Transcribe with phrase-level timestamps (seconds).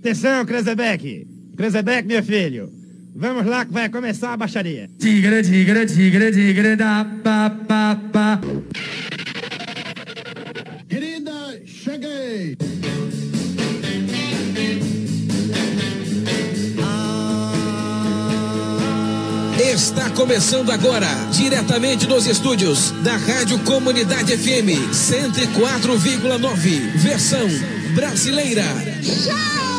[0.00, 1.26] Atenção, Krezebeck.
[1.54, 2.72] Krezebeck, meu filho.
[3.14, 4.88] Vamos lá que vai começar a baixaria.
[4.98, 8.40] Tigre, tigre, tigre, tigre, da, pa, pa, pa.
[10.88, 12.56] Querida, cheguei!
[19.58, 27.46] Está começando agora, diretamente dos estúdios da Rádio Comunidade FM 104,9, versão
[27.94, 28.64] brasileira.
[28.64, 29.69] Moreno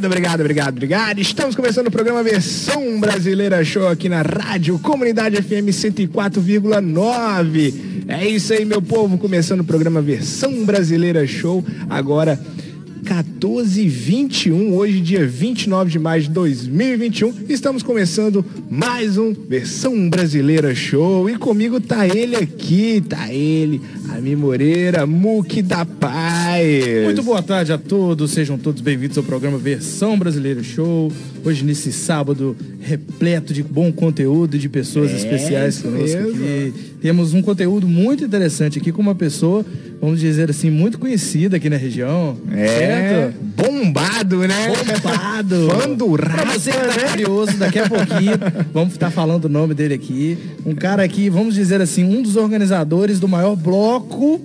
[0.00, 1.20] Obrigado, obrigado, obrigado, obrigado.
[1.20, 7.74] Estamos começando o programa Versão Brasileira Show aqui na Rádio Comunidade FM 104,9.
[8.08, 12.40] É isso aí, meu povo, começando o programa Versão Brasileira Show agora
[13.02, 17.32] 14h21, hoje dia 29 de maio de 2021.
[17.48, 24.36] Estamos começando mais um Versão Brasileira Show e comigo tá ele aqui, tá ele, Ami
[24.36, 27.04] Moreira, Muque da Paz.
[27.04, 31.10] Muito boa tarde a todos, sejam todos bem-vindos ao programa Versão Brasileira Show.
[31.44, 36.28] Hoje, nesse sábado, repleto de bom conteúdo e de pessoas É, especiais conosco mesmo.
[36.30, 36.89] aqui.
[37.00, 39.64] Temos um conteúdo muito interessante aqui com uma pessoa,
[40.00, 42.36] vamos dizer assim, muito conhecida aqui na região.
[42.52, 43.36] É, Certo?
[43.56, 44.68] bombado, né?
[44.68, 45.68] Bombado.
[45.80, 47.08] Fã do Pra rap, você que tá né?
[47.10, 48.32] curioso, daqui a pouquinho
[48.72, 50.36] vamos estar falando o nome dele aqui.
[50.66, 54.40] Um cara aqui, vamos dizer assim, um dos organizadores do maior bloco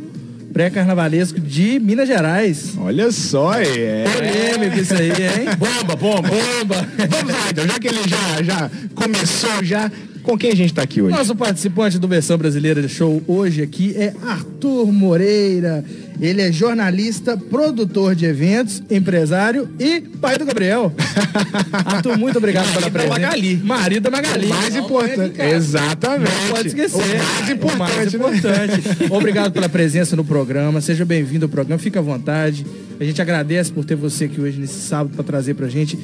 [0.53, 2.75] pré-carnavalesco de Minas Gerais.
[2.79, 4.05] Olha só, é.
[4.05, 5.49] Polêmico isso aí, hein?
[5.59, 6.21] Bomba, bomba.
[6.29, 6.87] Bomba.
[7.09, 9.91] Vamos lá, então, já que ele já, já começou já,
[10.25, 11.15] com quem a gente tá aqui hoje?
[11.15, 15.85] Nosso participante do Versão Brasileira de Show hoje aqui é Arthur Moreira.
[16.19, 20.91] Ele é jornalista, produtor de eventos, empresário e pai do Gabriel.
[21.71, 23.19] Arthur, muito obrigado pela presença.
[23.19, 23.57] Magali.
[23.57, 24.47] Marido da Magali.
[24.47, 25.41] O mais importante.
[25.41, 26.31] Exatamente.
[26.31, 26.95] Não pode esquecer.
[26.95, 28.17] O mais importante.
[28.17, 28.43] O mais né?
[28.43, 29.13] importante.
[29.13, 30.81] Obrigado pela presença no programa.
[30.81, 31.77] Seja bem-vindo ao programa.
[31.77, 32.65] Fique à vontade.
[32.99, 35.99] A gente agradece por ter você aqui hoje nesse sábado para trazer pra gente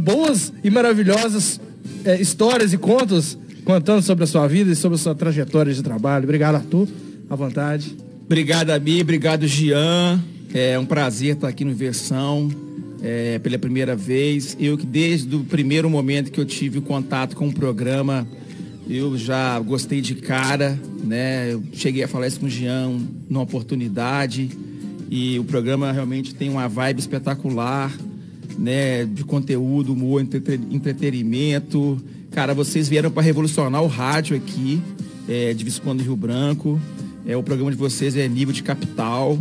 [0.00, 1.60] boas e maravilhosas
[2.04, 5.82] eh, histórias e contos contando sobre a sua vida e sobre a sua trajetória de
[5.82, 6.24] trabalho.
[6.24, 6.88] Obrigado, Arthur.
[7.28, 7.96] À vontade.
[8.24, 9.00] Obrigado, Abi.
[9.00, 10.20] Obrigado, Gian.
[10.52, 12.48] É um prazer estar aqui no Versão
[13.02, 14.56] é, pela primeira vez.
[14.58, 18.26] Eu que desde o primeiro momento que eu tive contato com o programa,
[18.88, 21.52] eu já gostei de cara, né?
[21.52, 22.98] Eu cheguei a falar isso com o Gian
[23.28, 24.50] numa oportunidade
[25.08, 27.96] e o programa realmente tem uma vibe espetacular,
[28.58, 29.04] né?
[29.04, 32.02] De conteúdo, humor, entrete- entretenimento.
[32.30, 34.80] Cara, vocês vieram para revolucionar o rádio aqui,
[35.28, 36.80] é, de Visconde Rio Branco.
[37.26, 39.38] É, o programa de vocês é nível de capital.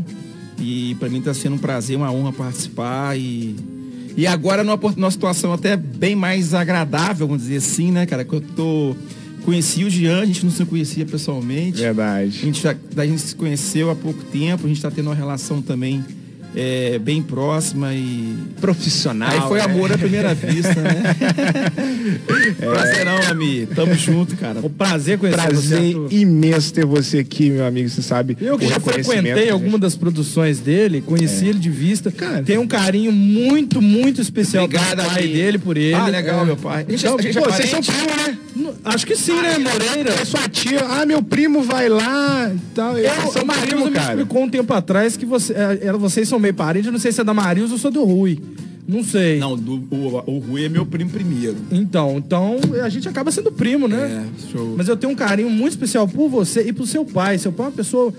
[0.58, 3.18] E para mim está sendo um prazer, uma honra participar.
[3.18, 3.56] E,
[4.18, 8.26] e agora numa, numa situação até bem mais agradável, vamos dizer assim, né, cara?
[8.26, 8.96] Que eu tô.
[9.46, 11.80] Conheci o Jean, a gente não se conhecia pessoalmente.
[11.80, 12.32] A Verdade.
[12.32, 15.62] gente, já, a gente se conheceu há pouco tempo, a gente está tendo uma relação
[15.62, 16.04] também
[16.56, 18.36] é, bem próxima e.
[18.60, 19.30] Profissional.
[19.30, 19.66] Aí foi né?
[19.66, 21.04] amor à primeira vista, né?
[22.60, 23.68] Prazerão, Ami.
[23.68, 24.60] Tamo junto, cara.
[24.62, 27.90] O prazer conhecer você, Prazer imenso ter você aqui, meu amigo.
[27.90, 28.38] Você sabe.
[28.42, 32.12] Eu que já frequentei alguma das produções dele, conheci ele de vista.
[32.12, 32.44] Cara.
[32.44, 35.34] tem um carinho muito, muito especial Obrigado, pai Ami.
[35.34, 35.94] dele por ele.
[35.94, 36.46] Ah, legal, É.
[36.46, 36.86] meu pai.
[36.88, 38.38] A gente, Então, a gente é Pô, vocês são primo, né?
[38.84, 40.12] Acho que sim, né, Moreira?
[40.14, 40.82] É sua tia.
[40.84, 42.98] Ah, meu primo vai lá e tal.
[42.98, 44.10] Eu, são o primo, me cara.
[44.14, 46.88] explicou um tempo atrás que você, é, vocês são meio parentes.
[46.88, 48.40] Eu não sei se é da Marilson ou se é do Rui.
[48.88, 49.38] Não sei.
[49.38, 51.56] Não, do- o, o Rui é meu primo primeiro.
[51.72, 54.26] Então, então a gente acaba sendo primo, né?
[54.26, 54.74] É, show.
[54.76, 57.38] Mas eu tenho um carinho muito especial por você e pro seu pai.
[57.38, 58.12] Seu pai é uma pessoa.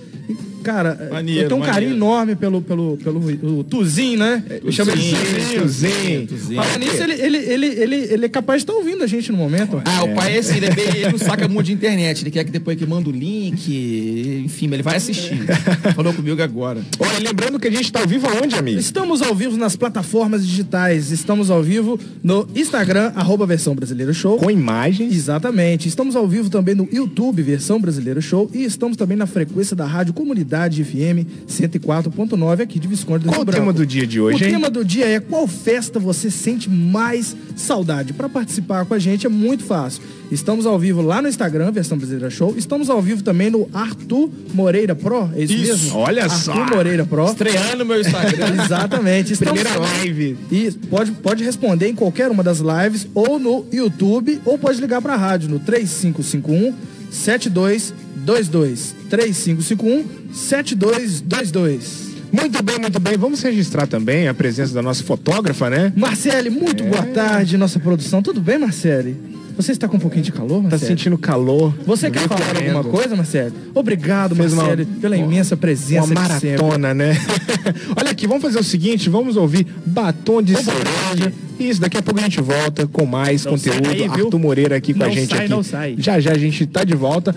[0.63, 1.97] Cara, Maneiro, eu tenho um carinho maneiro.
[1.97, 4.43] enorme pelo, pelo, pelo o Tuzinho, né?
[4.65, 6.27] Eu chamo ele de Tuzinho, Tuzinho.
[6.27, 6.63] Tuzinho.
[6.63, 9.39] Falando nisso, ele, ele, ele, ele, ele é capaz de estar ouvindo a gente no
[9.39, 9.81] momento.
[9.85, 12.23] Ah, o pai é assim, ele, é bem- ele não saca muito de internet.
[12.23, 15.39] Ele quer que depois que manda o link, enfim, ele vai assistir.
[15.95, 16.81] Falou comigo agora.
[16.99, 18.79] Olha, lembrando que a gente tá ao vivo aonde, amigo?
[18.79, 21.11] Estamos ao vivo nas plataformas digitais.
[21.11, 24.39] Estamos ao vivo no Instagram, arroba versão brasileira show.
[24.39, 25.15] Com imagens.
[25.15, 25.89] Exatamente.
[25.89, 28.51] Estamos ao vivo também no YouTube, versão brasileira show.
[28.53, 30.13] E estamos também na frequência da Rádio
[30.51, 33.61] Comunidade FM 104.9 aqui de Visconde do Qual o Branco.
[33.61, 34.53] tema do dia de hoje, O hein?
[34.53, 38.13] tema do dia é qual festa você sente mais saudade?
[38.13, 40.03] Para participar com a gente é muito fácil.
[40.31, 42.53] Estamos ao vivo lá no Instagram, versão brasileira show.
[42.57, 45.31] Estamos ao vivo também no Arthur Moreira Pro.
[45.37, 45.99] É isso, Isso, mesmo?
[45.99, 46.67] olha Arthur só.
[46.67, 47.27] Moreira Pro.
[47.27, 48.63] Estreando meu Instagram.
[48.65, 49.33] Exatamente.
[49.33, 50.37] Estamos- Primeira live.
[50.51, 55.01] E pode, pode responder em qualquer uma das lives, ou no YouTube, ou pode ligar
[55.01, 56.75] para a rádio no 3551
[57.11, 57.95] 7222.
[58.25, 62.11] 3551 7222.
[62.33, 63.17] Muito bem, muito bem.
[63.17, 65.93] Vamos registrar também a presença da nossa fotógrafa, né?
[65.97, 68.23] Marcele, muito boa tarde, nossa produção.
[68.23, 69.17] Tudo bem, Marcele?
[69.57, 70.87] Você está com um pouquinho de calor, Tá Marcelo?
[70.91, 71.75] sentindo calor.
[71.85, 72.77] Você quer falar correndo.
[72.77, 73.53] alguma coisa, Marcelo?
[73.75, 77.15] Obrigado, Fez uma- Marcelo, pela imensa presença Uma maratona, né?
[77.99, 81.33] Olha aqui, vamos fazer o seguinte, vamos ouvir Batom de Cereja.
[81.59, 84.15] Isso, daqui a pouco a gente volta com mais Não sai conteúdo.
[84.15, 84.25] viu?
[84.27, 85.49] Arthur Moreira aqui com a Não gente sai, aqui.
[85.51, 85.95] não sai.
[85.99, 87.35] Já já a gente tá de volta.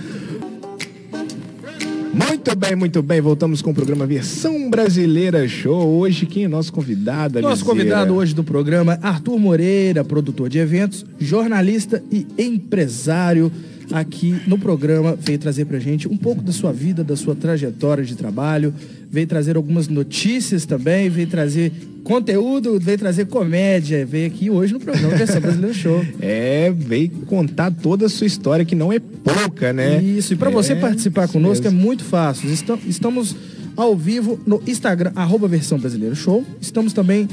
[2.13, 3.19] Muito bem, muito bem.
[3.19, 5.97] Voltamos com o programa Versão Brasileira Show.
[5.97, 7.41] Hoje, quem é nosso convidado?
[7.41, 13.51] Nosso convidado hoje do programa, Arthur Moreira, produtor de eventos, jornalista e empresário.
[13.91, 18.03] Aqui no programa veio trazer pra gente um pouco da sua vida, da sua trajetória
[18.03, 18.73] de trabalho,
[19.11, 21.71] veio trazer algumas notícias também, veio trazer
[22.03, 26.03] conteúdo, veio trazer comédia, veio aqui hoje no programa Versão Brasileira Show.
[26.21, 30.01] É, veio contar toda a sua história, que não é pouca, né?
[30.01, 31.79] Isso, e para você É, participar isso conosco mesmo.
[31.79, 32.49] é muito fácil.
[32.51, 33.35] Estam- Estamos
[33.75, 36.43] ao vivo no Instagram, arroba Versão Brasileiro Show.
[36.61, 37.27] Estamos também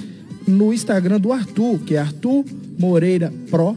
[0.46, 2.44] no Instagram do Arthur, que é Arthur
[2.78, 3.76] Moreira Pro,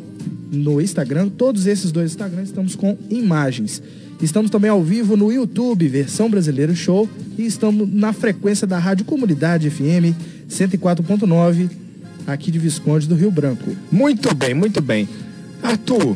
[0.54, 1.30] no Instagram.
[1.30, 3.82] Todos esses dois Instagrams estamos com imagens.
[4.22, 7.10] Estamos também ao vivo no YouTube, Versão Brasileiro Show.
[7.38, 10.16] E estamos na frequência da Rádio Comunidade FM
[10.50, 11.70] 104.9,
[12.28, 13.76] aqui de Visconde do Rio Branco.
[13.92, 15.10] Muito bem, muito bem.
[15.62, 16.16] Arthur,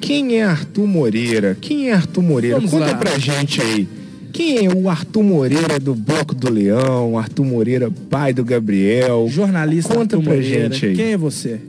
[0.00, 1.56] quem é Arthur Moreira?
[1.60, 2.56] Quem é Arthur Moreira?
[2.56, 2.94] Vamos Conta lá.
[2.96, 3.88] pra gente aí.
[4.32, 7.18] Quem é o Arthur Moreira do Bloco do Leão?
[7.18, 9.26] Arthur Moreira, pai do Gabriel?
[9.30, 10.70] Jornalista Conta Arthur pra Moreira.
[10.74, 10.96] gente aí.
[10.96, 11.60] Quem é você?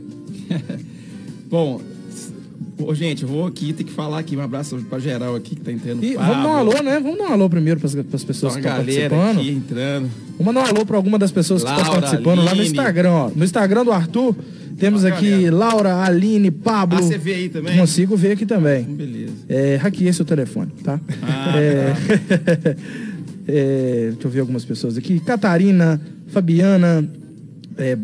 [1.51, 1.81] Bom,
[2.79, 4.37] ô, gente, eu vou aqui ter que falar aqui.
[4.37, 6.01] Um abraço pra geral aqui que tá entrando.
[6.01, 6.97] E vamos dar um alô, né?
[6.97, 9.39] Vamos dar um alô primeiro para as pessoas Uma que estão participando.
[9.39, 10.09] aqui entrando.
[10.37, 12.65] Vamos mandar um alô para alguma das pessoas que estão Laura, participando lá no Aline.
[12.67, 13.11] Instagram.
[13.11, 13.31] Ó.
[13.35, 14.35] No Instagram do Arthur,
[14.77, 15.55] temos Ó, aqui galera.
[15.57, 16.99] Laura, Aline, Pablo.
[16.99, 17.77] Ah, você vê aí também?
[17.77, 18.83] Consigo ver aqui também.
[18.85, 19.33] Beleza.
[19.49, 21.01] É, hackeei seu telefone, tá?
[21.21, 21.93] Ah, é,
[23.47, 25.19] é, deixa eu ver algumas pessoas aqui.
[25.19, 27.07] Catarina, Fabiana,
[27.77, 27.97] é,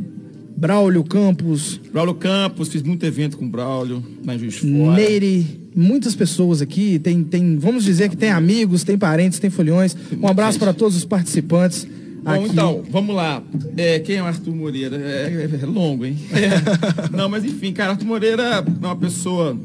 [0.58, 4.96] Braulio Campos, Braulio Campos, fiz muito evento com o Braulio, em Juiz Fora.
[4.96, 6.98] Neire, muitas pessoas aqui.
[6.98, 9.96] Tem, tem, vamos dizer que tem amigos, tem parentes, tem folhões.
[10.20, 11.88] Um abraço para todos os participantes.
[12.24, 12.50] Bom, aqui.
[12.52, 13.44] então, vamos lá.
[13.78, 14.98] É, quem é o Arthur Moreira?
[14.98, 16.18] É, é longo, hein?
[16.34, 17.16] É.
[17.16, 19.56] Não, mas enfim, cara, Arthur Moreira é uma pessoa.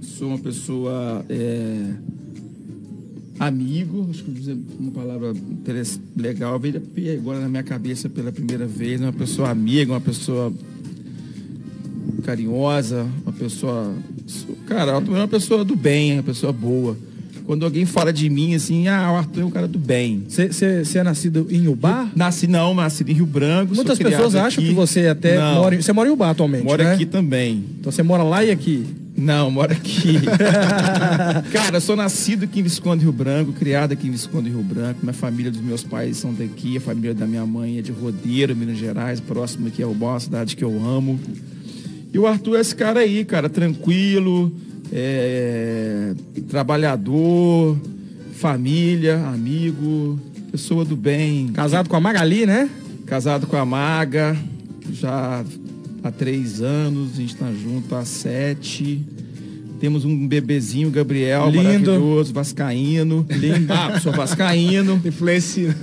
[0.00, 1.24] Sou uma pessoa.
[1.28, 1.82] é,
[3.38, 5.32] amigo, acho que uma palavra
[6.16, 6.82] legal, veio
[7.18, 9.00] agora na minha cabeça pela primeira vez.
[9.00, 10.52] Uma pessoa amiga, uma pessoa
[12.24, 13.94] carinhosa, uma pessoa.
[14.66, 16.96] Cara, Arthur é uma pessoa do bem, uma pessoa boa.
[17.46, 20.24] Quando alguém fala de mim assim, ah, o Arthur é um cara do bem.
[20.28, 22.06] Você é nascido em Ubá?
[22.14, 23.74] Nasci não, nasci em Rio Branco.
[23.74, 24.68] Muitas pessoas acham aqui.
[24.68, 25.74] que você até Não, mora.
[25.74, 26.92] em- Você mora em Ubá atualmente, moro né?
[26.92, 27.64] aqui também.
[27.80, 28.84] Então você mora lá e aqui.
[29.18, 30.14] Não, moro aqui.
[31.52, 35.00] Cara, eu sou nascido aqui em Visconde Rio Branco, criado aqui em Visconde Rio Branco.
[35.02, 38.54] Minha família dos meus pais são daqui, a família da minha mãe é de Rodeiro,
[38.54, 41.18] Minas Gerais, próximo aqui é Ubá, uma cidade que eu amo.
[42.12, 44.52] E o Arthur é esse cara aí, cara, tranquilo,
[44.92, 46.14] é,
[46.48, 47.76] trabalhador,
[48.34, 50.18] família, amigo,
[50.52, 51.48] pessoa do bem.
[51.48, 52.70] Casado com a Magali, né?
[53.04, 54.36] Casado com a Maga,
[54.92, 55.44] já
[56.02, 59.04] há três anos, a gente tá junto há sete.
[59.80, 61.62] Temos um bebezinho, Gabriel, Lindo.
[61.62, 63.24] maravilhoso, vascaíno.
[63.30, 63.72] Lindo.
[63.72, 65.00] Ah, sou vascaíno.
[65.04, 65.76] Influenciando.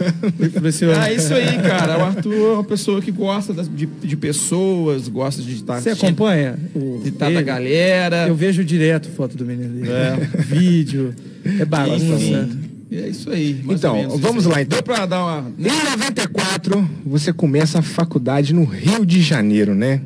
[1.01, 1.99] É isso aí, cara.
[1.99, 6.59] O Arthur é uma pessoa que gosta de, de pessoas, gosta de estar Você acompanha
[6.75, 8.27] o de estar da galera.
[8.27, 10.27] Eu vejo direto foto do menino dele.
[10.43, 11.15] Vídeo.
[11.59, 12.03] É bagunça.
[12.03, 12.64] Enfim,
[12.97, 13.61] É isso aí.
[13.67, 14.77] Então, vamos lá, então.
[14.77, 15.51] Deu pra dar uma.
[15.59, 20.01] Em 94, você começa a faculdade no Rio de Janeiro, né?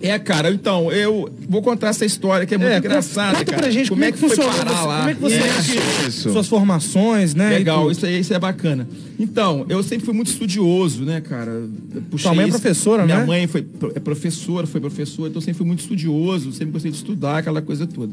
[0.00, 3.62] É, cara, então, eu vou contar essa história que é muito É, engraçada, conta cara.
[3.62, 4.52] pra gente como, é que, foi funcionou.
[4.52, 4.98] parar você- lá?
[4.98, 6.32] Como é que você Isso, isso.
[6.32, 7.50] suas formações, né?
[7.50, 8.86] Legal, isso aí isso é bacana.
[9.18, 11.68] Então, eu sempre fui muito estudioso, né, cara?
[12.10, 13.24] Puxei Sua mãe é isso- professora, Minha né?
[13.26, 16.96] mãe foi, é professora, foi professora, então eu sempre fui muito estudioso, sempre gostei de
[16.98, 18.12] estudar, aquela coisa toda.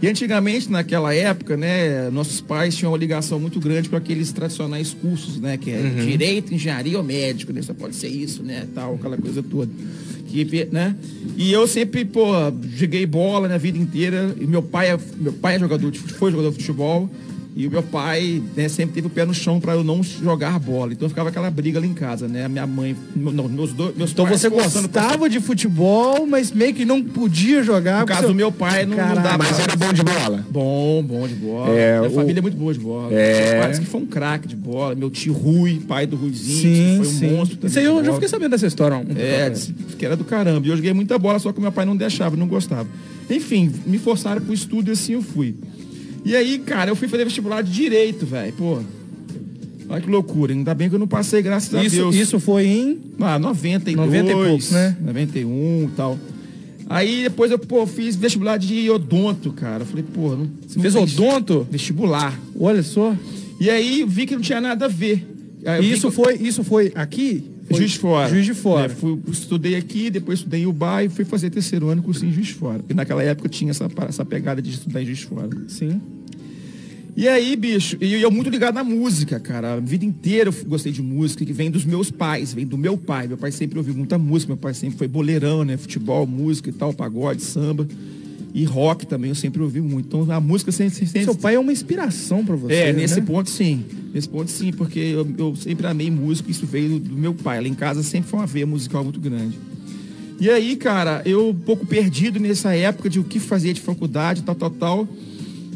[0.00, 4.92] E antigamente, naquela época, né, nossos pais tinham uma ligação muito grande com aqueles tradicionais
[4.94, 6.06] cursos, né, que é Uhum.
[6.06, 7.62] direito, engenharia ou médico, né?
[7.62, 9.70] Só pode ser isso, né, tal, aquela coisa toda.
[10.28, 10.96] Que, né?
[11.36, 12.32] E eu sempre, pô,
[12.74, 14.34] joguei bola na vida inteira.
[14.38, 17.08] E meu pai é, meu pai é jogador foi jogador de futebol.
[17.54, 20.58] E o meu pai né, sempre teve o pé no chão para eu não jogar
[20.58, 20.92] bola.
[20.92, 22.46] Então ficava aquela briga ali em casa, né?
[22.46, 26.26] A minha mãe, não, meus dois, meus Então pais você forçando pra- gostava de futebol,
[26.26, 28.00] mas meio que não podia jogar.
[28.00, 29.28] No caso seu- do meu pai, não, não Caraca.
[29.28, 30.46] dá Mas pra- era bom de bola.
[30.50, 31.74] Bom, bom de bola.
[31.78, 33.12] É, Minha o- família é muito boa de bola.
[33.12, 33.60] É.
[33.60, 34.94] Parece que foi um craque de bola.
[34.94, 37.30] Meu tio Rui, pai do Ruizinho, Sim, que foi um sim.
[37.36, 37.56] monstro.
[37.58, 38.96] também Isso aí eu já fiquei sabendo dessa história.
[38.96, 40.66] Um É, disse que era do caramba.
[40.66, 42.88] E eu joguei muita bola, só que meu pai não deixava, não gostava.
[43.30, 45.54] Enfim, me forçaram pro estudo e assim eu fui.
[46.24, 48.52] E aí, cara, eu fui fazer vestibular de direito, velho.
[48.52, 48.78] Pô.
[49.88, 50.52] Olha que loucura.
[50.52, 52.14] Ainda bem que eu não passei, graças a isso, Deus.
[52.14, 52.98] isso foi em.
[53.20, 54.96] Ah, 92, 90 e poucos, né?
[55.04, 56.18] 91 e tal.
[56.88, 59.82] Aí depois eu, pô, fiz vestibular de odonto, cara.
[59.82, 61.66] Eu Falei, pô, não, Você fez odonto?
[61.70, 62.38] Vestibular.
[62.58, 63.14] Olha só.
[63.60, 65.26] E aí vi que não tinha nada a ver.
[65.64, 67.44] Aí isso que- foi, isso foi aqui?
[67.72, 68.28] Foi Juiz de Fora.
[68.28, 68.86] Juiz de Fora.
[68.86, 72.34] É, fui, estudei aqui, depois estudei em Ubai e fui fazer terceiro ano cursinho em
[72.34, 72.84] Juiz de Fora.
[72.88, 75.50] E naquela época eu tinha essa, essa pegada de estudar em Juiz de Fora.
[75.68, 76.00] Sim.
[77.14, 79.74] E aí, bicho, e eu muito ligado à música, cara.
[79.74, 82.96] A vida inteira eu gostei de música, que vem dos meus pais, vem do meu
[82.96, 83.28] pai.
[83.28, 85.76] Meu pai sempre ouviu muita música, meu pai sempre foi boleirão, né?
[85.76, 87.86] Futebol, música e tal, pagode, samba.
[88.54, 90.06] E rock também eu sempre ouvi muito.
[90.06, 90.94] Então a música sempre.
[91.06, 92.74] sempre Seu pai é uma inspiração pra você.
[92.74, 93.26] é, nesse né?
[93.26, 93.82] ponto sim.
[94.12, 97.60] Nesse ponto sim, porque eu, eu sempre amei música, isso veio do, do meu pai.
[97.62, 99.58] Lá em casa sempre foi uma veia musical muito grande.
[100.38, 104.42] E aí, cara, eu um pouco perdido nessa época de o que fazer de faculdade,
[104.42, 105.08] tal, tal, tal.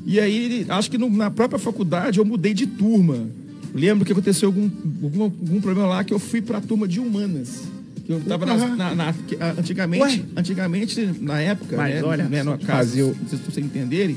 [0.05, 3.27] E aí, acho que no- na própria faculdade eu mudei de turma.
[3.75, 4.69] Lembro que aconteceu algum,
[5.03, 7.63] algum, algum problema lá que eu fui pra turma de humanas.
[8.09, 10.21] Eu tava nas- na, na- ah, antigamente, Ué?
[10.37, 14.17] antigamente, na época, Mas né, olha né, no caso, vocês, entenderem,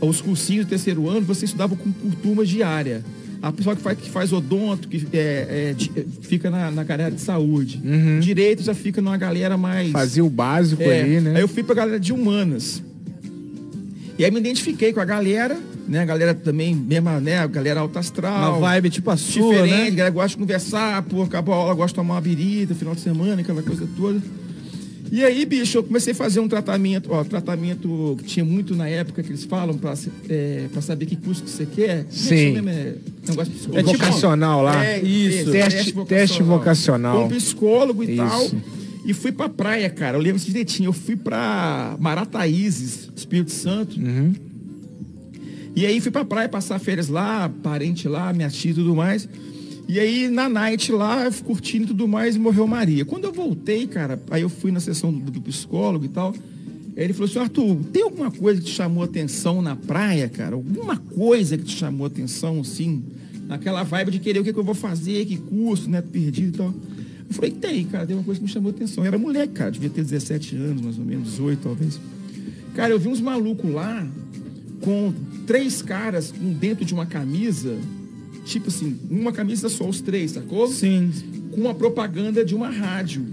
[0.00, 3.02] os cursinhos do terceiro ano, você estudava com, por turma diária.
[3.42, 5.90] A pessoa que faz, que faz odonto, que é, é, di-
[6.22, 7.80] fica na, na galera de saúde.
[8.20, 9.90] Direito já fica numa galera mais.
[9.92, 11.34] Fazia o básico É, ali, né?
[11.36, 12.82] Aí eu fui pra galera de humanas.
[14.18, 15.56] E aí me identifiquei com a galera,
[15.88, 16.00] né?
[16.00, 17.38] A galera também, mesma, né?
[17.38, 18.58] A galera alta astral.
[18.58, 19.86] Uma vibe tipo a sua, diferente, né?
[19.86, 22.94] a galera gosta de conversar, pô, acabou a aula, gosta de tomar uma birita, final
[22.94, 24.20] de semana, aquela coisa toda.
[25.12, 28.88] E aí, bicho, eu comecei a fazer um tratamento, ó, tratamento que tinha muito na
[28.88, 29.94] época que eles falam pra,
[30.28, 31.98] é, pra saber que curso que você quer.
[32.00, 32.56] É Sim.
[32.58, 32.94] É,
[33.28, 33.92] negócio É psicológico.
[33.92, 34.84] vocacional lá.
[34.84, 35.52] É, Isso.
[35.52, 37.22] Teste- teste vocacional.
[37.22, 38.16] Com psicólogo e Isso.
[38.16, 38.50] tal.
[39.04, 40.16] E fui pra praia, cara.
[40.16, 40.88] Eu lembro direitinho.
[40.88, 43.96] Eu fui pra Marataízes, Espírito Santo.
[44.00, 44.34] Uhum.
[45.76, 49.28] E aí fui pra praia passar férias lá, parente lá, minha tia e tudo mais.
[49.86, 53.04] E aí na night lá, curtindo e tudo mais, e morreu Maria.
[53.04, 56.34] Quando eu voltei, cara, aí eu fui na sessão do, do psicólogo e tal.
[56.96, 60.54] Ele falou assim, Arthur, tem alguma coisa que te chamou atenção na praia, cara?
[60.54, 63.04] Alguma coisa que te chamou atenção, assim?
[63.46, 66.00] Naquela vibe de querer o que, que eu vou fazer, que curso, né?
[66.00, 66.74] Perdido e tal.
[67.28, 69.04] Eu falei, tem, cara, tem uma coisa que me chamou atenção.
[69.04, 72.00] Eu era moleque, cara, devia ter 17 anos, mais ou menos, 18 talvez.
[72.74, 74.06] Cara, eu vi uns malucos lá
[74.80, 75.12] com
[75.46, 77.74] três caras um dentro de uma camisa,
[78.44, 80.68] tipo assim, uma camisa só, os três, sacou?
[80.68, 81.10] Sim.
[81.52, 83.24] Com uma propaganda de uma rádio.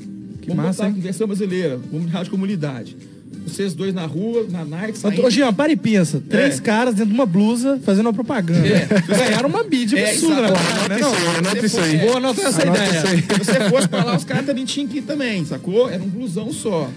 [0.42, 1.02] Que Vamos massa, botar hein?
[1.02, 2.98] versão brasileira, vamos rádio comunidade.
[3.46, 5.30] Vocês dois na rua, na Nike, Ô, saindo...
[5.30, 6.22] Jean, para e pensa.
[6.30, 8.66] Três caras dentro de uma blusa fazendo uma propaganda.
[8.66, 8.88] É.
[9.06, 10.48] Ganharam uma mídia É, absurda, né?
[10.48, 11.02] exatamente.
[11.02, 11.96] Não, não, Anota Se isso for- aí.
[11.96, 13.16] é, Vou anotar essa Anota ideia.
[13.16, 13.28] isso.
[13.28, 15.90] Se você fosse pra lá, os caras também tinham que ir também, sacou?
[15.90, 16.90] Era um blusão só.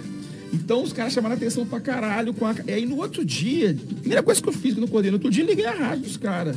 [0.52, 2.32] Então os caras chamaram atenção pra caralho.
[2.32, 2.54] Com a...
[2.66, 5.42] E aí no outro dia, primeira coisa que eu fiz eu acordei, no outro dia
[5.44, 6.56] eu liguei a rádio dos caras.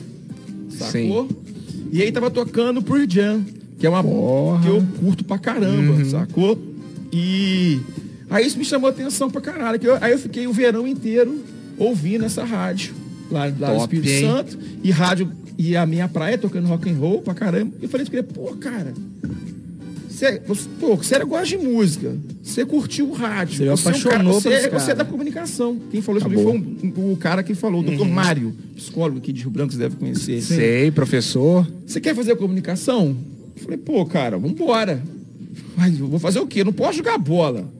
[0.70, 1.28] Sacou?
[1.92, 3.44] E aí tava tocando Pearl Jam,
[3.80, 4.62] que é uma Porra.
[4.62, 6.58] que eu curto pra caramba, sacou?
[7.12, 7.80] E
[8.30, 9.80] aí isso me chamou atenção pra caralho.
[9.80, 11.44] Que eu- aí eu fiquei o verão inteiro
[11.78, 12.94] ouvindo essa rádio
[13.32, 14.22] lá, lá no Top, Espírito hein?
[14.22, 17.74] Santo e rádio e a minha praia tocando rock and roll pra caramba.
[17.80, 18.94] E eu falei pô, cara,
[20.20, 23.74] você, você- pô, você era gosta de música, você curtiu o rádio, Você é um
[23.74, 25.78] apaixonou cara, você, você é da comunicação.
[25.90, 26.52] Quem falou isso mim foi
[27.08, 29.96] um- o cara que falou, o doutor Mário, psicólogo aqui de Rio Branco, você deve
[29.96, 30.42] conhecer.
[30.42, 31.66] Sei, professor.
[31.86, 33.16] Você quer fazer comunicação?
[33.56, 35.02] Eu falei, pô, cara, vambora.
[35.76, 36.62] Mas eu vou fazer o quê?
[36.62, 37.72] Eu não posso jogar bola.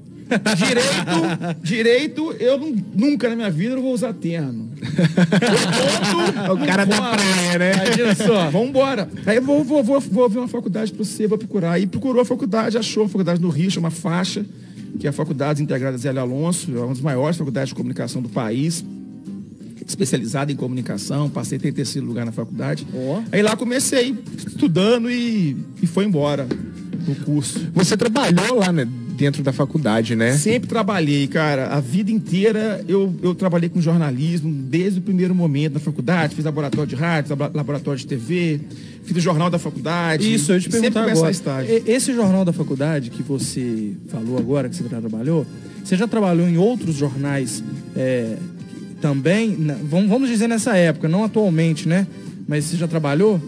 [0.56, 4.70] Direito, direito, eu não- nunca na minha vida eu vou usar terno.
[6.48, 7.72] Eu O cara da praia, né?
[7.86, 8.50] Imagina só.
[8.52, 9.10] Vambora.
[9.26, 11.72] Aí eu vou, vou, vou, vou ver uma faculdade pra você, vou procurar.
[11.74, 14.46] Aí procurou a faculdade, achou a faculdade no Rio, chama Faixa,
[15.00, 18.30] que é a Faculdade Integrada Zé Alonso, é uma das maiores faculdades de comunicação do
[18.30, 18.84] país
[19.90, 22.86] especializada em comunicação, passei em terceiro lugar na faculdade.
[22.94, 23.22] Ó.
[23.32, 26.48] Aí lá comecei estudando e, e foi embora
[27.08, 27.68] no curso.
[27.74, 28.88] Você trabalhou lá né,
[29.20, 30.32] dentro da faculdade, né?
[30.38, 31.68] Sempre trabalhei, cara.
[31.68, 36.34] A vida inteira eu, eu trabalhei com jornalismo desde o primeiro momento na faculdade.
[36.36, 38.62] Fiz laboratório de rádio, labo- laboratório de TV,
[39.04, 40.34] fiz o jornal da faculdade.
[40.34, 41.32] Isso, eu te perguntar começar agora.
[41.32, 41.84] estágio.
[41.86, 45.46] E- Esse jornal da faculdade que você falou agora, que você já trabalhou,
[45.84, 47.62] você já trabalhou em outros jornais
[47.98, 48.38] é,
[49.02, 49.58] também?
[49.90, 52.08] Vamos dizer nessa época, não atualmente, né?
[52.48, 53.40] Mas você já trabalhou?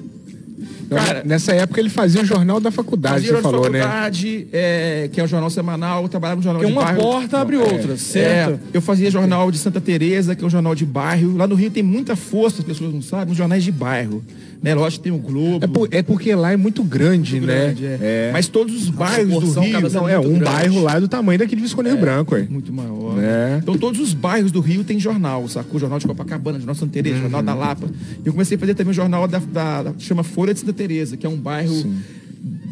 [0.91, 3.79] Então, Cara, nessa época ele fazia o jornal da faculdade, Fazia você falou, né?
[3.79, 7.01] faculdade, é, que é um jornal semanal, eu trabalhava no jornal Porque de uma bairro.
[7.01, 8.55] porta abre outra, certo?
[8.55, 11.37] É, eu fazia jornal de Santa Teresa, que é um jornal de bairro.
[11.37, 14.21] Lá no Rio tem muita força, as pessoas não sabem, os jornais de bairro.
[14.61, 14.75] Né?
[14.75, 15.65] Lógico que tem o Globo.
[15.65, 17.59] É, por- é porque lá é muito grande, muito né?
[17.73, 18.29] grande, é.
[18.31, 19.81] Mas todos os bairros do Rio.
[19.81, 20.43] sendo Não, é um grande.
[20.43, 22.45] bairro lá do tamanho daquele Visconde Branco, ué.
[22.47, 23.15] Muito maior.
[23.19, 23.57] É.
[23.59, 25.79] Então todos os bairros do Rio tem jornal, sacou?
[25.79, 27.21] Jornal de Copacabana, Jornal Santa Teresa, Uhum.
[27.23, 27.87] Jornal da Lapa.
[28.23, 30.73] E eu comecei a fazer também o jornal da, da- da- chama Folha de Santa
[30.73, 30.80] Teresa,
[31.17, 31.73] que é um bairro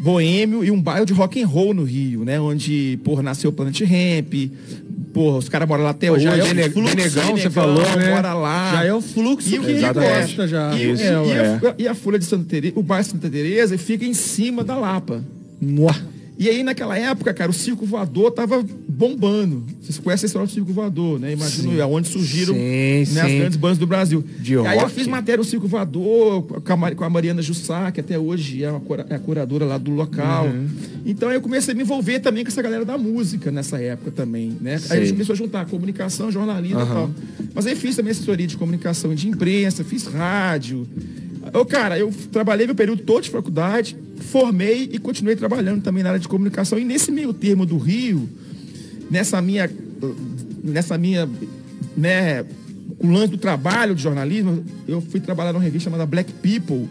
[0.02, 2.40] boêmio e um bairro de rock and roll no Rio, né?
[2.40, 4.34] Onde, porra, nasceu o Planet Ramp,
[5.12, 6.22] Porra, os caras moram lá até Pô, hoje.
[6.22, 8.10] já é o Bene- Bene- Benegão, você falou, né?
[8.14, 8.72] Mora lá.
[8.74, 10.72] Já é o fluxo E- que ele gosta já.
[10.76, 11.46] E, Isso, e- e é.
[11.68, 14.76] a, e a Folha de Santa Teresa, o bairro Santa Teresa fica em cima da
[14.76, 15.24] Lapa.
[15.60, 15.92] Nó.
[16.40, 19.62] E aí, naquela época, cara, o circo voador tava bombando.
[19.82, 21.32] Vocês conhecem a história do circo voador, né?
[21.34, 21.80] Imagino Sim.
[21.82, 22.60] aonde surgiram Sim,
[23.12, 23.38] né, as sim.
[23.38, 24.24] grandes bandas do Brasil.
[24.38, 27.42] De e aí eu fiz matéria no circo voador com a, Mar- com a Mariana
[27.42, 30.46] Jussá, que até hoje é, cura- é a curadora lá do local.
[30.46, 30.66] Uhum.
[31.04, 34.56] Então eu comecei a me envolver também com essa galera da música nessa época também,
[34.62, 34.80] né?
[34.88, 36.94] Aí a gente começou a juntar comunicação, jornalismo e Aham.
[36.94, 37.10] tal.
[37.54, 40.88] Mas aí fiz também assessoria de comunicação e de imprensa, fiz rádio.
[41.52, 46.10] Eu, cara, eu trabalhei meu período todo de faculdade, formei e continuei trabalhando também na
[46.10, 46.78] área de comunicação.
[46.78, 48.28] E nesse meio termo do Rio,
[49.10, 49.70] nessa minha,
[50.62, 51.28] nessa minha,
[51.96, 52.44] né,
[52.98, 56.88] o lance do trabalho de jornalismo, eu fui trabalhar numa revista chamada Black People,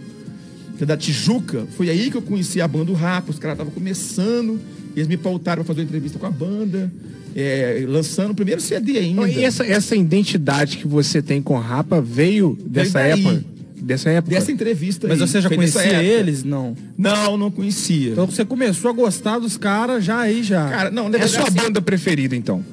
[0.77, 1.65] que é da Tijuca.
[1.77, 3.31] Foi aí que eu conheci a banda Rapa.
[3.31, 4.59] Os caras estavam começando,
[4.95, 6.91] eles me pautaram para fazer uma entrevista com a banda,
[7.35, 9.29] é, lançando o primeiro CD ainda.
[9.29, 13.11] E essa, essa identidade que você tem com o Rapa veio dessa daí.
[13.25, 13.58] época?
[13.81, 14.35] Dessa época?
[14.35, 15.27] Dessa entrevista Mas aí.
[15.27, 16.43] você já conhecia eles?
[16.43, 16.75] Não.
[16.97, 18.11] Não, não conhecia.
[18.11, 20.69] Então você começou a gostar dos caras já aí já.
[20.69, 22.63] Cara, não, É sua assim, banda preferida, então?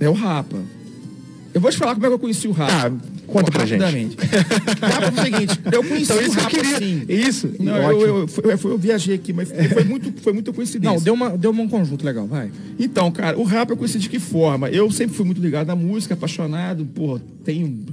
[0.00, 0.56] É o Rapa.
[1.54, 2.88] Eu vou te falar como é que eu conheci o Rapa.
[2.88, 2.92] Ah,
[3.26, 3.80] conta pra gente.
[3.80, 4.16] Rapidamente.
[4.80, 6.76] Rapa foi o seguinte, eu conheci Então o isso que eu Rapa queria.
[6.76, 7.04] assim.
[7.08, 7.50] Isso.
[7.58, 8.02] Não, ótimo.
[8.02, 10.94] eu, eu, foi- foi- eu viajei aqui, mas foi muito, foi muita coincidência.
[10.96, 12.50] não, deu, uma, deu um conjunto legal, vai.
[12.78, 14.68] Então, cara, o rap eu conheci de que forma?
[14.68, 17.84] Eu sempre fui muito ligado à música, apaixonado, pô, tenho.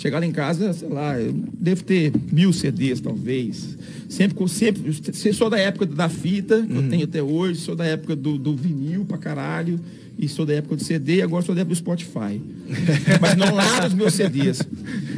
[0.00, 3.76] Chegar lá em casa, sei lá, eu devo ter mil CDs, talvez.
[4.08, 4.90] Sempre, com- sempre,
[5.34, 8.56] sou da época da fita, que eu tenho até hoje, sou da época do, do
[8.56, 9.78] vinil pra caralho,
[10.18, 12.40] e sou da época do CD, e agora sou da época do Spotify.
[13.20, 14.62] Mas não lá dos meus CDs.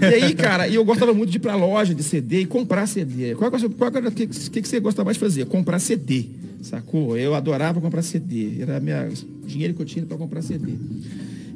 [0.00, 3.36] E aí, cara, eu gostava muito de ir pra loja de CD e comprar CD.
[3.36, 5.46] Qual, qual, qual, o que, que, que você gostava mais de fazer?
[5.46, 6.24] Comprar CD.
[6.60, 7.16] Sacou?
[7.16, 8.60] Eu adorava comprar CD.
[8.60, 9.08] Era minha,
[9.44, 10.72] o dinheiro que eu tinha para comprar CD.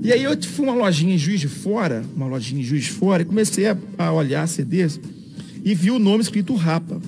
[0.03, 2.91] E aí eu fui uma lojinha em Juiz de Fora, uma lojinha em Juiz de
[2.91, 5.01] Fora, e comecei a, a olhar CDs
[5.65, 7.01] e vi o nome escrito Rapa.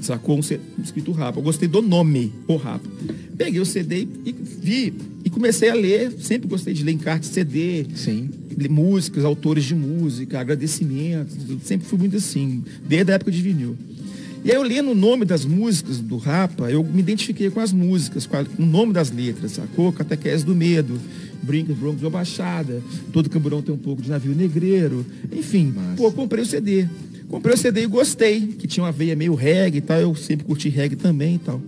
[0.00, 0.38] Sacou?
[0.38, 1.38] Um, C- escrito Rapa.
[1.38, 2.88] Eu gostei do nome, o Rapa.
[3.36, 4.92] Peguei o CD e vi
[5.24, 6.10] e comecei a ler.
[6.18, 7.86] Sempre gostei de ler encarte CD.
[7.94, 8.28] Sim.
[8.68, 11.36] músicas, autores de música, agradecimentos.
[11.62, 13.76] Sempre fui muito assim, desde a época de vinil.
[14.44, 17.72] E aí eu lendo o nome das músicas do Rapa, eu me identifiquei com as
[17.72, 19.92] músicas, com, a- com o nome das letras, sacou?
[19.92, 20.98] Catequese do Medo,
[21.42, 25.74] Brincas, Broncos ou Baixada, Todo Camburão tem um pouco de navio negreiro, enfim.
[25.96, 26.86] Pô, eu comprei o CD.
[27.28, 30.44] Comprei o CD e gostei, que tinha uma veia meio reggae e tal, eu sempre
[30.44, 31.60] curti reggae também e tal.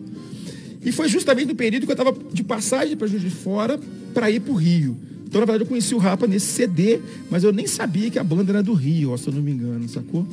[0.85, 3.81] E foi justamente no período que eu estava de passagem para Juiz de Fora
[4.13, 4.97] para ir para o Rio.
[5.27, 8.25] Então, na verdade, eu conheci o Rapa nesse CD, mas eu nem sabia que a
[8.25, 10.27] banda era do Rio, ó, se eu não me engano, sacou?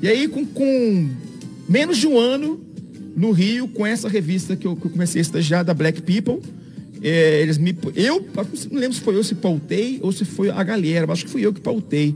[0.00, 1.08] E aí, com, com
[1.68, 2.60] menos de um ano
[3.16, 6.40] no Rio, com essa revista que eu, que eu comecei a estagiar, da Black People,
[7.02, 7.76] é, eles me.
[7.94, 8.24] Eu
[8.70, 11.30] não lembro se foi eu se pautei ou se foi a galera, mas acho que
[11.30, 12.14] fui eu que pautei.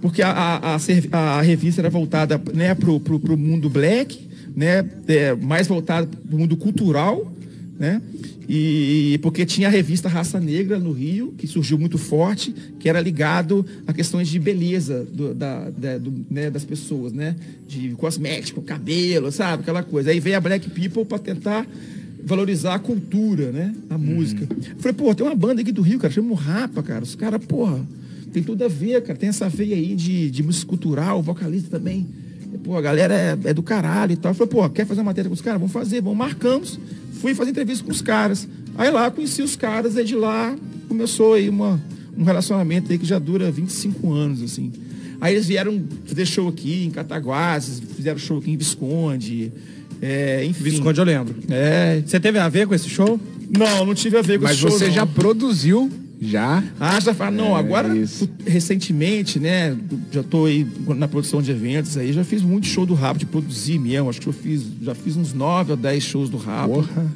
[0.00, 4.20] Porque a, a, a a revista era voltada né, pro, pro mundo black,
[4.54, 4.84] né?
[5.08, 7.32] é, mais voltada pro mundo cultural,
[7.78, 8.02] né?
[8.46, 13.00] E porque tinha a revista Raça Negra no Rio, que surgiu muito forte, que era
[13.00, 17.34] ligado a questões de beleza do- da, da- do- né, das pessoas, né?
[17.66, 19.62] De cosmético, cabelo, sabe?
[19.62, 20.10] Aquela coisa.
[20.10, 21.66] Aí veio a Black People para tentar
[22.24, 23.74] valorizar a cultura, né?
[23.90, 24.46] A música.
[24.78, 27.02] Falei, pô, tem uma banda aqui do Rio, cara, chama o Rapa, cara.
[27.02, 27.80] Os caras, porra,
[28.32, 29.18] tem tudo a ver, cara.
[29.18, 32.06] Tem essa veia aí de, de música cultural, vocalista também.
[32.62, 34.30] Pô, a galera é, é do caralho e tal.
[34.30, 35.60] Eu falei, pô, quer fazer uma matéria com os caras?
[35.60, 36.78] Vamos fazer, vamos, marcamos.
[37.20, 38.48] Fui fazer entrevista com os caras.
[38.76, 40.56] Aí lá conheci os caras, aí de lá
[40.88, 41.80] começou aí uma,
[42.16, 44.72] um relacionamento aí que já dura 25 anos, assim.
[45.20, 49.52] Aí eles vieram fazer show aqui em Cataguases, fizeram show aqui em Visconde.
[50.06, 50.62] É, enfim.
[50.64, 51.34] Visconde eu lembro.
[51.48, 52.02] É.
[52.04, 53.18] Você teve a ver com esse show?
[53.56, 54.92] Não, não tive a ver com Mas esse show, você não.
[54.94, 55.90] já produziu,
[56.20, 56.62] já.
[56.78, 58.28] Ah, já fala, não, É, agora isso.
[58.46, 59.76] recentemente, né?
[60.12, 63.26] Já tô aí na produção de eventos aí, já fiz muito show do rap de
[63.26, 64.10] produzir mesmo.
[64.10, 66.66] Acho que eu fiz, já fiz uns 9 ou 10 shows do rap.
[66.66, 67.06] Porra.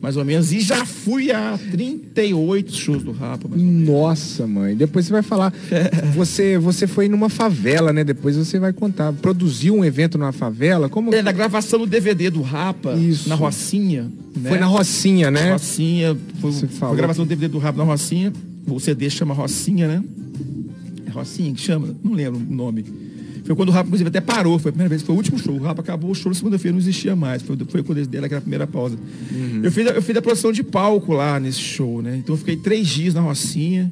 [0.00, 0.52] Mais ou menos.
[0.52, 3.88] E já fui a 38 shows do rap, mais ou menos.
[3.88, 4.76] Nossa, mãe.
[4.76, 5.52] Depois você vai falar.
[6.14, 8.02] Você, você foi numa favela, né?
[8.04, 9.12] Depois você vai contar.
[9.12, 10.88] Produziu um evento numa favela?
[10.88, 13.28] Como É, na gravação do DVD do Rapa, Isso.
[13.28, 14.10] na Rocinha.
[14.36, 14.50] né?
[14.50, 15.52] foi na Rocinha, né?
[15.52, 18.32] Rocinha, foi, Você foi falou a gravação do DVD do Rapa na Rocinha.
[18.66, 20.02] O CD chama Rocinha, né?
[21.06, 21.94] É Rocinha que chama?
[22.02, 22.84] Não lembro o nome.
[23.48, 24.58] Foi quando o Rapa, inclusive, até parou.
[24.58, 25.54] Foi a primeira vez, foi o último show.
[25.56, 27.40] O Rapa acabou o show, na segunda-feira não existia mais.
[27.42, 28.96] Foi, foi quando eles deram aquela primeira pausa.
[29.32, 29.60] Uhum.
[29.64, 32.16] Eu, fiz, a- eu fiz a produção de palco lá nesse show, né?
[32.18, 33.90] Então eu fiquei três dias na Rocinha.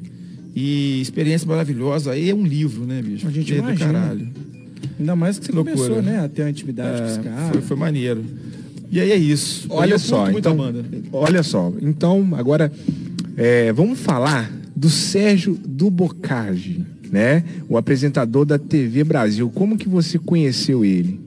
[0.55, 2.11] E experiência maravilhosa.
[2.13, 3.27] Aí é um livro, né, bicho?
[3.27, 4.27] A gente É do caralho.
[4.99, 5.75] Ainda mais que você Loucura.
[5.77, 6.19] começou, né?
[6.23, 7.49] A ter uma intimidade com os É, caras.
[7.51, 8.23] foi, foi maneiro.
[8.91, 9.67] E aí é isso.
[9.69, 10.83] Olha Eu só, então, banda.
[11.11, 11.71] olha só.
[11.81, 12.71] Então, agora,
[13.35, 17.43] é, vamos falar do Sérgio do Bocage, né?
[17.69, 19.49] O apresentador da TV Brasil.
[19.49, 21.19] Como que você conheceu ele?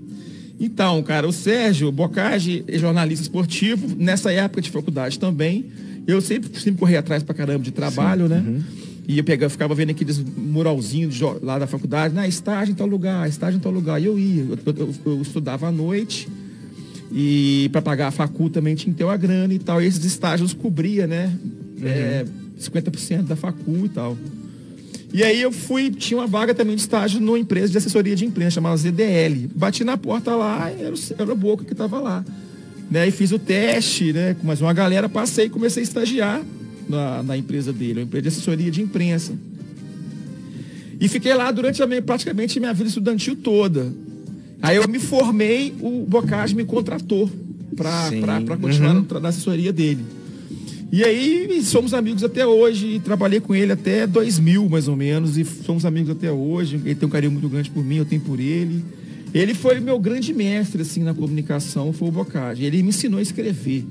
[0.59, 5.65] Então, cara, o Sérgio Bocage é jornalista esportivo, nessa época de faculdade também.
[6.07, 8.45] Eu sempre, sempre corri atrás pra caramba de trabalho, né?
[9.09, 12.87] E eu pegava, ficava vendo aqueles muralzinhos de lá da faculdade, na estágio em tal
[12.87, 14.01] lugar, estágio em tal lugar.
[14.01, 16.29] E eu ia, eu, eu- eu estudava à noite.
[17.13, 19.83] E para pagar a facu também tinha que ter uma grana e tal.
[19.83, 21.35] E esses estágios cobria, né?
[21.83, 22.25] É,
[22.59, 24.17] 50% da facu e tal.
[25.13, 28.25] E aí eu fui, tinha uma vaga também de estágio numa empresa de assessoria de
[28.25, 29.49] imprensa, chamada ZDL.
[29.55, 32.25] Bati na porta lá, era o, era o Boca que estava lá.
[32.91, 33.09] Né?
[33.09, 34.35] E fiz o teste, né?
[34.35, 36.43] Com mais uma galera, passei e comecei a estagiar
[36.89, 39.33] na, na empresa dele, uma empresa de assessoria de imprensa.
[41.01, 43.93] E fiquei lá durante a minha, praticamente minha vida estudantil toda.
[44.63, 47.29] Aí eu me formei, o Bocage me contratou
[47.75, 48.11] para
[48.61, 49.21] continuar Uhum.
[49.21, 50.05] na assessoria dele.
[50.93, 55.39] E aí somos amigos até hoje, e trabalhei com ele até 2000 mais ou menos,
[55.39, 56.81] e somos amigos até hoje.
[56.85, 58.85] Ele tem um carinho muito grande por mim, eu tenho por ele.
[59.33, 62.65] Ele foi meu grande mestre assim na comunicação, foi o Bocage.
[62.65, 63.85] Ele me ensinou a escrever.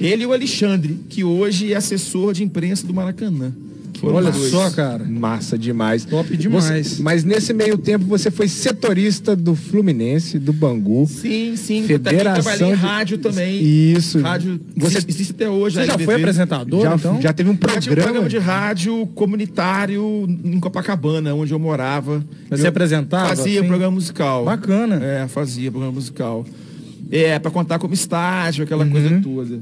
[0.00, 3.52] Ele e o Alexandre, que hoje é assessor de imprensa do Maracanã.
[4.00, 4.50] Foram Olha dois.
[4.50, 5.04] só, cara.
[5.04, 6.04] Massa demais.
[6.04, 6.86] Top demais.
[6.86, 11.06] Você- mas nesse meio tempo você foi setorista do Fluminense, do Bangu.
[11.08, 11.82] Sim, sim.
[11.84, 13.62] Federação eu trabalhei em de- rádio também.
[13.62, 14.20] Isso.
[14.20, 15.76] Rádio Você- existe, até hoje.
[15.76, 16.04] Você já LBV.
[16.04, 17.20] foi apresentador, Já, então?
[17.20, 18.02] já teve um Eu tinha um programa.
[18.02, 22.24] programa de rádio comunitário em Copacabana, onde eu morava.
[22.48, 23.68] Mas você Eu apresentava, Fazia assim?
[23.68, 24.44] programa musical.
[24.44, 24.96] Bacana.
[25.04, 26.44] É, fazia programa musical.
[27.10, 28.90] É, pra contar como estágio, aquela Uhum.
[28.90, 29.60] coisa toda.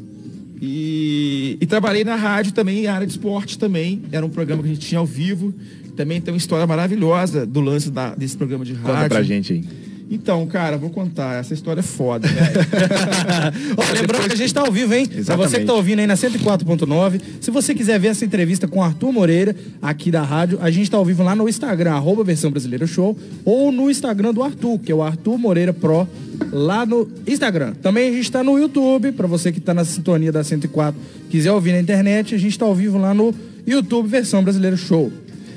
[0.61, 4.03] E, e trabalhei na rádio também, em área de esporte também.
[4.11, 5.53] Era um programa que a gente tinha ao vivo.
[5.97, 8.87] Também tem uma história maravilhosa do lance da- desse programa de rádio.
[8.95, 9.65] Conta pra gente aí.
[10.09, 11.41] Então, cara, vou contar.
[11.41, 12.47] Essa história é foda, velho.
[13.77, 15.05] Ó, lembrando que a gente tá ao vivo, hein?
[15.07, 15.51] Pra Exatamente.
[15.51, 18.83] você que tá ouvindo aí na 104.9, se você quiser ver essa entrevista com o
[18.83, 22.53] Arthur Moreira, aqui da rádio, a gente tá ao vivo lá no Instagram, arroba Versão
[22.53, 26.07] Brasileira Show, ou no Instagram do Arthur, que é o Arthur Moreira Pro,
[26.53, 27.73] lá no Instagram.
[27.83, 31.51] Também a gente tá no YouTube, pra você que tá na sintonia da 104, quiser
[31.51, 33.35] ouvir na internet, a gente tá ao vivo lá no
[33.67, 35.13] YouTube Versão Brasileira Show.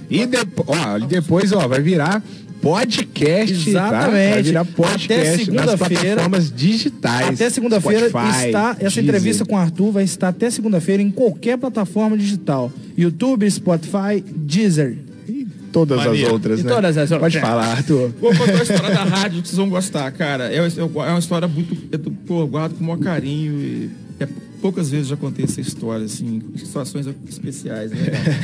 [0.10, 2.24] E depo- ó, e depois, ó, vai virar
[2.62, 3.64] podcast.
[3.64, 3.70] Tá?
[3.70, 4.34] Exatamente.
[4.34, 6.04] Vai virar Até podcast nas segunda-feira.
[6.04, 7.28] plataformas digitais.
[7.30, 9.04] Até segunda-feira está essa Deezer.
[9.04, 12.72] entrevista com o Arthur vai estar até segunda-feira em qualquer plataforma digital.
[12.98, 14.98] YouTube, Spotify, Deezer.
[15.28, 16.70] E todas as outras, E né?
[16.74, 17.34] todas as outras.
[17.34, 18.12] Pode falar, Arthur.
[18.20, 20.52] Vou contar a história da rádio que vocês vão gostar, cara.
[20.54, 21.78] É, é uma história muito.
[21.92, 23.54] Eu, pô, eu guardo com o maior carinho.
[23.54, 24.28] E é,
[24.62, 27.98] poucas vezes já contei essa história, assim, em situações especiais, né?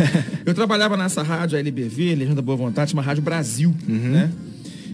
[0.46, 4.32] eu trabalhava nessa rádio, a LBV, Legenda Boa Vontade, uma Rádio Brasil, né?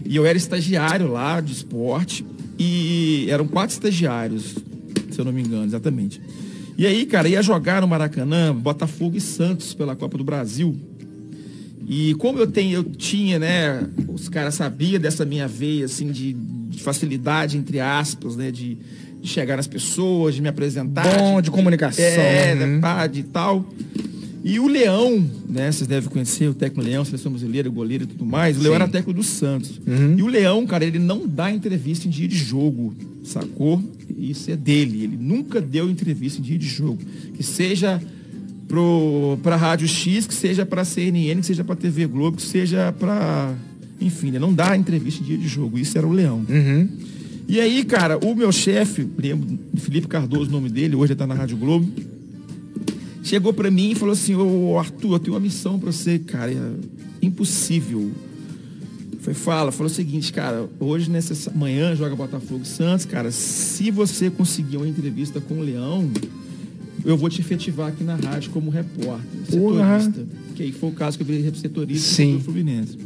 [0.04, 2.24] E eu era estagiário lá de esporte.
[2.58, 4.56] E eram quatro estagiários,
[5.10, 6.20] se eu não me engano, exatamente.
[6.76, 10.76] E aí, cara, ia jogar no Maracanã, Botafogo e Santos pela Copa do Brasil.
[11.88, 13.86] E como eu tenho, eu tinha, né?
[14.08, 18.50] Os caras sabiam dessa minha veia, assim, de, de facilidade, entre aspas, né?
[18.50, 18.78] De,
[19.22, 21.04] de chegar nas pessoas, de me apresentar.
[21.18, 22.04] Bom de comunicação.
[22.04, 22.58] É, Uhum.
[22.74, 23.64] né, pá, de tal.
[24.44, 25.70] E o Leão, né?
[25.70, 28.58] Vocês devem conhecer o técnico Leão, seleção brasileira, goleiro e tudo mais.
[28.58, 29.80] O Leão era técnico do Santos.
[29.86, 30.16] Uhum.
[30.18, 33.80] E o Leão, cara, ele não dá entrevista em dia de jogo, sacou?
[34.18, 35.04] Isso é dele.
[35.04, 36.98] Ele nunca deu entrevista em dia de jogo.
[37.36, 38.02] Que seja
[38.66, 42.92] pro, pra Rádio X, que seja pra CNN, que seja pra TV Globo, que seja
[42.98, 43.54] pra...
[44.00, 45.78] Enfim, ele não dá entrevista em dia de jogo.
[45.78, 46.44] Isso era o Leão.
[47.52, 51.26] E aí, cara, o meu chefe, lembro, Felipe Cardoso, o nome dele, hoje ele tá
[51.26, 51.86] na Rádio Globo,
[53.22, 56.50] chegou pra mim e falou assim, ô Arthur, eu tenho uma missão pra você, cara,
[56.50, 56.56] é
[57.20, 58.10] impossível.
[59.20, 63.90] Foi, fala, falou o seguinte, cara, hoje, nessa manhã, joga Botafogo e Santos, cara, se
[63.90, 66.10] você conseguir uma entrevista com o Leão,
[67.04, 70.00] eu vou te efetivar aqui na rádio como repórter, Porra.
[70.00, 70.26] setorista.
[70.54, 72.38] Que aí foi o caso que eu virei setorista Sim.
[72.38, 72.96] do Fluminense.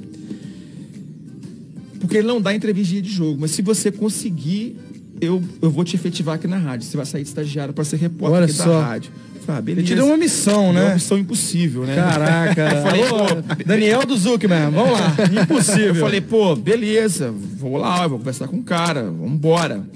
[2.01, 4.77] Porque ele não dá entrevista de jogo, mas se você conseguir,
[5.21, 6.87] eu, eu vou te efetivar aqui na rádio.
[6.87, 8.65] Você vai sair de estagiário para ser repórter Olha aqui só.
[8.81, 9.11] da rádio.
[9.49, 10.95] Ah, Ele te deu uma missão, Deu uma né?
[10.95, 11.95] missão impossível, né?
[11.95, 12.63] Caraca.
[12.69, 15.15] Eu falei, pô, Daniel do Zuckerman, vamos lá.
[15.43, 15.87] Impossível.
[15.87, 19.89] eu falei, pô, beleza, vou lá, vou conversar com o cara, vambora.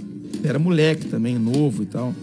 [0.44, 2.14] Era moleque também, novo e tal.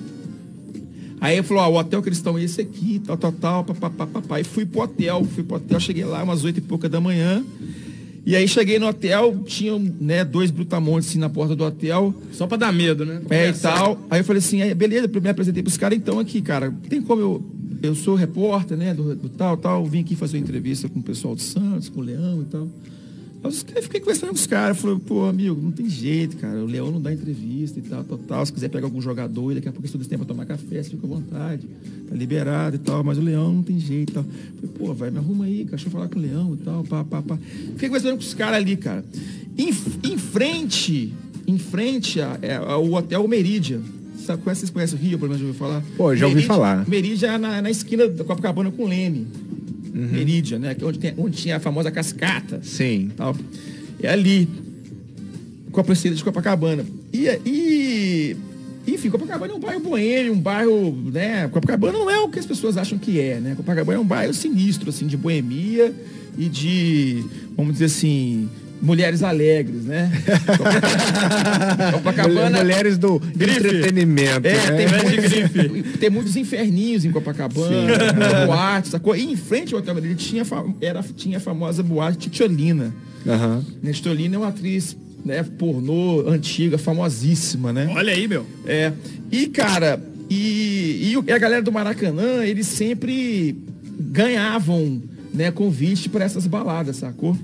[1.19, 3.63] Aí ele falou, ó, o hotel que eles estão é esse aqui, tal, tal, tal,
[3.65, 4.39] papapá, papá.
[4.39, 7.43] E fui pro hotel, fui pro hotel, cheguei lá umas oito e pouca da manhã.
[8.27, 12.13] E aí cheguei no hotel, tinham, né, dois brutamontes assim na porta do hotel.
[12.33, 13.21] Só pra dar medo, né?
[13.29, 14.05] É, e tal.
[14.09, 17.21] Aí eu falei assim, aí, beleza, me apresentei pros caras, então aqui, cara, tem como
[17.21, 17.45] eu.
[17.81, 21.03] Eu sou repórter, né, do, do tal, tal, vim aqui fazer uma entrevista com o
[21.03, 22.67] pessoal do Santos, com o Leão e tal.
[23.75, 26.59] Eu fiquei conversando com os caras, falei, pô, amigo, não tem jeito, cara.
[26.59, 28.45] O Leão não dá entrevista e tal, tal, tal.
[28.45, 30.81] Se quiser pegar algum jogador, e daqui a pouco estuda esse tempo pra tomar café,
[30.83, 31.67] você fica à vontade.
[32.09, 34.23] Tá liberado e tal, mas o Leão não tem jeito e tal.
[34.23, 36.83] Falei, pô, vai, me arruma aí, cara, deixa eu falar com o Leão e tal,
[36.83, 37.37] pá, pá, pá.
[37.73, 39.03] Fiquei conversando com os caras ali, cara.
[39.57, 39.69] Em,
[40.03, 41.13] em frente,
[41.47, 43.81] em frente é, ao hotel Meridian.
[44.25, 45.83] Sabe, conhece- vocês conhecem o Rio, pelo menos já ouviu falar?
[45.95, 46.87] Pô, já ouvi Meridian- falar.
[46.89, 49.25] Meridian é na, na esquina da Copacabana com Leme.
[49.93, 50.07] Uhum.
[50.11, 50.75] Meridian, né?
[50.75, 53.09] Que é onde, tem- onde tinha a famosa cascata Sim.
[53.15, 53.35] tal.
[54.01, 54.47] É ali,
[55.71, 56.85] com a Priscila de Copacabana.
[57.11, 58.37] E, e,
[58.87, 61.47] enfim, Copacabana é um bairro boêmio, um bairro, né?
[61.49, 63.53] Copacabana não é o que as pessoas acham que é, né?
[63.55, 65.93] Copacabana é um bairro sinistro, assim, de boemia
[66.37, 67.23] e de,
[67.55, 68.47] vamos dizer assim,
[68.81, 70.11] mulheres alegres, né?
[71.93, 72.59] Copacabana...
[72.59, 74.47] Mulheres do entretenimento.
[74.47, 74.77] É, né?
[74.77, 79.15] tem, muitos, tem muitos inferninhos em Copacabana, boates, sacou?
[79.15, 80.43] E em frente ao hotel dele tinha,
[80.81, 82.93] era, tinha a famosa boate Titiolina.
[83.25, 83.65] Aham.
[83.81, 87.91] Né, Titiolina é uma atriz né, pornô antiga, famosíssima, né?
[87.93, 88.45] Olha aí, meu.
[88.65, 88.93] É.
[89.31, 93.55] E, cara, e, e a galera do Maracanã, eles sempre
[93.99, 95.01] ganhavam
[95.33, 97.37] né, convite para essas baladas, sacou?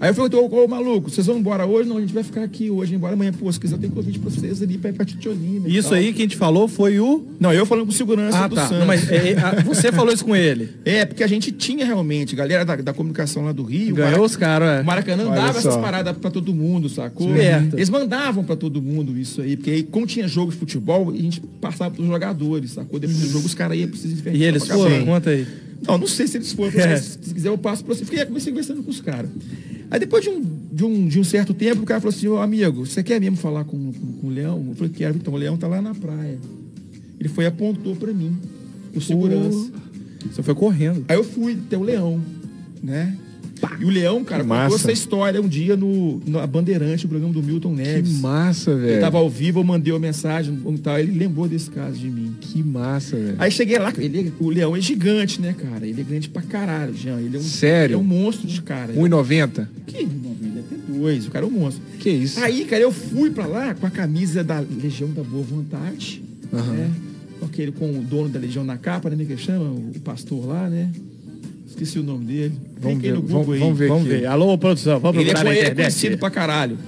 [0.00, 1.88] Aí eu falei, ô, ô maluco, vocês vão embora hoje?
[1.88, 3.32] Não, a gente vai ficar aqui hoje, embora amanhã.
[3.32, 5.68] Pô, se quiser, eu tenho convite pra vocês ali pra ir pra Titiolina.
[5.68, 5.98] e Isso tal.
[5.98, 7.24] aí que a gente falou foi o.
[7.40, 8.62] Não, eu falando com segurança Ah, do tá.
[8.62, 8.78] Santos.
[8.80, 10.68] Não, mas é, é, a- você falou isso com ele.
[10.84, 13.94] É, porque a gente tinha realmente, galera da, da comunicação lá do Rio.
[13.94, 14.82] Ganhou Marac- os caras, é.
[14.82, 15.68] O Maracanã Olha dava só.
[15.70, 17.34] essas paradas pra todo mundo, sacou?
[17.34, 17.74] Certo.
[17.76, 21.16] Eles mandavam pra todo mundo isso aí, porque aí, como tinha jogo de futebol, a
[21.16, 22.98] gente passava pros jogadores, sacou?
[23.00, 25.04] Depois do jogo, os caras iam precisar E eles foram?
[25.04, 25.46] Conta aí.
[25.86, 26.96] Não, não sei se eles foram, É.
[26.96, 28.04] se quiser eu passo pra você.
[28.04, 29.30] Fiquei, comecei conversando com os caras.
[29.90, 32.38] Aí depois de um, de, um, de um certo tempo, o cara falou assim, ô
[32.38, 34.64] amigo, você quer mesmo falar com, com, com o Leão?
[34.68, 36.38] Eu falei, quero, então o Leão tá lá na praia.
[37.20, 38.36] Ele foi e apontou pra mim,
[38.94, 39.70] o segurança.
[40.32, 41.04] Você foi correndo.
[41.08, 42.20] Aí eu fui até o Leão,
[42.82, 43.16] né?
[43.80, 44.76] E o Leão, cara, Que contou massa.
[44.76, 48.20] essa história um dia no, na Bandeirante, o programa do Milton Que Neves.
[48.20, 49.00] massa, Ele velho.
[49.00, 50.98] tava ao vivo, eu mandei uma mensagem e tal.
[50.98, 52.34] Ele lembrou desse caso de mim.
[52.40, 53.36] Que massa, velho.
[53.38, 55.86] Aí cheguei lá, ele, o leão é gigante, né, cara?
[55.86, 57.18] Ele é grande pra caralho, Jean.
[57.20, 57.86] Ele é um, Sério?
[57.86, 58.92] Ele é um monstro de cara.
[58.92, 59.66] 1,90?
[59.86, 61.82] Que não, ele deve ter dois, o cara é um monstro.
[61.98, 62.38] Que isso?
[62.40, 66.90] Aí, cara, eu fui pra lá com a camisa da Legião da Boa Vontade, né?
[67.40, 69.16] Com aquele com o dono da Legião na capa, né?
[69.22, 69.64] É que chama?
[69.70, 70.90] O pastor lá, né?
[71.76, 72.52] Esqueci o nome dele.
[72.80, 73.60] Vamos ver, no Google vamos- aí.
[73.60, 73.88] vamos ver.
[73.88, 74.26] Vamos ver.
[74.26, 75.92] Alô, produção, vamos Ele é, procurar na ele é internet.
[75.92, 76.78] conhecido pra caralho.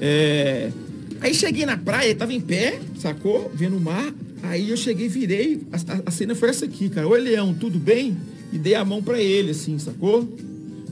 [0.00, 0.70] É,
[1.22, 3.50] Aí cheguei na praia, ele tava em pé, sacou?
[3.54, 4.12] Vendo o mar.
[4.42, 5.60] Aí eu cheguei, virei.
[5.70, 7.06] A, a- a cena foi essa aqui, cara.
[7.06, 8.16] Oi, Leão, tudo bem?
[8.52, 10.26] E dei a mão pra ele, assim, sacou?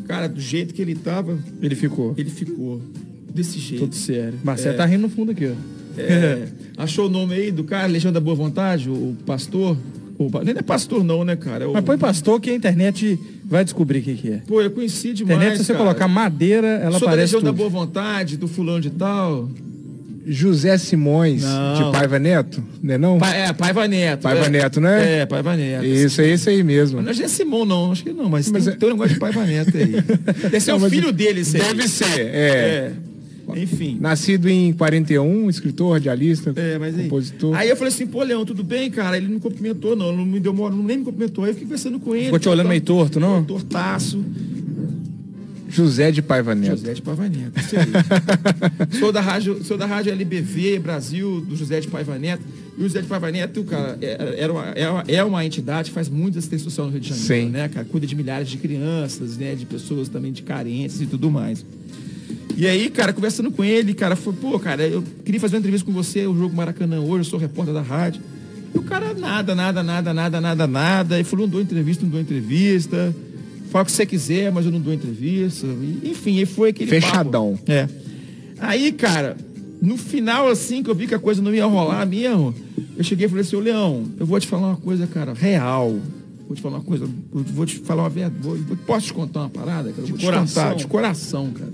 [0.07, 2.15] Cara, do jeito que ele tava, Ele ficou.
[2.19, 2.81] ele ficou.
[3.35, 3.85] Desse jeito.
[3.85, 4.39] Tudo sério.
[4.45, 4.77] Marcelo É.
[4.77, 5.55] tá rindo no fundo aqui, ó.
[6.01, 9.77] É, achou o nome aí do cara, Legião da Boa Vontade, o, o pastor?
[10.19, 11.65] O, nem é pastor, não, né, cara?
[11.65, 14.43] É o- Mas põe pastor que a internet vai descobrir o que, que é.
[14.47, 15.37] Pô, eu conheci demais.
[15.37, 15.85] internet, se você cara.
[15.85, 17.57] colocar madeira, ela Sou da aparece Legião da tudo.
[17.59, 19.49] Boa Vontade, do fulano de tal.
[20.31, 21.75] José Simões, Não.
[21.87, 23.19] de Paiva Neto, né não?
[23.19, 24.21] Pa- é, Paiva Neto.
[24.23, 24.49] Paiva é.
[24.51, 25.21] Neto, né?
[25.21, 25.87] É, Paiva Neto.
[25.87, 27.01] Isso, é esse aí mesmo.
[27.01, 29.21] Não é Simão, não, acho que não, mas, Mas tem, é- tem um negócio de
[29.21, 29.93] Paiva Neto aí.
[30.51, 31.63] Deve ser Não, o mas filho dele, esse aí.
[31.63, 32.29] Deve ser, é.
[32.35, 32.93] É.
[33.63, 33.99] Enfim.
[34.01, 37.05] Nascido em 41, escritor, radialista, É, mas aí.
[37.05, 37.55] compositor.
[37.57, 39.17] Aí eu falei assim, pô, Leão, tudo bem, cara?
[39.17, 40.15] Ele não me cumprimentou, não.
[40.17, 41.45] Não me deu hora, não nem me cumprimentou.
[41.45, 42.25] Aí eu fiquei conversando com ele.
[42.27, 43.43] Ficou te olhando meio torto, não?
[43.45, 44.25] Tortaço.
[45.71, 46.71] José de Paiva Neto.
[46.79, 47.61] José de Paiva Neto.
[47.61, 47.87] isso aí.
[48.99, 52.43] sou, da rádio, sou da rádio LBV Brasil, do José de Paiva Neto.
[52.77, 55.91] E o José de Paiva Neto, cara, é- era uma, é, uma, é uma entidade
[55.91, 57.51] que faz muita assistência social no Rio de Janeiro, Sim.
[57.51, 57.85] né, cara?
[57.85, 59.55] Cuida de milhares de crianças, né?
[59.55, 61.65] De pessoas também de carentes e tudo mais.
[62.57, 65.87] E aí, cara, conversando com ele, cara, foi, pô, cara, eu queria fazer uma entrevista
[65.87, 68.21] com você, o jogo Maracanã hoje, eu sou repórter da rádio.
[68.75, 71.15] E o cara, nada, nada, nada, nada, nada, nada.
[71.17, 73.15] Ele falou, não dou entrevista, não dou entrevista.
[73.71, 75.67] Fala o que você quiser, mas eu não dou entrevista.
[75.67, 77.53] E, enfim, aí foi aquele Fechadão.
[77.57, 77.71] papo.
[77.71, 77.89] É.
[78.59, 79.37] Aí, cara,
[79.81, 82.53] no final, assim, que eu vi que a coisa não ia rolar mesmo,
[82.97, 85.97] eu cheguei e falei assim, ô Leão, eu vou te falar uma coisa, cara, real.
[86.47, 88.35] Vou te falar uma coisa, vou te falar uma verdade.
[88.43, 90.01] vou- vou- Posso te contar uma parada, cara?
[90.01, 90.63] Eu De vou te coração.
[90.65, 91.73] contar, de coração, cara.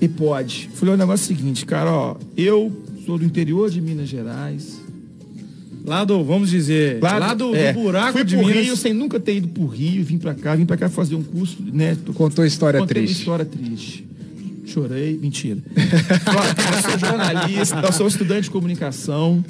[0.00, 0.70] E pode.
[0.74, 2.72] Falei o negócio seguinte, cara, ó, eu
[3.04, 4.80] sou do interior de Minas Gerais.
[5.84, 8.64] Lá do, vamos dizer, lá, do, do é, buraco fui de pro Minas.
[8.64, 11.22] Rio sem nunca ter ido pro Rio, vim pra cá, vim pra cá fazer um
[11.22, 11.96] curso, né?
[12.04, 13.18] Tô- Contou história Contei uma triste.
[13.20, 14.06] história triste.
[14.66, 15.58] Chorei, mentira.
[15.74, 19.44] Eu sou jornalista, eu sou estudante de comunicação.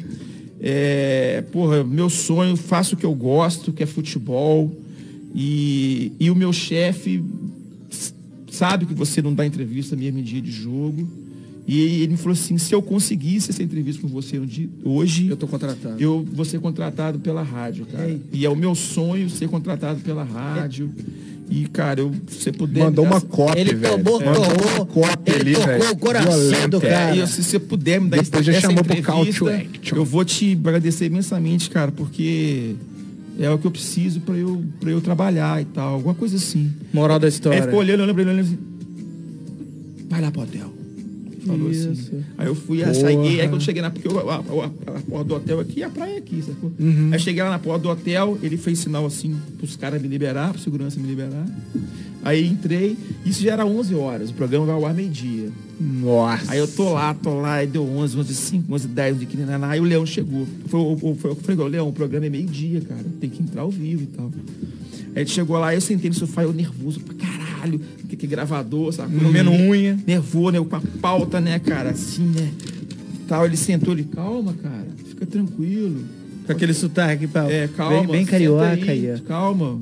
[0.60, 4.74] É, porra, meu sonho, faço o que eu gosto, que é futebol.
[5.34, 7.22] E, e o meu chefe
[8.60, 11.08] sabe que você não dá entrevista mesmo em dia de jogo.
[11.66, 15.36] E ele me falou assim, se eu conseguisse essa entrevista com você dia, hoje, Eu
[15.36, 15.94] tô contratado.
[16.00, 18.18] eu vou ser contratado pela rádio, cara.
[18.32, 20.90] E é o meu sonho ser contratado pela rádio.
[21.48, 22.84] E, cara, eu, se você puder.
[22.84, 24.02] Mandou uma cópia, Ele velho.
[24.02, 25.92] tomou, Mandou tomou, uma cópia ele ali, tocou velho.
[25.92, 26.68] o coração Violenta.
[26.68, 27.16] do cara.
[27.16, 29.48] É, e se você puder me dar Depois essa já chamou pro entrevista, call to
[29.48, 29.96] action.
[29.96, 32.74] eu vou te agradecer imensamente, cara, porque
[33.40, 36.70] é o que eu preciso pra eu, pra eu trabalhar e tal, alguma coisa assim.
[36.92, 37.62] Moral da Aí história.
[37.62, 38.58] ficou olhando, olhando pra ele, olhando assim,
[40.08, 40.72] vai lá pro hotel.
[41.46, 41.88] Falou Isso.
[41.88, 42.22] assim.
[42.36, 42.94] Aí eu fui, Porra.
[42.94, 45.88] saí, aí quando cheguei na porque eu- a, a- a- porta do hotel aqui, a
[45.90, 46.70] praia é aqui, sacou?
[46.78, 47.10] Uhum.
[47.12, 50.50] Aí cheguei lá na porta do hotel, ele fez sinal assim pros caras me liberar,
[50.52, 51.46] pro segurança me liberar.
[52.22, 55.48] Aí entrei, isso já era 11 horas, o programa vai ao ar meio-dia.
[55.80, 56.52] Nossa.
[56.52, 59.44] Aí eu tô lá, tô lá, aí deu 11, 11, 5, 11, 10, 11, 15,
[59.64, 60.46] aí o Leão chegou.
[60.66, 63.62] Foi, o- o- foi, eu falei, Leão, o programa é meio-dia, cara, tem que entrar
[63.62, 64.30] ao vivo e tal.
[65.16, 67.49] Aí ele chegou lá, eu sentei no sofá, eu nervoso pra caralho,
[68.08, 69.16] que, que gravador, sabe?
[69.18, 69.98] Comendo unha.
[70.06, 72.50] Nervoso, né, com a pauta, né, cara, assim, né,
[73.28, 73.44] tal.
[73.46, 76.04] Ele sentou, ele, calma, cara, fica tranquilo.
[76.46, 77.44] Com aquele sotaque, pá.
[77.50, 77.98] É, calma.
[78.00, 79.20] Bem- bem carioca aí, aí.
[79.20, 79.80] Calma.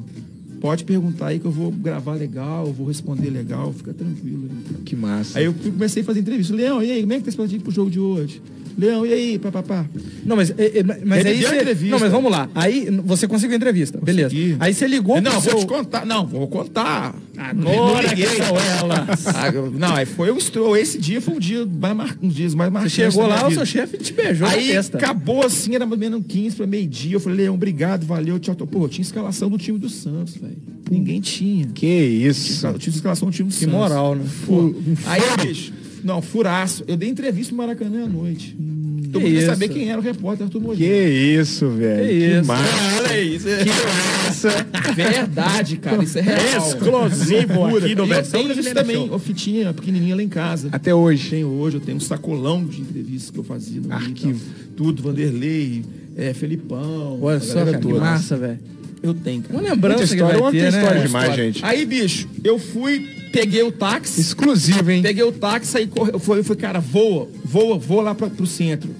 [0.60, 4.48] Pode perguntar aí que eu vou gravar legal, vou responder legal, fica tranquilo.
[4.50, 4.82] aí.
[4.84, 5.38] Que massa.
[5.38, 6.52] Aí eu comecei a fazer entrevista.
[6.52, 8.42] Leão, e aí, como é que tá esse pro jogo de hoje?
[8.78, 9.84] Leão, e aí, papapá?
[10.24, 11.56] Não, mas, é, é, mas Ele aí deu você...
[11.56, 11.90] entrevista.
[11.90, 12.48] Não, mas vamos lá.
[12.54, 13.98] Aí você conseguiu a entrevista.
[14.00, 14.28] Beleza.
[14.30, 14.56] Consegui.
[14.60, 15.58] Aí você ligou Não, pro vou seu...
[15.58, 16.06] te contar.
[16.06, 17.12] Não, vou contar.
[17.36, 19.26] Agora que elas.
[19.26, 20.76] Ah, não, aí foi um estro...
[20.76, 22.16] Esse dia foi um dia mais mar...
[22.22, 22.92] um dia mais Você marcantes.
[22.92, 26.54] chegou lá, o seu chefe te beijou Aí acabou assim, era mais ou menos 15
[26.54, 27.16] para meio-dia.
[27.16, 28.66] Eu falei, Leão, obrigado, valeu, tchau, tchau.
[28.66, 30.56] Pô, tinha escalação do time do Santos, velho.
[30.88, 31.66] Ninguém tinha.
[31.74, 32.64] Que isso.
[32.64, 33.74] Eu tinha escalação do time do Que Santos.
[33.74, 34.24] moral, né?
[34.46, 34.72] Pô,
[35.06, 35.72] aí, bicho,
[36.04, 36.84] não, furaço.
[36.87, 38.56] Eu dei entrevista no Maracanã à noite.
[38.56, 41.08] Todo que mundo queria saber quem era o repórter Arthur Que Moreira.
[41.42, 42.06] isso, velho.
[42.06, 42.46] Que Que isso.
[42.46, 43.02] massa.
[43.02, 43.46] Olha isso.
[43.48, 46.02] Que Verdade, cara.
[46.04, 46.68] Isso é real.
[46.68, 50.68] Exclusivo aqui no eu Versão tenho isso também, uma fitinha pequenininha lá em casa.
[50.72, 51.30] Até hoje.
[51.30, 54.40] Tenho hoje, eu tenho um sacolão de entrevistas que eu fazia no Arquivo.
[54.76, 55.84] Tudo, Vanderlei,
[56.16, 57.18] é, Felipão.
[57.22, 58.58] Olha só, que massa, velho.
[59.02, 59.54] Eu tenho, cara.
[59.61, 60.78] Uma lembrança Muita que vai história, ter, né?
[60.80, 61.64] história demais, gente.
[61.64, 63.00] Aí, bicho, eu fui,
[63.32, 64.20] peguei o táxi.
[64.20, 65.02] Exclusivo, hein?
[65.02, 66.14] Peguei o táxi, correndo.
[66.14, 68.90] Eu falei, eu falei, cara, voa, voa, voa lá pra, pro centro.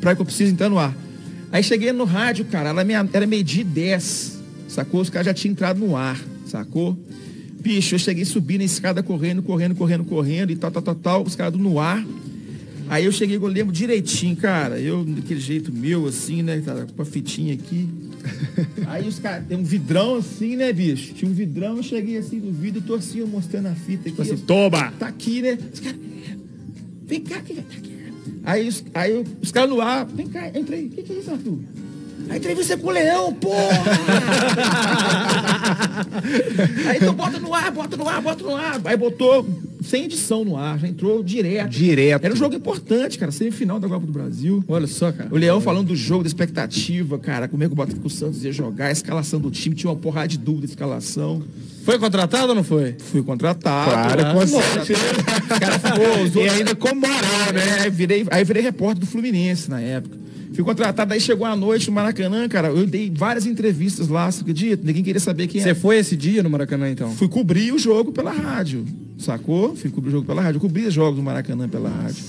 [0.00, 0.96] Pra que eu preciso entrar no ar.
[1.52, 4.38] Aí cheguei no rádio, cara, era, meia- era meio-dia e 10.
[4.68, 5.00] Sacou?
[5.00, 6.96] Os caras já tinham entrado no ar, sacou?
[7.60, 11.22] Bicho, eu cheguei subindo a escada correndo, correndo, correndo, correndo e tal, tal, tal, tal,
[11.24, 12.04] os caras no ar.
[12.90, 17.00] Aí eu cheguei, eu lembro direitinho, cara, eu daquele jeito meu, assim, né, cara, com
[17.00, 17.88] a fitinha aqui.
[18.88, 21.14] Aí os caras, tem um vidrão assim, né, bicho?
[21.14, 24.20] Tinha um vidrão, eu cheguei assim no vidro, tô assim, eu mostrando a fita aqui.
[24.20, 24.90] Assim, eu- Toma!
[24.98, 25.56] Tá aqui, né?
[25.72, 25.98] Os caras,
[27.06, 27.90] vem cá, que tá aqui.
[28.42, 30.86] Aí, os, aí os caras no ar, vem cá, entra aí.
[30.86, 31.58] O que, que é isso, Arthur?
[32.28, 33.56] A entrevista é com o leão, porra!
[36.88, 38.80] aí então bota no ar, bota no ar, bota no ar.
[38.84, 39.46] Aí botou
[39.82, 41.70] sem edição no ar, já entrou direto.
[41.70, 42.24] Direto.
[42.24, 44.62] Era um jogo importante, cara, semifinal da Copa do Brasil.
[44.68, 45.28] Olha só, cara.
[45.32, 48.52] O Leão falando do jogo, da expectativa, cara, como é que o Botafogo Santos ia
[48.52, 51.42] jogar, a escalação do time, tinha uma porrada de dúvida de escalação.
[51.84, 52.94] Foi contratado ou não foi?
[52.98, 53.90] Fui contratado.
[53.90, 54.34] Claro, né?
[54.34, 55.00] com certeza.
[55.58, 57.78] Cara, ficou, E ainda com moral, né?
[57.78, 60.19] É, aí virei, aí virei repórter do Fluminense na época.
[60.60, 62.68] Fui contratado, aí chegou a noite no Maracanã, cara.
[62.68, 64.82] Eu dei várias entrevistas lá, você acredita?
[64.84, 67.10] Ninguém queria saber quem Você foi esse dia no Maracanã, então?
[67.16, 68.84] Fui cobrir o jogo pela rádio,
[69.16, 69.74] sacou?
[69.74, 70.58] Fui cobrir o jogo pela rádio.
[70.58, 72.24] Eu cobri os jogos do Maracanã pela rádio.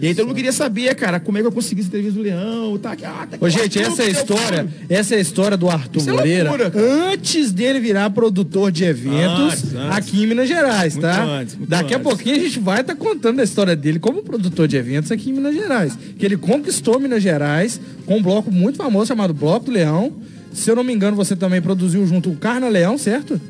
[0.00, 2.22] E aí todo mundo queria saber, cara, como é que eu consegui essa entrevista do
[2.22, 2.78] Leão.
[2.78, 6.10] Tá ah, tá Ô, gente, essa é história, essa é a história do Arthur Isso
[6.10, 6.72] é Moreira loucura,
[7.12, 9.96] antes dele virar produtor de eventos Antes, antes.
[9.96, 11.24] aqui em Minas Gerais, Muito tá?
[11.24, 14.76] antes, Daqui a pouquinho a gente vai estar contando a história dele como produtor de
[14.76, 15.98] eventos aqui em Minas Gerais.
[16.18, 20.12] Que ele conquistou Minas Gerais com um bloco muito famoso chamado Bloco do Leão.
[20.52, 23.40] Se eu não me engano, você também produziu junto o Carna Leão, certo?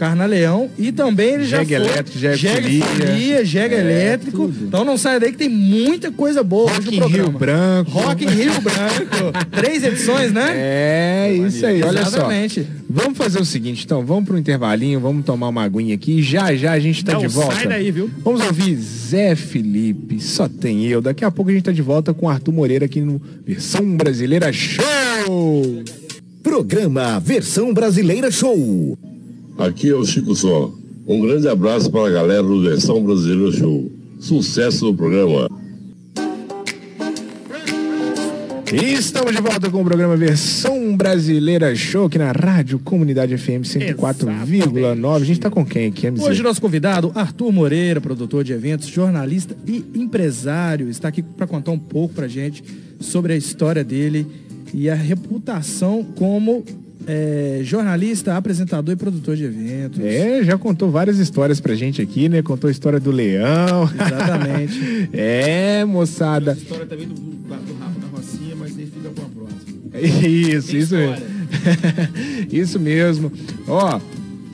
[0.00, 3.44] Carna Leão e também ele já Jegue foi elétrico, jegue jegue folia.
[3.44, 4.50] jegue elétrico.
[4.62, 7.30] Então não sai daí que tem muita coisa boa Rock hoje em no Rio.
[7.30, 7.90] Branco.
[7.90, 9.46] Rock em Rio Branco.
[9.50, 10.52] Três edições, né?
[10.54, 12.62] É, isso aí, olha Exatamente.
[12.62, 12.66] só.
[12.88, 16.22] Vamos fazer o seguinte, então, vamos pro intervalinho, vamos tomar uma aguinha aqui.
[16.22, 17.56] Já já a gente tá Não de volta.
[17.56, 18.10] sai daí, viu?
[18.24, 21.02] Vamos ouvir Zé Felipe, só tem eu.
[21.02, 24.50] Daqui a pouco a gente tá de volta com Arthur Moreira aqui no Versão Brasileira
[24.50, 25.84] Show.
[26.42, 28.98] Programa Versão Brasileira Show.
[29.60, 30.72] Aqui é o Chico Só.
[31.06, 33.92] Um grande abraço para a galera do Versão Brasileira Show.
[34.18, 35.50] Sucesso no programa.
[38.72, 43.60] E estamos de volta com o programa Versão Brasileira Show aqui na Rádio Comunidade FM
[43.66, 45.16] 104,9.
[45.20, 46.22] A gente tá com quem aqui, MZ?
[46.22, 51.72] Hoje nosso convidado, Arthur Moreira, produtor de eventos, jornalista e empresário, está aqui para contar
[51.72, 52.64] um pouco pra gente
[52.98, 54.26] sobre a história dele
[54.72, 56.64] e a reputação como
[57.12, 59.98] é, jornalista, apresentador e produtor de eventos.
[60.00, 62.40] É, já contou várias histórias pra gente aqui, né?
[62.42, 63.88] Contou a história do leão.
[63.92, 65.08] Exatamente.
[65.12, 66.52] é, moçada.
[66.52, 67.48] História também do, do, do
[67.80, 69.80] Rafa da Rocinha, mas aí fica com a próxima.
[70.00, 71.16] Isso, isso mesmo.
[72.52, 73.32] isso mesmo.
[73.66, 74.00] Ó,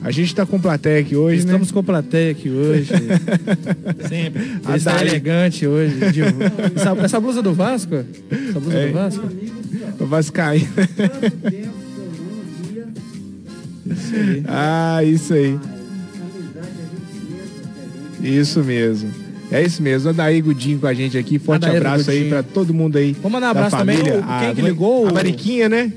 [0.01, 2.87] A gente tá com plateia aqui hoje, Estamos com a plateia aqui hoje.
[4.09, 4.41] Sempre.
[4.65, 5.09] A Ele está Dali.
[5.09, 5.93] elegante hoje.
[6.11, 6.21] de-
[6.75, 7.93] Essa, essa blusa do Vasco?
[7.95, 8.87] Essa blusa É.
[8.87, 9.25] do Vasco?
[9.25, 9.51] né?
[9.99, 10.67] Vascaíno.
[13.91, 14.43] Isso aí.
[14.47, 15.59] Ah, isso aí.
[18.21, 19.11] Isso mesmo.
[19.51, 20.09] É isso mesmo.
[20.09, 21.39] Adair Gudinho com a gente aqui.
[21.39, 23.13] Forte Adair abraço aí pra todo mundo aí.
[23.13, 23.97] Vamos mandar um abraço também.
[23.97, 24.19] família.
[24.19, 25.07] O- quem A que mãe- ligou?
[25.07, 25.91] A Mariquinha, né?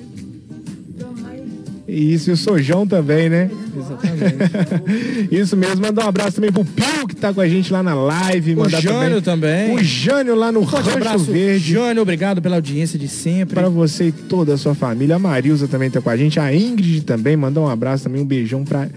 [1.90, 3.50] Isso, e o Sojão também, né?
[3.76, 5.28] Exatamente.
[5.34, 5.82] Isso mesmo.
[5.82, 8.54] Mandar um abraço também pro Pio, que tá com a gente lá na live.
[8.54, 9.74] O Jânio também.
[9.74, 11.72] O Jânio lá no Forte Rancho abraço, Verde.
[11.72, 12.02] Jânio.
[12.02, 13.54] Obrigado pela audiência de sempre.
[13.54, 15.16] Pra você e toda a sua família.
[15.16, 16.38] A Marilza também tá com a gente.
[16.38, 17.36] A Ingrid também.
[17.36, 18.88] Mandar um abraço também, um beijão pra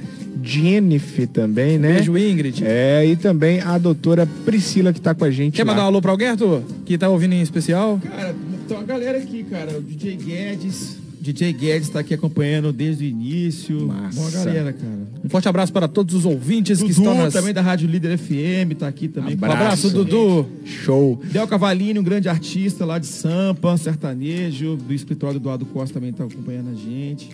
[0.44, 1.94] Jennifer também, né?
[1.94, 2.64] Beijo, Ingrid.
[2.66, 5.56] É, e também a doutora Priscila que tá com a gente.
[5.56, 5.72] Quer lá.
[5.72, 6.62] mandar um alô pra alguém, Arthur?
[6.86, 8.00] Que tá ouvindo em especial?
[8.04, 8.36] Cara,
[8.68, 9.78] tem uma galera aqui, cara.
[9.78, 11.03] O DJ Guedes.
[11.24, 13.88] DJ Guedes tá aqui acompanhando desde o início.
[13.88, 14.20] Massa.
[14.20, 15.08] Boa galera, cara.
[15.24, 17.34] Um forte abraço para todos os ouvintes que Dudu estão nas...
[17.34, 19.38] também da Rádio Líder FM, tá aqui também.
[19.42, 20.46] Um abraço, Dudu.
[20.66, 21.22] Show.
[21.32, 26.12] Del Cavalini, um grande artista lá de Sampa, sertanejo, do escritório do Eduardo Costa também
[26.12, 27.30] tá acompanhando a gente.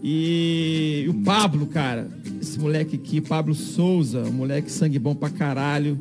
[0.00, 2.08] E o Pablo, cara,
[2.40, 5.98] esse moleque aqui, Pablo Souza, um moleque sangue bom pra caralho,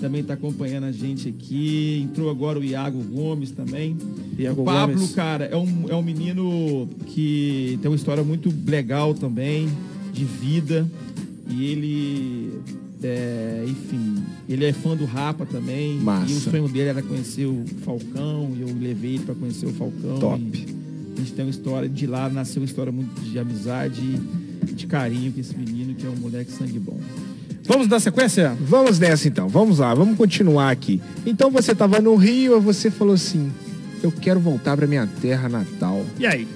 [0.00, 2.00] também tá acompanhando a gente aqui.
[2.02, 3.96] Entrou agora o Iago Gomes também.
[4.38, 5.14] Iago o Pablo, Gomes.
[5.14, 9.68] cara, é um, é um menino que tem uma história muito legal também,
[10.12, 10.90] de vida.
[11.48, 12.52] E ele,
[13.02, 15.98] é, enfim, ele é fã do Rapa também.
[15.98, 16.32] Massa.
[16.32, 19.72] E o sonho dele era conhecer o Falcão, e eu levei ele pra conhecer o
[19.72, 20.18] Falcão.
[20.18, 20.40] Top.
[21.16, 24.00] A gente tem uma história, de lá nasceu uma história muito de amizade
[24.74, 26.98] de carinho com esse menino, que é um moleque sangue bom.
[27.70, 28.56] Vamos dar sequência?
[28.62, 31.00] Vamos nessa então, vamos lá, vamos continuar aqui.
[31.24, 33.48] Então você tava no Rio e você falou assim:
[34.02, 36.04] eu quero voltar pra minha terra natal.
[36.18, 36.48] E aí?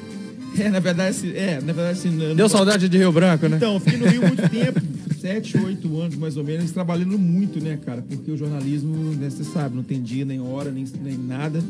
[0.58, 3.58] É, na verdade, assim, é, na verdade, assim, não- Deu saudade de Rio Branco, né?
[3.58, 4.80] Então, eu fiquei no Rio muito tempo,
[5.20, 8.02] sete, oito anos mais ou menos, trabalhando muito, né, cara?
[8.02, 11.62] Porque o jornalismo, né, você sabe, não tem dia, nem hora, nem, nem nada.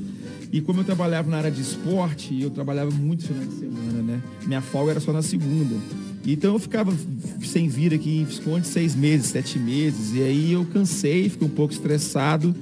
[0.51, 4.21] E como eu trabalhava na área de esporte, eu trabalhava muito final de semana, né?
[4.47, 5.75] Minha folga era só na segunda.
[6.27, 6.93] Então eu ficava
[7.45, 10.14] sem vir aqui em Visconde seis meses, sete meses.
[10.14, 12.55] E aí eu cansei, fiquei um pouco estressado.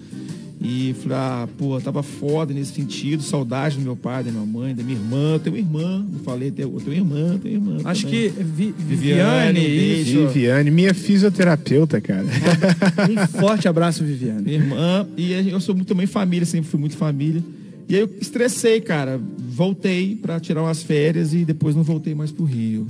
[0.65, 4.73] E falei, ah, pô, tava foda nesse sentido, saudade do meu pai, da minha mãe,
[4.73, 5.37] da minha irmã.
[5.43, 7.91] Tenho uma irmã, não falei, tenho uma irmã, tenho uma irmã.
[7.91, 8.31] Acho também.
[8.31, 10.27] que Vi- Viviane, Viviane, isso.
[10.29, 12.25] Viviane, minha fisioterapeuta, cara.
[13.11, 14.43] Um forte abraço, Viviane.
[14.43, 17.43] Minha irmã, e eu sou muito também família, sempre fui muito família.
[17.89, 19.21] E aí eu estressei, cara.
[19.49, 22.87] Voltei pra tirar umas férias e depois não voltei mais pro Rio.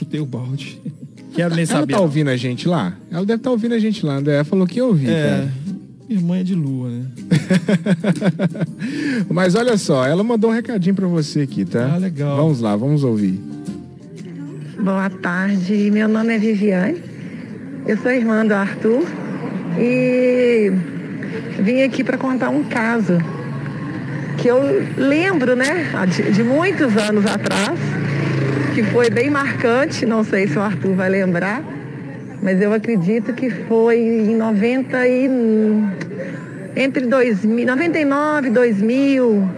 [0.00, 0.80] Chutei o balde.
[1.34, 1.92] Quero nem Ela saber.
[1.94, 2.96] tá ouvindo a gente lá?
[3.10, 4.34] Ela deve estar ouvindo a gente lá, André.
[4.34, 5.52] Ela falou que ia ouvir, É, cara.
[6.08, 7.04] minha irmã é de lua, né?
[9.30, 11.92] Mas olha só, ela mandou um recadinho pra você aqui, tá?
[11.94, 12.36] Ah, legal.
[12.36, 13.38] Vamos lá, vamos ouvir.
[14.82, 16.96] Boa tarde, meu nome é Viviane,
[17.86, 19.04] eu sou irmã do Arthur
[19.78, 20.72] e
[21.62, 23.18] vim aqui para contar um caso
[24.38, 24.58] que eu
[24.96, 27.78] lembro, né, de, de muitos anos atrás,
[28.74, 31.62] que foi bem marcante, não sei se o Arthur vai lembrar,
[32.40, 35.28] mas eu acredito que foi em 90 e
[36.76, 39.48] entre 2000, 99 e 2000,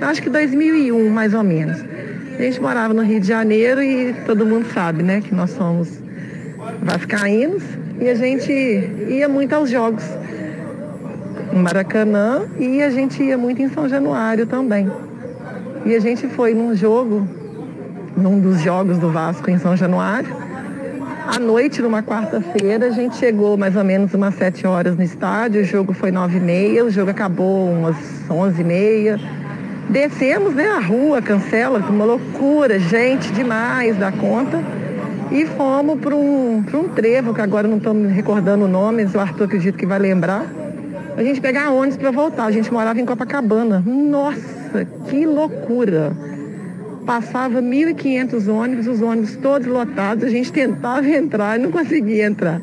[0.00, 1.82] acho que 2001 mais ou menos.
[2.38, 5.88] A gente morava no Rio de Janeiro e todo mundo sabe, né, que nós somos
[6.80, 7.64] vascaínos
[8.00, 10.04] e a gente ia muito aos jogos
[11.52, 14.88] em Maracanã e a gente ia muito em São Januário também.
[15.84, 17.26] E a gente foi num jogo,
[18.16, 20.34] num dos jogos do Vasco em São Januário.
[21.26, 25.60] À noite, numa quarta-feira, a gente chegou mais ou menos umas sete horas no estádio,
[25.60, 27.96] o jogo foi nove e meia, o jogo acabou umas
[28.28, 29.20] onze e meia.
[29.88, 34.60] Descemos, né, a rua, cancela, uma loucura, gente demais da conta.
[35.30, 39.14] E fomos para um, um trevo, que agora não estou me recordando o nome, mas
[39.14, 40.44] o Arthur acredito que vai lembrar.
[41.16, 42.46] A gente pegar ônibus para voltar.
[42.46, 43.82] A gente morava em Copacabana.
[43.86, 46.12] Nossa, que loucura!
[47.10, 50.22] Passava 1.500 ônibus, os ônibus todos lotados.
[50.22, 52.62] A gente tentava entrar e não conseguia entrar.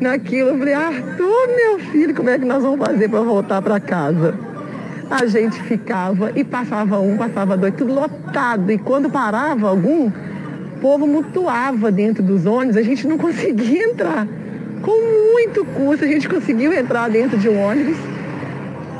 [0.00, 3.78] Naquilo, eu falei, Arthur, meu filho, como é que nós vamos fazer para voltar para
[3.78, 4.34] casa?
[5.08, 8.72] A gente ficava e passava um, passava dois, tudo lotado.
[8.72, 14.26] E quando parava algum, o povo mutuava dentro dos ônibus, a gente não conseguia entrar.
[14.82, 17.96] Com muito custo, a gente conseguiu entrar dentro de um ônibus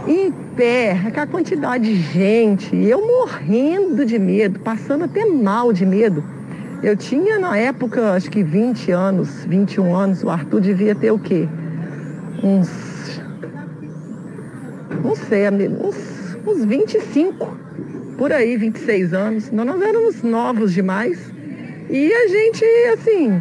[0.06, 6.24] em pé, aquela quantidade de gente, eu morrendo de medo, passando até mal de medo.
[6.82, 11.18] Eu tinha na época, acho que 20 anos, 21 anos, o Arthur devia ter o
[11.18, 11.48] quê?
[12.42, 13.20] Uns.
[15.04, 17.56] Não sei, uns, uns 25,
[18.18, 19.52] por aí, 26 anos.
[19.52, 21.20] Nós, nós éramos novos demais.
[21.88, 23.40] E a gente, assim,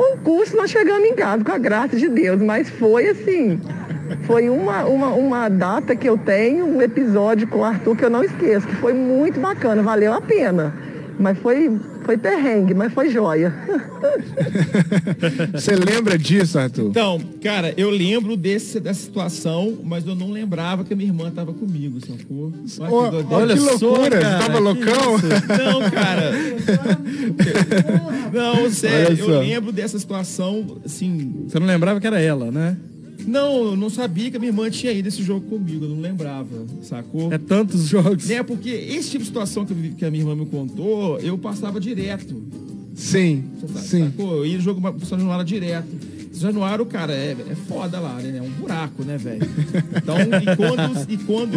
[0.00, 3.60] um curso nós chegamos em casa, com a graça de Deus, mas foi assim,
[4.22, 8.10] foi uma, uma, uma data que eu tenho, um episódio com o Arthur que eu
[8.10, 10.74] não esqueço, que foi muito bacana, valeu a pena.
[11.18, 13.52] Mas foi, foi perrengue, mas foi joia.
[15.52, 16.90] Você lembra disso, Arthur?
[16.90, 21.28] Então, cara, eu lembro desse, dessa situação, mas eu não lembrava que a minha irmã
[21.28, 22.52] tava comigo, sacou?
[22.88, 23.36] Olha doideira.
[23.36, 25.18] olha que só, loucura, você tava loucão?
[25.58, 26.32] Não, cara.
[28.32, 29.30] Não, sério, só.
[29.30, 31.46] eu lembro dessa situação, assim.
[31.48, 32.76] Você não lembrava que era ela, né?
[33.28, 36.00] Não, eu não sabia que a minha irmã tinha ido esse jogo comigo, eu não
[36.00, 36.48] lembrava,
[36.82, 37.30] sacou?
[37.30, 38.26] É tantos jogos.
[38.26, 41.36] Né, porque esse tipo de situação que, eu que a minha irmã me contou, eu
[41.36, 42.42] passava direto.
[42.94, 44.06] Sim, tá- sim.
[44.06, 44.38] Sacou?
[44.38, 45.88] Eu ia no jogo pro São Januário direto.
[46.32, 48.38] São Januário, cara, é, é foda lá, né?
[48.38, 49.46] É um buraco, né, velho?
[49.96, 51.10] Então, e quando.
[51.12, 51.56] E quando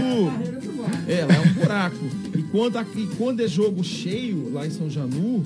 [1.08, 2.06] é, lá é um buraco.
[2.38, 5.42] E quando, e quando é jogo cheio lá em São Janu,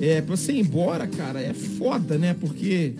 [0.00, 2.34] é, pra você ir embora, cara, é foda, né?
[2.38, 2.92] Porque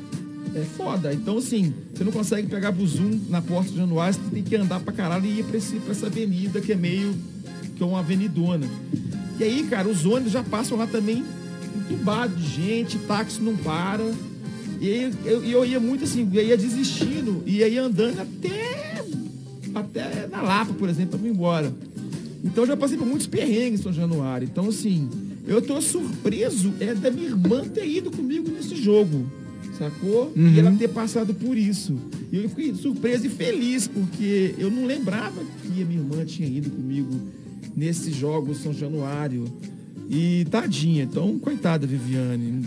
[0.55, 1.13] é foda.
[1.13, 4.81] Então, assim, você não consegue pegar buzum na porta de Januário, você tem que andar
[4.81, 7.15] pra caralho e ir pra, esse, pra essa avenida que é meio.
[7.77, 8.67] que é uma avenidona.
[9.39, 11.25] E aí, cara, os ônibus já passam lá também
[11.77, 14.13] entubado de gente, táxi não para.
[14.81, 19.05] E aí eu, eu ia muito assim, eu ia desistindo, e aí andando até,
[19.75, 21.73] até na Lapa, por exemplo, pra ir embora.
[22.45, 24.49] Então já passei por muitos perrengues em São Januário.
[24.51, 25.09] Então, assim,
[25.47, 29.27] eu tô surpreso é da minha irmã ter ido comigo nesse jogo.
[29.83, 30.33] Sacou?
[30.37, 31.97] E ela ter passado por isso.
[32.31, 36.49] E eu fiquei surpreso e feliz, porque eu não lembrava que a minha irmã tinha
[36.49, 37.21] ido comigo
[37.77, 39.45] nesses jogos São Januário.
[40.09, 42.65] E tadinha, então, coitada, Viviane.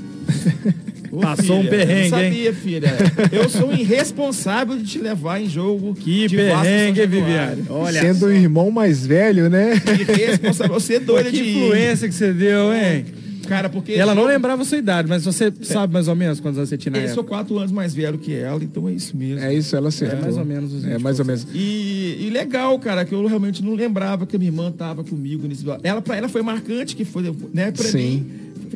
[1.12, 2.94] Ô, Passou um filha, perrengue, eu não sabia, filha.
[3.32, 5.94] Eu sou irresponsável de te levar em jogo.
[5.94, 7.08] Que perrengue, hein.
[7.08, 7.64] Viviane?
[7.70, 9.82] Olha Sendo o irmão mais velho, né?
[10.10, 10.74] Irresponsável.
[10.74, 11.58] Você é Pô, doida que de ir.
[11.64, 13.06] influência que você deu, hein?
[13.48, 13.94] Cara, porque.
[13.94, 16.78] Ela não lembrava a sua idade, mas você sabe mais ou menos quantos anos você
[16.78, 17.30] tinha na Eu sou época.
[17.30, 19.40] quatro anos mais velho que ela, então é isso mesmo.
[19.40, 20.20] É isso, ela acertou.
[20.20, 21.48] É mais ou menos os É 20 mais ou menos.
[21.54, 25.48] E, e legal, cara, que eu realmente não lembrava que a minha irmã tava comigo
[25.48, 25.66] nesse.
[25.84, 27.24] Ela, pra ela foi marcante, que foi,
[27.54, 27.98] né, pra Sim.
[27.98, 28.26] mim.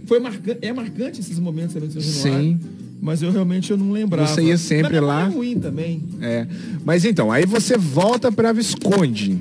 [0.06, 2.02] Foi marcante, é marcante esses momentos também do.
[2.02, 2.60] Sim.
[3.02, 4.28] Mas eu realmente eu não lembrava.
[4.28, 5.26] Você ia sempre Mas lá?
[5.26, 6.04] É ruim também.
[6.22, 6.46] É.
[6.84, 9.38] Mas então, aí você volta pra Visconde.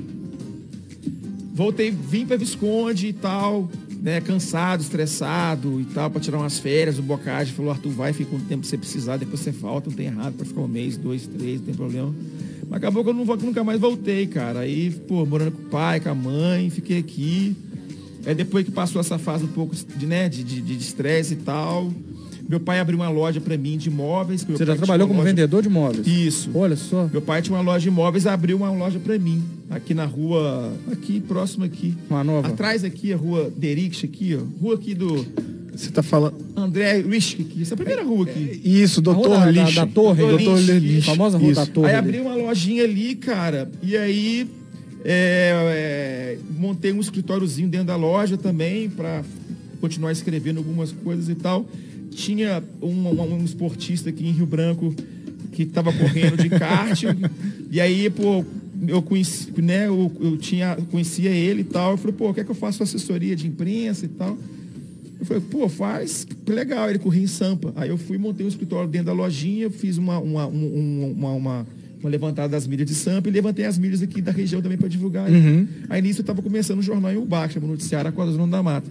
[1.53, 3.69] Voltei, vim pra Visconde e tal,
[4.01, 6.97] né, cansado, estressado e tal, pra tirar umas férias.
[6.99, 10.05] O Bocage falou, Arthur, vai, fica quanto tempo você precisar, depois você volta, não tem
[10.07, 12.13] errado, pra ficar um mês, dois, três, não tem problema.
[12.69, 14.59] Mas acabou que eu não, nunca mais voltei, cara.
[14.59, 17.55] Aí, pô, morando com o pai, com a mãe, fiquei aqui.
[18.25, 21.37] Aí depois que passou essa fase um pouco de, né, de de- de estresse e
[21.37, 21.91] tal,
[22.49, 24.43] meu pai abriu uma loja pra mim de imóveis.
[24.43, 26.07] Você já trabalhou como loja- vendedor de imóveis?
[26.07, 26.49] Isso.
[26.53, 27.07] Olha só.
[27.13, 30.73] Meu pai tinha uma loja de imóveis, abriu uma loja pra mim, aqui na rua,
[30.91, 31.95] aqui, próximo aqui.
[32.09, 32.47] Uma nova.
[32.47, 34.41] Atrás aqui, a rua Derix, aqui, ó.
[34.61, 35.25] Rua aqui do
[35.75, 36.35] Você tá falando.
[36.57, 37.61] André aqui.
[37.61, 38.59] Essa é a primeira rua aqui.
[38.65, 41.05] Isso, A doutor rua da- da- da torre, Doutor Lixo.
[41.11, 41.71] famosa rua da Isso.
[41.71, 41.89] torre.
[41.91, 44.49] Aí abri uma lojinha ali, cara, e aí
[45.05, 45.53] é,
[46.35, 49.23] é, montei um escritóriozinho dentro da loja também pra
[49.79, 51.65] continuar escrevendo algumas coisas e tal.
[52.11, 54.93] Tinha um, um- esportista aqui em Rio Branco
[55.51, 57.03] que tava correndo de kart
[57.71, 58.43] e aí, pô,
[58.87, 61.91] eu conheci, né, eu, eu tinha, conhecia ele e tal.
[61.91, 64.37] Eu falei, pô, quer que eu faça assessoria de imprensa e tal?
[65.19, 67.73] Eu falei, pô, faz, que legal, ele corria em Sampa.
[67.75, 71.31] Aí eu fui montei um escritório dentro da lojinha, fiz uma, uma, um- um- uma,
[71.33, 71.67] uma,
[71.99, 74.87] uma levantada das mídias de Sampa e levantei as mídias aqui da região também para
[74.87, 75.29] divulgar.
[75.89, 77.17] Aí nisso eu estava começando um jornal em
[77.49, 78.89] que chama Noticiário Acorda Zona da Mata.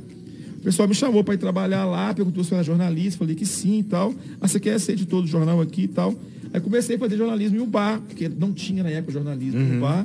[0.68, 3.46] O pessoal me chamou para ir trabalhar lá, perguntou se eu era jornalista, falei que
[3.46, 4.14] sim e tal.
[4.38, 6.14] Ah, você quer ser editor do jornal aqui e tal?
[6.52, 10.04] Aí comecei a fazer jornalismo em Ubá, porque não tinha na época jornalismo em Ubá.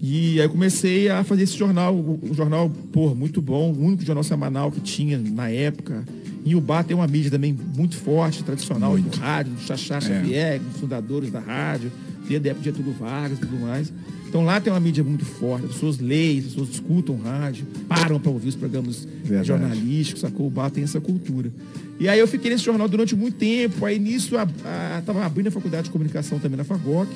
[0.00, 4.02] E aí comecei a fazer esse jornal, o, o jornal, pô, muito bom, o único
[4.02, 6.02] jornal semanal que tinha na época.
[6.46, 10.80] Em Ubá tem uma mídia também muito forte, tradicional, do rádio, do Xaxá Xavier, dos
[10.80, 11.92] fundadores da rádio,
[12.26, 13.92] desde a época de Getúlio Vargas e tudo mais.
[14.34, 18.18] Então lá tem uma mídia muito forte, as pessoas leem, as pessoas escutam rádio, param
[18.18, 19.46] para ouvir os programas Verdade.
[19.46, 20.46] jornalísticos, sacou?
[20.46, 21.52] O Ubá tem essa cultura.
[22.00, 25.46] E aí eu fiquei nesse jornal durante muito tempo, aí nisso a, a, tava abrindo
[25.46, 27.08] a faculdade de comunicação também na Fagoc,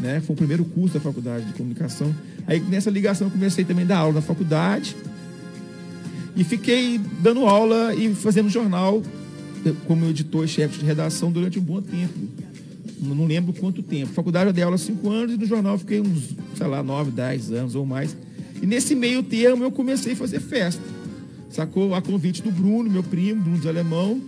[0.00, 0.22] né?
[0.22, 2.14] Foi o primeiro curso da faculdade de comunicação.
[2.46, 4.96] Aí nessa ligação eu comecei também a dar aula na faculdade.
[6.34, 9.02] E fiquei dando aula e fazendo jornal
[9.86, 12.18] como editor e chefe de redação durante um bom tempo.
[13.00, 14.12] Não lembro quanto tempo.
[14.12, 17.10] Faculdade eu dei aula cinco anos e no jornal eu fiquei uns, sei lá, nove,
[17.10, 18.16] dez anos ou mais.
[18.62, 20.80] E nesse meio termo eu comecei a fazer festa.
[21.50, 21.94] Sacou?
[21.94, 24.20] A convite do Bruno, meu primo, Bruno de Alemão.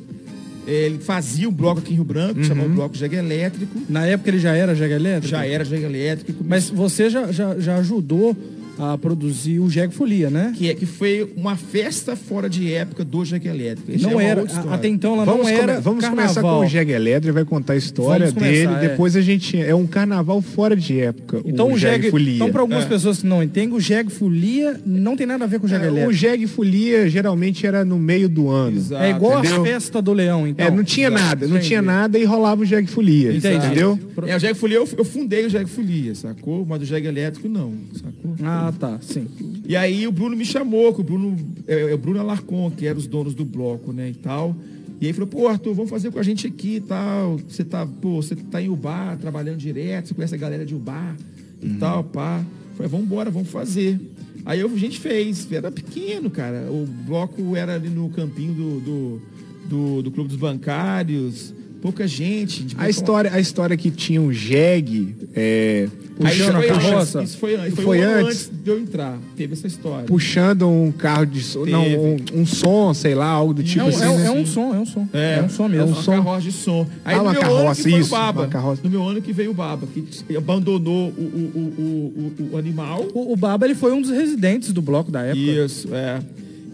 [0.66, 3.80] Eh, Ele fazia um bloco aqui em Rio Branco, chamava o Bloco Jegue Elétrico.
[3.88, 5.28] Na época ele já era Jaga Elétrico?
[5.28, 6.44] Já era Jegue Elétrico.
[6.46, 8.36] Mas você já, já, já ajudou
[8.78, 10.52] a produzir o Jeg Folia, né?
[10.56, 14.00] Que, é, que foi uma festa fora de época do Jag Elétrico.
[14.02, 16.24] Não é era, até então ela Vamos, não come- era vamos carnaval.
[16.34, 18.84] começar com o Jeg Elétrico, vai contar a história Vamos começar, dele.
[18.86, 18.88] é.
[18.90, 19.56] Depois a gente.
[19.60, 21.40] É um carnaval fora de época.
[21.44, 22.34] Então o Jeg Jeg, Folia.
[22.36, 22.88] então para algumas É.
[22.88, 25.82] pessoas que não entendem, o Jeg Folia não tem nada a ver com o Jeg
[25.82, 26.26] É, o Elétrico.
[26.26, 28.76] Jeg Folia geralmente era no meio do ano.
[28.76, 29.02] Exato.
[29.02, 29.62] É igual entendeu?
[29.62, 30.66] a festa do Leão, então.
[30.66, 31.68] É, não tinha nada, não Entendi.
[31.68, 33.32] tinha nada e rolava o Jeg Folia.
[33.34, 33.56] Entendi.
[33.66, 33.98] Entendeu?
[34.26, 36.64] É, o Jag Folia, eu, eu fundei o Jag Folia, sacou?
[36.68, 38.34] Mas o Jag Elétrico não, sacou?
[38.42, 39.26] Ah, tá, sim.
[39.66, 41.36] E aí o Bruno me chamou, que o Bruno,
[41.66, 44.56] é, é o Bruno Alarcon, que era os donos do bloco, né, e tal.
[45.00, 47.38] E aí falou, pô, Arthur, vamos fazer com a gente aqui e tal.
[47.46, 51.16] Você tá, pô, você tá em Ubar, trabalhando direto, você conhece a galera de Ubar
[51.62, 52.44] e tal, pá.
[52.76, 54.00] Falei, vamos embora, vamos fazer.
[54.44, 56.70] Aí eu, a gente fez, era pequeno, cara.
[56.70, 59.22] O bloco era ali no campinho do, do,
[59.68, 61.52] do, do Clube dos Bancários,
[61.86, 62.66] pouca gente.
[62.76, 65.14] A história, a história que tinha um Jeg.
[65.34, 67.22] É, Puxando foi a antes, carroça.
[67.22, 68.46] Isso foi, antes, foi, Foi um ano antes?
[68.48, 69.18] antes de eu entrar.
[69.36, 70.06] Teve essa história.
[70.06, 73.84] puxando um carro de som, não, um, um som, sei lá, algo do tipo é,
[73.84, 74.02] um, assim.
[74.04, 74.26] é um- né?
[74.26, 75.08] é um som, é um som.
[75.12, 75.86] É, um som mesmo.
[75.94, 76.86] uma carroça de som.
[77.04, 78.40] Aí Ah, uma meu carroça, ano que foi isso, o Baba.
[78.42, 78.80] uma carroça.
[78.82, 82.56] No meu ano que veio o Baba, que abandonou o, o, o, o, o- o
[82.56, 83.06] animal.
[83.12, 85.38] O, o Baba ele foi um dos residentes do bloco da época.
[85.38, 86.18] Isso, é.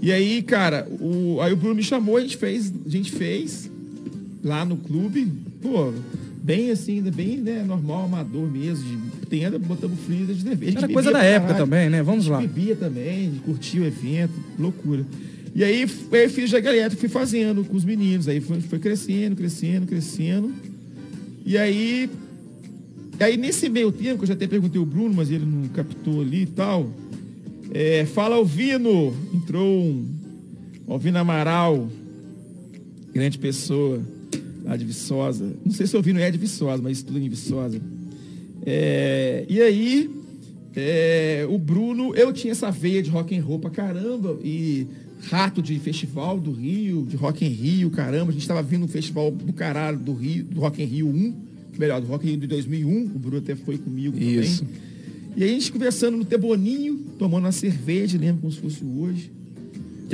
[0.00, 3.70] E aí, cara, o, aí o Bruno me chamou, a gente fez, a gente fez
[4.42, 5.30] lá no clube,
[5.60, 5.92] pô,
[6.42, 10.78] bem assim, ainda bem, né, normal, amador mesmo, de tenda, botamos freezer de cerveja.
[10.78, 12.02] Era coisa da época também, né?
[12.02, 12.40] Vamos lá.
[12.40, 15.06] bebia também, de curtir o evento, loucura.
[15.54, 18.26] E aí, aí fiz já elétrico, fui fazendo com os meninos.
[18.26, 20.52] Aí foi, foi crescendo, crescendo, crescendo.
[21.44, 22.08] E aí,
[23.20, 26.22] aí nesse meio tempo, que eu já até perguntei o Bruno, mas ele não captou
[26.22, 26.90] ali e tal.
[27.72, 30.06] é, fala Alvino, entrou um
[30.88, 31.88] Alvino Amaral,
[33.14, 34.00] grande pessoa,
[34.64, 35.54] lá de Viçosa.
[35.64, 37.80] Não sei se o Alvino é de Viçosa, mas estuda em Viçosa.
[38.64, 40.10] É, e aí,
[40.74, 44.86] é, o Bruno, eu tinha essa veia de rock and roll pra caramba e
[45.22, 48.30] rato de festival do Rio, de Rock em Rio, caramba.
[48.30, 51.34] A gente tava vindo um festival do caralho do Rio, do Rock em Rio 1,
[51.78, 54.64] melhor, do Rock in Rio de 2001, o Bruno até foi comigo Isso.
[54.64, 54.92] também.
[55.34, 59.30] E aí a gente conversando no Teboninho, tomando uma cerveja, lembro como se fosse hoje.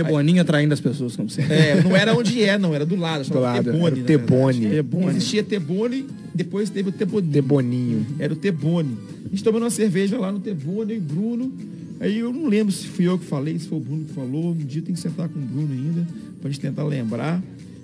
[0.04, 1.54] Que boninha traindo as pessoas, como sempre.
[1.54, 3.28] É, não era onde é, não, era do lado.
[3.28, 4.70] Do lado, Tebone, era o na Tebone.
[4.70, 5.06] Tebone.
[5.08, 7.32] Existia Tebone, depois teve o Teboninho.
[7.32, 8.06] Deboninho.
[8.16, 8.96] Era o Tebone.
[9.26, 11.52] A gente tomando uma cerveja lá no Tebone, e Bruno.
[11.98, 14.52] Aí eu não lembro se fui eu que falei, se foi o Bruno que falou.
[14.52, 16.06] Um dia tem que sentar com o Bruno ainda,
[16.40, 17.42] pra gente tentar lembrar.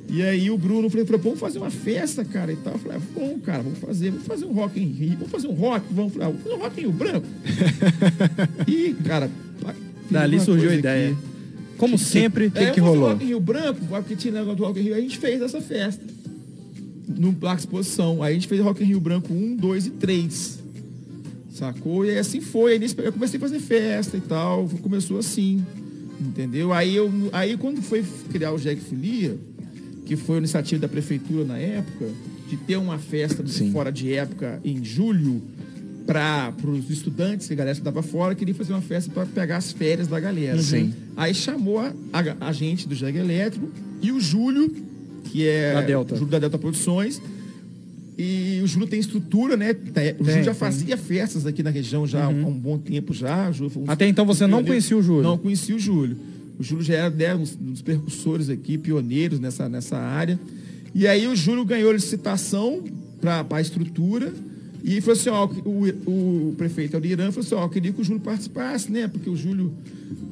[0.09, 2.75] E aí o Bruno falou, falou, "Pô, vamos fazer uma festa, cara, e tal.
[2.75, 5.49] Eu falei, ah, bom, cara, vamos fazer, vamos fazer um rock em Rio, vamos fazer
[5.49, 7.27] um rock, vamos, falei, ah, vamos fazer um rock em Rio Branco.
[8.69, 9.29] e, cara,
[10.09, 11.11] Dali surgiu a ideia.
[11.11, 11.34] aqui.
[11.77, 13.09] Como sempre, que que vamos fazer rolou?
[13.11, 15.61] Rock em Rio Branco, porque tinha negócio do Rock em Rio, a gente fez essa
[15.61, 16.03] festa.
[17.17, 18.23] No Placa Exposição.
[18.23, 20.59] Aí a gente fez Rock em Rio Branco 1, 2 e 3.
[21.53, 22.05] Sacou?
[22.05, 22.73] E assim foi.
[22.73, 24.69] Aí nesse- eu comecei a fazer festa e tal.
[24.83, 25.65] Começou assim.
[26.21, 26.73] Entendeu?
[26.73, 29.37] Aí, eu, aí quando foi criar o Jack Folia,
[30.07, 32.07] que foi a iniciativa da prefeitura na época,
[32.49, 33.71] de ter uma festa Sim.
[33.73, 35.43] fora de época em julho
[36.07, 39.73] para os estudantes, que a galera estudava fora, queria fazer uma festa para pegar as
[39.73, 40.61] férias da galera.
[40.63, 40.93] Sim.
[41.17, 43.69] Aí chamou a, a, a gente do Jag Elétrico
[44.03, 44.71] e o Júlio,
[45.25, 46.15] que é Da Delta.
[46.17, 47.21] Júlio da Delta Produções.
[48.17, 49.75] E o Júlio tem estrutura, né?
[49.75, 50.55] Tem- O Tem, Júlio já tem.
[50.55, 53.51] fazia festas aqui na região já há um bom tempo já.
[53.77, 55.23] Um- Até então você não conhecia o Júlio?
[55.23, 56.17] Não conhecia o Júlio.
[56.59, 60.39] O Júlio já era né, um dos percussores aqui, pioneiros nessa, nessa área.
[60.95, 62.85] E aí o Júlio ganhou licitação
[63.21, 64.33] para a estrutura.
[64.87, 68.05] E falou assim, ó, o, o prefeito Aldirã falou assim, ó, eu queria que o
[68.05, 69.09] Júlio participasse, né?
[69.09, 69.73] Porque o Júlio,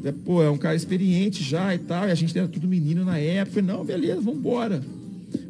[0.05, 3.03] é, pô, é um cara experiente já e tal, e a gente era tudo menino
[3.03, 3.59] na época.
[3.59, 4.83] Eu falei, não, beleza, vamos embora.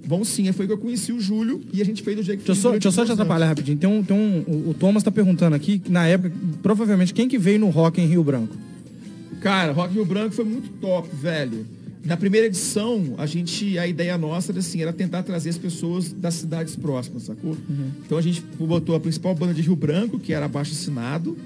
[0.07, 2.47] Vamos sim, foi que eu conheci o Júlio e a gente fez do jeito que
[2.47, 3.77] Deixa só, deixa eu só te atrapalhar rapidinho.
[3.77, 6.33] Tem um, tem um, o, Thomas tá perguntando aqui, na época,
[6.63, 8.57] provavelmente, quem que veio no Rock em Rio Branco?
[9.41, 11.67] Cara, Rock Rio Branco foi muito top, velho.
[12.05, 16.13] Na primeira edição, a gente, a ideia nossa era assim, era tentar trazer as pessoas
[16.13, 17.57] das cidades próximas, sacou?
[18.05, 21.37] Então a gente botou a principal banda de Rio Branco, que era abaixo assinado.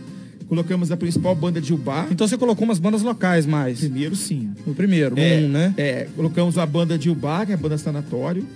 [0.49, 2.07] Colocamos a principal banda de Ubá.
[2.11, 3.81] Então você colocou umas bandas locais mais.
[3.81, 4.51] Primeiro sim.
[4.67, 5.75] O primeiro, É, um, né?
[5.77, 8.47] É, colocamos a banda de Ubá, que é a banda Sanatório.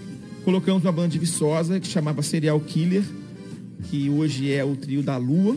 [0.44, 3.03] Colocamos uma banda de Viçosa, que chamava Serial Killer,
[3.90, 5.57] que hoje é o trio da Lua.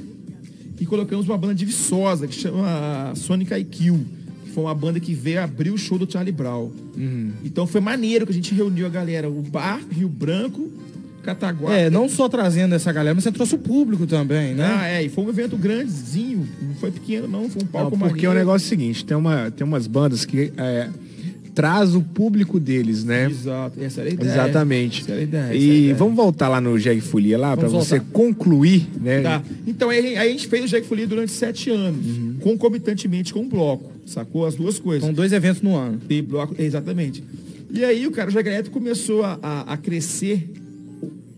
[0.79, 3.99] E colocamos uma banda de Viçosa, que chama Sonic IQ,
[4.53, 6.71] foi uma banda que veio abrir o show do Charlie Brown.
[6.95, 7.31] Uhum.
[7.43, 10.71] Então foi maneiro que a gente reuniu a galera, o Bar, Rio Branco,
[11.23, 11.73] Cataguá.
[11.73, 14.77] É, não só trazendo essa galera, mas você trouxe o público também, né?
[14.77, 17.91] Ah, é, e foi um evento grandezinho, não foi pequeno não, foi um Não, palco
[17.97, 18.33] porque o maneiro.
[18.33, 20.89] negócio é o seguinte, tem, uma, tem umas bandas que é,
[21.55, 23.27] traz o público deles, né?
[23.29, 24.29] Exato, essa era a ideia.
[24.31, 25.01] Exatamente.
[25.01, 25.95] Essa era a ideia, essa era a E ideia.
[25.95, 29.21] vamos voltar lá no Jeg Folia lá para você concluir, né?
[29.21, 29.43] Tá.
[29.67, 32.35] Então aí, aí a gente fez o Jack Folia durante sete anos, Uhum.
[32.41, 34.45] concomitantemente com o bloco, sacou?
[34.45, 35.03] As duas coisas.
[35.03, 35.99] São dois eventos no ano.
[36.09, 37.23] E bloco, exatamente.
[37.71, 40.49] E aí o cara, o Jag Elétrico começou a, a, a crescer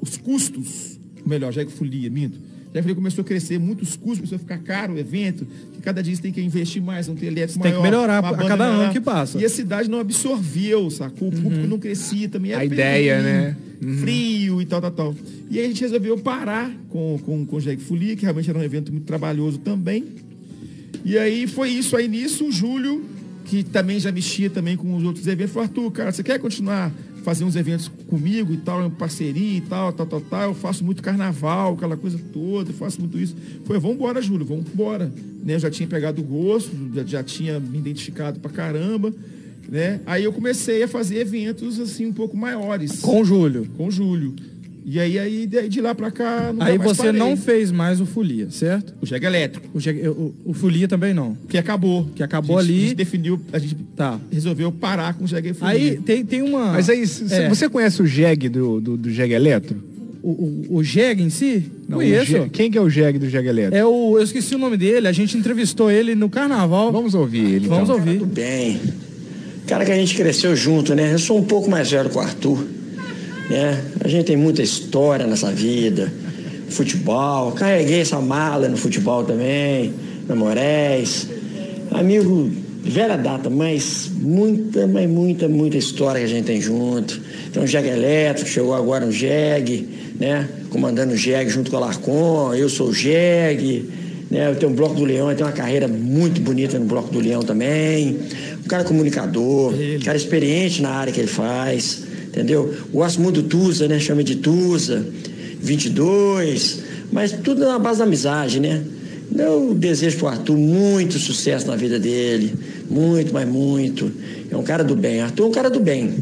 [0.02, 2.38] os custos, melhor, Jag Folia, minto.
[2.76, 6.04] Jag Folia começou a crescer muitos custos, começou a ficar caro o evento, que cada
[6.04, 8.66] dia você tem que investir mais, não ter elétrico Tem que maior, melhorar a cada
[8.66, 8.92] ano melhorar.
[8.92, 9.40] que passa.
[9.40, 11.30] E a cidade não absorveu, sacou?
[11.30, 12.52] O público não crescia também.
[12.52, 13.58] era A ideia, frio, né?
[14.02, 15.16] Frio e tal, tal, tal.
[15.50, 18.60] E aí a gente resolveu parar com, com, com o Jag Folia, que realmente era
[18.60, 20.04] um evento muito trabalhoso também.
[21.06, 21.96] E aí foi isso.
[21.96, 23.06] Aí nisso, o Júlio,
[23.46, 26.92] que também já mexia também com os outros eventos, falou, Arthur, cara, você quer continuar
[27.26, 30.42] fazendo uns eventos comigo e tal, em parceria e tal, tal, tal, tal.
[30.44, 33.36] Eu faço muito carnaval, aquela coisa toda, eu faço muito isso.
[33.66, 35.12] Foi, vamos embora, Júlio, vamos embora.
[35.44, 35.56] Né?
[35.56, 39.12] Eu já tinha pegado o gosto, já, já tinha me identificado pra caramba.
[39.68, 40.00] Né?
[40.06, 43.02] Aí eu comecei a fazer eventos assim um pouco maiores.
[43.02, 43.68] Com o Júlio.
[43.76, 44.36] Com o Júlio.
[44.88, 46.54] E aí, aí de, de lá pra cá.
[46.60, 47.20] Aí mais você parei.
[47.20, 48.94] não fez mais o Folia, certo?
[49.02, 49.68] O Jeg Elétrico.
[49.74, 51.36] O, Jeg- o, o Folia também não.
[51.50, 52.08] Que acabou.
[52.16, 52.80] Que acabou A gente- ali.
[52.80, 54.20] A gente definiu, a gente Tá.
[54.32, 55.74] resolveu parar com o Jeg Folia.
[55.74, 56.74] Aí tem, tem uma.
[56.74, 57.50] Mas aí, É.
[57.50, 59.84] você conhece o Jeg do, do, do Eletro?
[60.22, 61.64] O, o, o Jeg em si?
[61.90, 62.32] Não, o Conheço.
[62.32, 63.76] Jeg- Quem que é o Jeg do Jeg Eletro?
[63.76, 64.18] É o.
[64.18, 66.92] Eu esqueci o nome dele, a gente entrevistou ele no carnaval.
[66.92, 67.68] Vamos ouvir ele.
[67.68, 67.96] Vamos então.
[68.00, 68.20] ouvir.
[68.20, 68.80] Tudo bem.
[69.66, 71.12] Cara que a gente cresceu junto, né?
[71.14, 72.68] Eu sou um pouco mais velho que o Arthur.
[73.50, 73.84] Né?
[74.04, 76.12] A gente tem muita história nessa vida.
[76.70, 77.52] Futebol.
[77.52, 79.94] Carreguei essa mala no futebol também.
[80.28, 81.28] Na Moraes.
[81.92, 82.52] Amigo
[82.86, 87.20] velha data, mas muita, mas muita, muita história que a gente tem junto.
[87.52, 89.88] Tem um Jeg elétrico, chegou agora um Jeg,
[90.20, 90.48] né?
[90.70, 92.54] Comandando o Jeg junto com o Alarcon.
[92.54, 93.86] Eu sou o Jeg.
[94.30, 94.50] Né?
[94.50, 97.20] Eu tenho o Bloco do Leão, eu tenho uma carreira muito bonita no Bloco do
[97.20, 98.18] Leão também.
[98.64, 102.04] Um cara comunicador, um cara experiente na área que ele faz,
[102.36, 102.76] entendeu?
[102.92, 103.98] Gosto muito do Tusa, né?
[103.98, 105.06] Chama de Tusa,
[105.62, 106.80] 22,
[107.12, 108.84] mas tudo na base da amizade, né?
[109.38, 112.54] Eu desejo pro Arthur muito sucesso na vida dele,
[112.90, 114.12] muito, mas muito.
[114.52, 115.22] É um cara do bem.
[115.22, 116.14] Arthur é um cara do bem,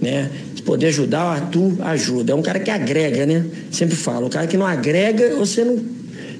[0.00, 0.30] né?
[0.56, 2.32] Se poder ajudar, o Arthur ajuda.
[2.32, 3.44] É um cara que agrega, né?
[3.70, 5.78] Sempre falo, o cara que não agrega, você não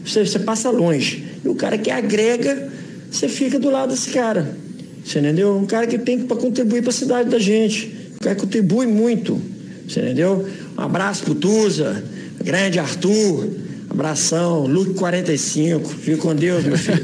[0.04, 1.24] você, você passa longe.
[1.44, 2.70] E o cara que agrega,
[3.10, 4.56] você fica do lado desse cara.
[5.04, 5.56] Você entendeu?
[5.56, 7.97] Um cara que tem para contribuir para a cidade da gente.
[8.20, 9.40] Cara que contribui muito.
[9.86, 10.46] Você entendeu?
[10.76, 12.02] Um abraço pro Tusa,
[12.42, 13.48] grande Arthur.
[13.90, 15.88] Abração, Luke 45.
[15.88, 17.02] Fique com Deus, meu filho.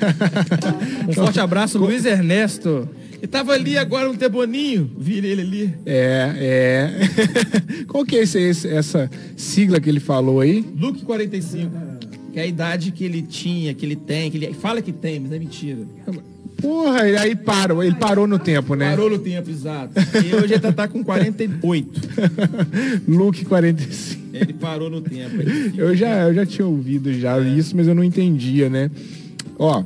[1.09, 2.89] Um forte abraço, Luiz Ernesto.
[3.23, 5.75] E tava ali agora um Teboninho, vira ele ali.
[5.87, 7.85] É, é.
[7.89, 10.63] Qual que é esse, esse- essa sigla que ele falou aí?
[10.79, 11.71] Luke 45.
[12.35, 15.21] Que é a idade que ele tinha, que ele tem, que ele fala que tem,
[15.21, 15.79] mas é mentira.
[16.61, 18.91] Porra, e aí parou, ele parou no tempo, né?
[18.91, 19.93] Parou no tempo, exato.
[20.25, 22.01] E hoje ele tá, tá com 48.
[23.07, 24.23] Luke 45.
[24.33, 25.41] Ele parou no tempo.
[25.41, 28.91] Ele Eu já, eu já tinha ouvido já isso, mas eu não entendia, né?
[29.57, 29.85] Ó,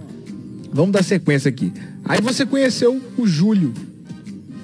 [0.72, 1.70] vamos dar sequência aqui.
[2.04, 3.74] Aí você conheceu o Júlio.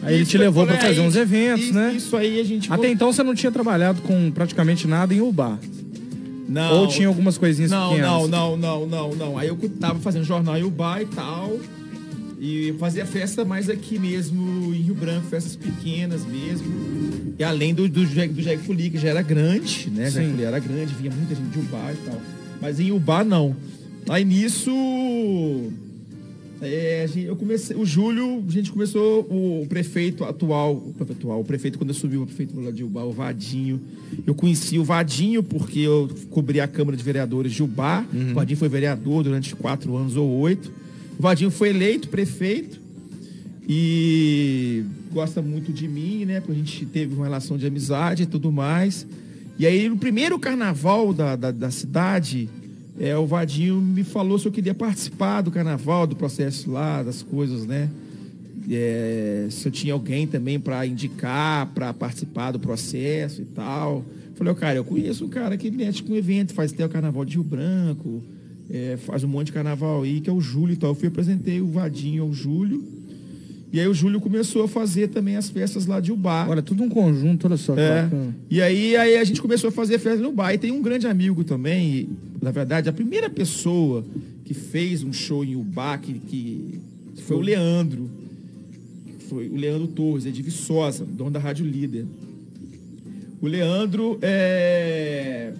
[0.02, 1.92] Aí ele Isso te levou pra fazer aí- uns eventos, isso- né?
[1.94, 2.72] Isso aí a gente...
[2.72, 5.58] Até então você não tinha trabalhado com praticamente nada em Ubar.
[6.48, 6.80] Não.
[6.80, 8.10] Ou tinha algumas coisinhas não, pequenas?
[8.10, 9.38] Não, não, não, não, não.
[9.38, 11.58] Aí eu tava fazendo jornal em Ubá e tal.
[12.40, 16.66] E fazia festa mais aqui mesmo, em Rio Branco, festas pequenas mesmo.
[17.38, 20.10] E além do, do, do Jeg Folia, que já era grande, né?
[20.10, 20.18] Sim.
[20.18, 22.20] Jeg Folia era grande, vinha muita gente de Ubá e tal.
[22.60, 23.56] Mas em Ubá não.
[24.08, 24.70] Aí nisso.
[26.66, 31.44] É, eu comecei, o Júlio, a gente começou, o, prefeito atual, o prefeito atual, o
[31.44, 33.80] prefeito quando assumiu o prefeito de Ubá, o Vadinho.
[34.26, 38.04] Eu conheci o Vadinho porque eu cobri a Câmara de Vereadores de Ubá.
[38.30, 40.72] O Vadinho foi vereador durante quatro anos ou oito.
[41.18, 42.80] O Vadinho foi eleito prefeito
[43.68, 46.40] e gosta muito de mim, né?
[46.40, 49.06] Porque a gente teve uma relação de amizade e tudo mais.
[49.58, 52.48] E aí, no primeiro carnaval da, da, da cidade,
[52.98, 57.22] é, o Vadinho me falou se eu queria participar do carnaval, do processo lá, das
[57.22, 57.90] coisas, né?
[58.70, 64.04] É, se eu tinha alguém também para indicar, para participar do processo e tal.
[64.36, 67.24] Falei, ó, cara, eu conheço um cara que mexe com evento, faz até o carnaval
[67.24, 68.22] de Rio Branco,
[68.70, 70.90] é, faz um monte de carnaval aí, que é o Júlio e tal.
[70.90, 72.82] Eu fui apresentei o Vadinho ao Júlio.
[73.74, 76.46] E aí o Júlio começou a fazer também as festas lá de Ubá.
[76.48, 77.74] Olha, tudo um conjunto, olha só.
[77.76, 78.08] É.
[78.48, 80.54] E aí, aí a gente começou a fazer festa no bar.
[80.54, 82.08] E tem um grande amigo também, e,
[82.40, 84.04] na verdade, a primeira pessoa
[84.44, 86.80] que fez um show em Ubá, que, que
[87.22, 88.08] foi o Leandro.
[89.28, 92.06] Foi o Leandro Torres, é de Viçosa, dono da Rádio Líder.
[93.42, 95.52] O Leandro é.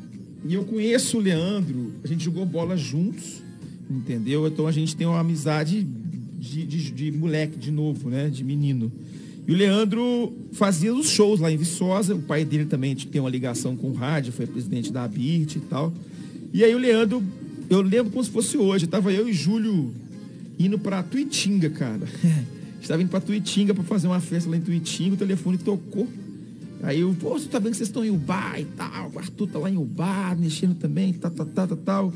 [0.47, 3.43] E eu conheço o Leandro, a gente jogou bola juntos,
[3.91, 4.47] entendeu?
[4.47, 5.85] Então a gente tem uma amizade
[6.45, 8.29] de, de, de moleque, de novo, né?
[8.29, 8.93] De menino.
[9.47, 12.15] E o Leandro fazia os shows lá em Viçosa.
[12.15, 15.61] O pai dele também tem uma ligação com o rádio, foi presidente da ABIRT e
[15.61, 15.93] tal.
[16.53, 17.23] E aí o Leandro,
[17.69, 18.87] eu lembro como se fosse hoje.
[18.87, 19.93] Tava eu e Júlio
[20.59, 22.07] indo pra Tuitinga, cara.
[22.81, 26.07] Estava indo pra Tuitinga pra fazer uma festa lá em Tuitinga, o telefone tocou.
[26.83, 29.49] Aí eu, pô, você tá vendo que vocês estão em Ubá e tal, o Arthur
[29.49, 32.13] tá lá em Ubá, mexendo também, tal, tal, tal, tal, tal.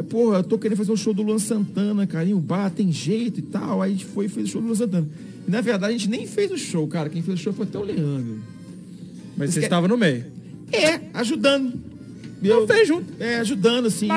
[0.00, 2.90] É, Porra, eu tô querendo fazer um show do Luan Santana, cara, em Ubá, tem
[2.90, 3.82] jeito e tal.
[3.82, 5.06] Aí a gente foi e fez o show do Luan Santana.
[5.46, 7.08] E na verdade a gente nem fez o show, cara.
[7.08, 8.38] Quem fez o show foi até o Leandro.
[9.36, 10.24] Mas Você quer- estava no meio.
[10.72, 11.72] É, ajudando.
[12.42, 13.12] Eu fez junto.
[13.20, 14.08] É, ajudando, assim.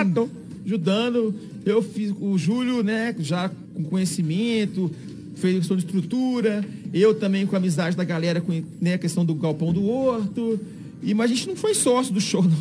[0.65, 1.33] Ajudando.
[1.65, 4.91] Eu fiz o Júlio, né, já com conhecimento,
[5.35, 6.63] fez questão de estrutura.
[6.93, 10.59] Eu também com a amizade da galera, com né, a questão do galpão do horto.
[11.01, 12.55] E, mas a gente não foi sócio do show, não.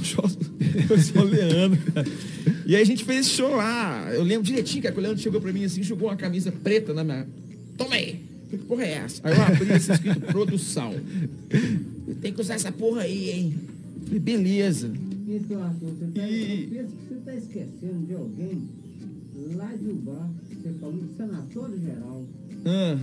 [0.88, 1.78] Foi só o Leandro.
[2.66, 4.10] E aí a gente fez esse show lá.
[4.12, 6.92] Eu lembro direitinho, cara, que o Leandro chegou pra mim assim, jogou uma camisa preta
[6.94, 7.26] na minha.
[7.76, 8.20] Toma aí.
[8.50, 9.20] Que porra é essa?
[9.24, 10.94] Aí eu abri assim, escrito produção.
[12.20, 13.54] Tem que usar essa porra aí, hein?
[14.04, 14.90] Falei, beleza.
[15.26, 18.68] Então, Arthur, você tá, eu penso que você está esquecendo de alguém
[19.54, 20.28] lá de Ubá.
[20.50, 22.24] Você falou do Sanatório Geral.
[22.66, 22.98] Ah.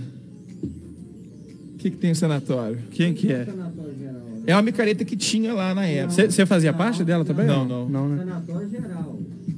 [1.74, 2.78] O que, que tem o sanatório?
[2.90, 3.44] Quem que é?
[3.46, 3.62] Geral.
[3.64, 4.42] né?
[4.46, 6.14] É uma micareta que tinha lá na época.
[6.14, 7.46] Você você fazia parte dela também?
[7.46, 7.88] Não, não.
[7.88, 8.18] Não, né?
[8.18, 9.09] Sanatório Geral.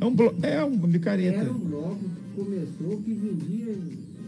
[0.03, 0.35] É, um blo...
[0.43, 1.39] é uma micareta.
[1.39, 3.75] Era um bloco que começou que vendia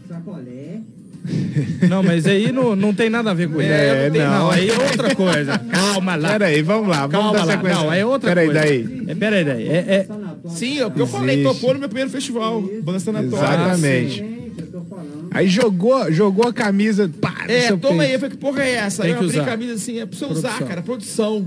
[0.07, 0.79] sacolé.
[1.89, 3.71] Não, mas aí não, não tem nada a ver com isso.
[3.71, 4.51] É, tem- não.
[4.51, 5.57] aí é outra coisa.
[5.73, 6.29] Calma lá.
[6.33, 7.51] Peraí, vamos lá, vamos Calma dar lá.
[7.53, 7.79] sequência.
[7.83, 8.59] Não, é outra Peraí, coisa.
[8.61, 9.03] daí.
[9.07, 9.67] É, peraí, daí.
[9.67, 10.07] É, é-
[10.49, 13.33] Sim, é o que eu falei, tocou no meu primeiro festival, banda sanatório.
[13.33, 14.23] Exatamente.
[15.31, 17.09] Aí jogou, jogou a camisa.
[17.19, 18.01] Pá, É, toma peito.
[18.01, 19.01] aí, eu falei, que porra é essa?
[19.01, 20.67] Tem Aí eu que abri a camisa assim, é pra você usar, Produção.
[20.67, 21.45] cara, produção.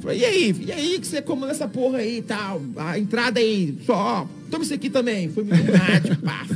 [0.00, 0.56] Falei, e aí?
[0.66, 2.62] E aí que você comanda essa porra aí e tal?
[2.76, 5.28] A entrada aí, só, ó, toma isso aqui também.
[5.28, 6.46] Foi no rádio, pá.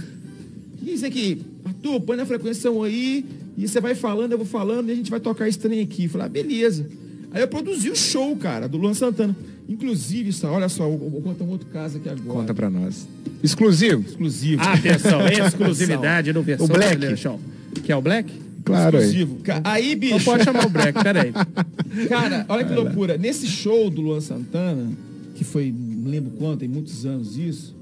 [0.86, 1.42] É isso aqui?
[1.64, 3.24] Arthur, põe na frequência aí
[3.56, 6.08] e você vai falando, eu vou falando e a gente vai tocar esse trem aqui.
[6.08, 6.86] Falei, ah, beleza.
[7.32, 9.36] Aí eu produzi o show, cara, do Luan Santana.
[9.68, 12.40] Inclusive, só, olha só, eu vou contar um outro caso aqui agora.
[12.40, 13.08] Conta pra nós.
[13.42, 14.04] Exclusivo?
[14.06, 14.60] Exclusivo.
[14.62, 16.98] Atenção, exclusividade no versão O Black.
[17.82, 18.32] Que é o Black?
[18.64, 18.98] Claro.
[18.98, 19.36] Exclusivo.
[19.42, 20.14] Ca- Aí, bicho.
[20.14, 21.32] Então pode chamar o Black, peraí.
[22.08, 23.18] Cara, olha que loucura.
[23.18, 24.90] Nesse show do Luan Santana,
[25.34, 27.74] que foi, não lembro quanto, tem muitos anos isso.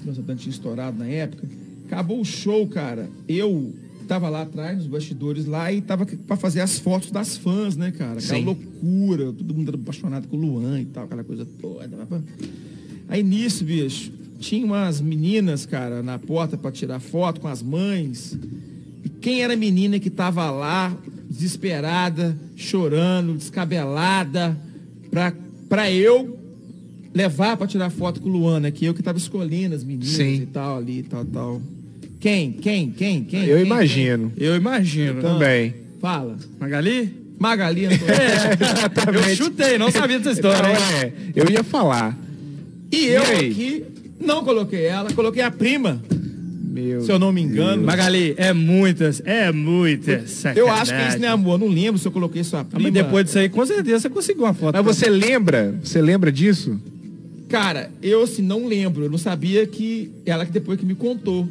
[0.00, 1.46] O Luan Santana tinha estourado na época.
[1.86, 3.08] Acabou o show, cara.
[3.28, 3.74] Eu
[4.08, 7.90] tava lá atrás, nos bastidores lá, e tava pra fazer as fotos das fãs, né,
[7.92, 8.18] cara?
[8.18, 8.44] Aquela Sim.
[8.44, 11.88] loucura, todo mundo era apaixonado com o Luan e tal, aquela coisa toda.
[13.08, 18.36] Aí nisso, bicho, tinha umas meninas, cara, na porta pra tirar foto com as mães.
[19.22, 20.94] Quem era a menina que tava lá,
[21.30, 24.58] desesperada, chorando, descabelada,
[25.10, 25.32] pra,
[25.68, 26.38] pra eu
[27.14, 28.70] levar pra tirar foto com o Luan, né?
[28.70, 30.42] Que eu que tava escolhendo as meninas Sim.
[30.42, 31.62] e tal, ali e tal, tal.
[32.18, 32.52] Quem?
[32.52, 32.90] Quem?
[32.90, 33.24] Quem?
[33.24, 33.44] Quem?
[33.44, 33.66] Eu Quem?
[33.66, 34.32] imagino.
[34.36, 35.20] Eu imagino.
[35.22, 35.74] Também.
[36.00, 36.36] Fala.
[36.58, 37.22] Magali?
[37.38, 39.20] Magali Antônio.
[39.20, 40.62] Eu chutei, não sabia dessa história?
[40.62, 42.16] Não, é, eu ia falar.
[42.90, 43.50] E eu E aí?
[43.50, 43.84] aqui
[44.20, 46.00] não coloquei ela, coloquei a prima,
[46.72, 47.82] Meu se eu não me engano.
[47.82, 52.08] Magali, é muitas, é muitas Eu acho que isso não é amor, não lembro se
[52.08, 52.82] eu coloquei sua Ah, prima.
[52.84, 54.74] mas depois disso aí, com certeza você conseguiu uma foto.
[54.74, 55.74] Mas você lembra?
[55.82, 56.80] Você lembra disso?
[57.48, 59.04] Cara, eu assim, não lembro.
[59.04, 61.46] Eu não sabia que ela que depois que me contou.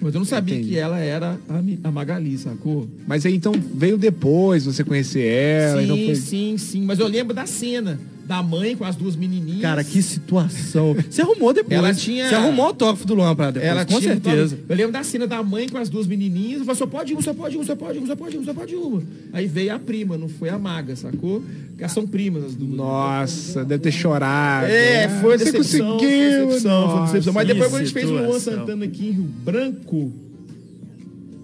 [0.00, 0.70] Mas eu não sabia Entendi.
[0.74, 1.38] que ela era
[1.82, 2.86] a, Magali, sacou?
[3.06, 5.82] Mas aí então veio depois você conhecer ela.
[5.82, 6.14] e não sim, foi...
[6.14, 6.84] sim, sim.
[6.84, 7.98] Mas eu lembro da cena
[8.28, 9.62] da mãe com as duas menininhas.
[9.62, 10.94] Cara, que situação.
[11.10, 11.74] Você arrumou depois.
[11.78, 14.58] Ela tinha- Você arrumou o autógrafo do Luan pra depois, ela com tinha certeza.
[14.68, 16.58] Eu lembro da cena da mãe com as duas menininhas.
[16.60, 18.52] Eu falei, só pode uma, só pode uma, só pode uma, só pode uma, só
[18.54, 19.02] pode uma.
[19.32, 21.40] Aí veio a prima, não foi a maga, sacou?
[21.68, 22.76] Porque elas são primas as duas.
[22.76, 24.66] Nossa, deve ter chorado.
[24.66, 26.18] É, Ah, foi você decepção, conseguiu.
[26.18, 27.32] foi decepção, foi decepção.
[27.32, 28.38] Mas depois quando a gente fez o Luan.
[28.38, 30.12] Santana aqui em Rio Branco,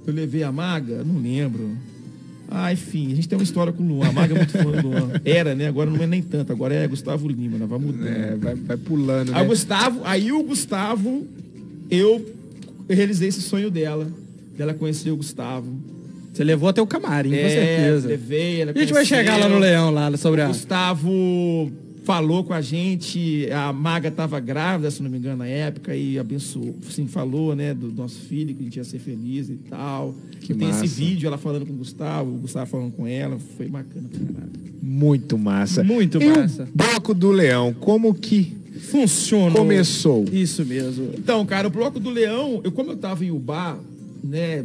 [0.07, 1.70] eu levei a Maga, não lembro.
[2.51, 4.09] Ah, enfim, a gente tem uma história com o Luan.
[4.09, 5.11] A Maga é muito fã do Luan.
[5.24, 5.66] Era, né?
[5.66, 6.53] Agora não é nem tanto.
[6.53, 7.66] Agora é Gustavo Lima, né?
[7.66, 8.07] Vai mudando.
[8.07, 9.38] É, vai, vai pulando, né?
[9.38, 11.26] Aí o Gustavo, aí o Gustavo,
[11.90, 12.24] eu
[12.88, 14.07] realizei esse sonho dela.
[14.57, 15.68] Dela conhecer o Gustavo.
[16.32, 18.09] Você levou até o camarim, com É, certeza.
[18.09, 20.49] levei, ela A gente vai chegar lá no Leão, lá sobre O a...
[20.49, 21.70] Gustavo
[22.05, 26.19] falou com a gente, a Maga estava grávida, se não me engano, na época, e
[26.19, 30.15] abençoou, assim, falou, né, do nosso filho, que a gente ia ser feliz e tal.
[30.41, 30.95] Que Tem esse massa.
[30.95, 34.53] vídeo, ela falando com o Gustavo, o Gustavo falando com ela, foi bacana caralho.
[34.83, 35.83] Muito massa.
[35.83, 36.65] Muito e massa.
[36.65, 38.55] o Bloco do Leão, como que
[38.91, 39.57] Funcionou.
[39.57, 40.27] começou?
[40.31, 41.11] Isso mesmo.
[41.17, 43.79] Então, cara, o Bloco do Leão, eu, como eu tava em Ubá,
[44.23, 44.63] né,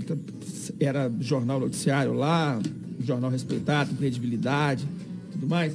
[0.78, 2.60] era jornal noticiário lá,
[3.02, 4.86] jornal respeitado, credibilidade,
[5.32, 5.74] tudo mais.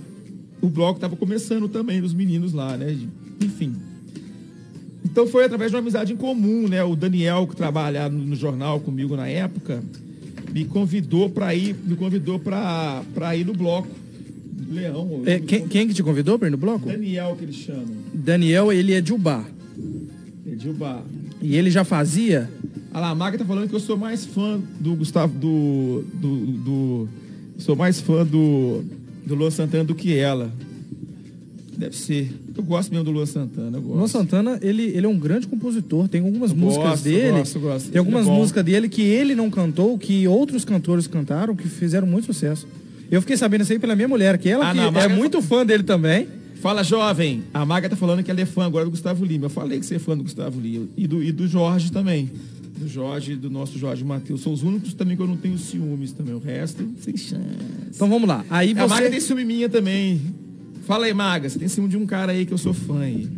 [0.65, 2.97] O bloco tava começando também, os meninos lá, né,
[3.43, 3.75] enfim.
[5.05, 8.81] Então foi através de uma amizade em comum, né, o Daniel, que trabalha no, jornal
[8.81, 9.83] comigo na época,
[10.55, 13.89] me convidou pra ir, me convidou pra ir no bloco.
[14.71, 15.23] Leão.
[15.27, 16.87] É, quem, quem que te convidou pra ir no bloco?
[16.87, 17.85] Daniel que eles chamam.
[18.15, 19.45] Daniel, ele é de Ubá.
[20.51, 21.03] É de Ubá.
[21.43, 22.51] E ele já fazia?
[22.91, 27.09] A Lamaga tá falando que eu sou mais fã do Gustavo, do, do, do-
[27.59, 28.83] sou mais fã do,
[29.27, 30.51] do Luan Santana do que ela.
[31.77, 32.33] Deve ser.
[32.57, 33.79] Eu gosto mesmo do Luan Santana.
[33.79, 36.07] Luan Santana, ele, ele é um grande compositor.
[36.07, 37.39] Tem algumas Eu músicas gosto, dele.
[37.39, 37.91] gosto, gosto.
[37.91, 42.07] Tem algumas é músicas dele que ele não cantou, que outros cantores cantaram, que fizeram
[42.07, 42.69] muito sucesso.
[43.11, 45.13] Eu fiquei sabendo isso aí pela minha mulher, que ela Ah, que não, é mas-
[45.13, 46.29] muito fã dele também.
[46.61, 47.43] Fala, jovem.
[47.53, 49.47] A Maga tá falando que ela é fã agora do Gustavo Lima.
[49.47, 50.87] Eu falei que você é fã do Gustavo Lima.
[50.97, 52.31] E do, e do Jorge também.
[52.79, 54.43] Do Jorge, do nosso Jorge Matheus.
[54.43, 56.35] São os únicos também que eu não tenho ciúmes também.
[56.35, 57.45] O resto, sem chance.
[57.95, 58.45] Então vamos lá.
[58.51, 59.11] Aí A Maga você.
[59.11, 60.21] tem ciúme minha também.
[60.87, 61.49] Fala aí, Maga.
[61.49, 63.29] Você tem ciúme de um cara aí que eu sou fã aí.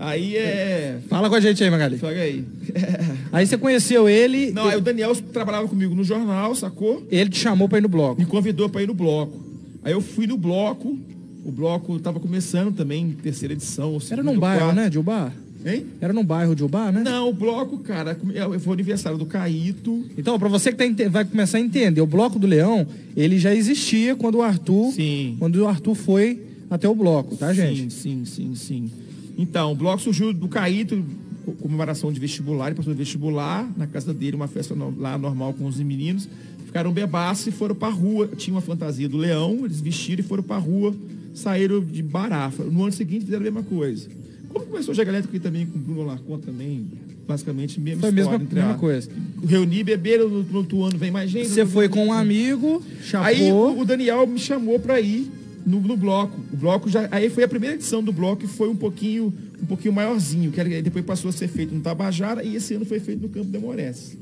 [0.00, 1.00] Aí é...
[1.08, 1.98] Fala com a gente aí, Magali.
[1.98, 2.44] Fala aí.
[3.32, 4.52] Aí você conheceu ele.
[4.52, 7.06] Não, aí o Daniel trabalhava comigo no jornal, sacou?
[7.10, 8.20] Ele te chamou pra ir no bloco.
[8.20, 9.44] Me convidou pra ir no bloco.
[9.82, 10.98] Aí eu fui no bloco.
[11.44, 13.98] O bloco tava começando também, terceira edição.
[14.10, 15.32] Era num bairro, né, de Ubá?
[15.64, 15.86] Hein?
[16.00, 17.02] Era num bairro de Ubá, né?
[17.04, 20.04] Não, o bloco, cara, é- foi o aniversário do Caíto.
[20.16, 22.86] Então, pra você que tá vai começar a entender, o Bloco do Leão,
[23.16, 25.36] ele já existia quando o Arthur, Sim.
[25.38, 26.40] quando o Arthur foi
[26.70, 27.92] até o bloco, tá, gente?
[27.92, 28.90] Sim, sim, sim, sim.
[29.36, 31.02] Então, o bloco surgiu do Caíto,
[31.44, 35.18] co- comemoração de vestibular, ele passou de vestibular, na casa dele, uma festa no- lá
[35.18, 36.28] normal com os meninos.
[36.66, 38.28] Ficaram bebaço e foram pra rua.
[38.36, 40.94] Tinha uma fantasia do leão, eles vestiram e foram pra rua,
[41.34, 42.62] saíram de barafa.
[42.64, 44.06] No ano seguinte fizeram a mesma coisa.
[44.48, 46.86] Como começou o Jega Elétrico aqui também com o Bruno Larcon também,
[47.26, 49.10] basicamente mesmo Foi a mesma, mesma coisa.
[49.46, 51.48] Reunir, beberam, no, no outro ano vem mais gente.
[51.48, 52.82] Você foi com um amigo,
[53.20, 53.76] Aí chapou.
[53.76, 55.30] o o Daniel me chamou pra ir
[55.66, 56.40] no, no bloco.
[56.52, 57.08] O bloco já.
[57.10, 59.32] Aí foi a primeira edição do bloco e foi um pouquinho,
[59.62, 62.84] um pouquinho maiorzinho, que era- depois passou a ser feito no Tabajara e esse ano
[62.86, 64.16] foi feito no Campo de Amores.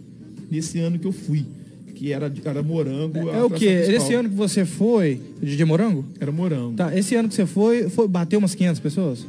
[0.50, 1.44] Nesse ano que eu fui.
[1.94, 3.30] Que era, era morango.
[3.30, 3.94] a É o principal.
[3.96, 6.04] Esse ano que você foi, de Morango?
[6.20, 6.74] Era morango.
[6.74, 9.26] Tá, esse ano que você foi, foi bateu umas 500 pessoas?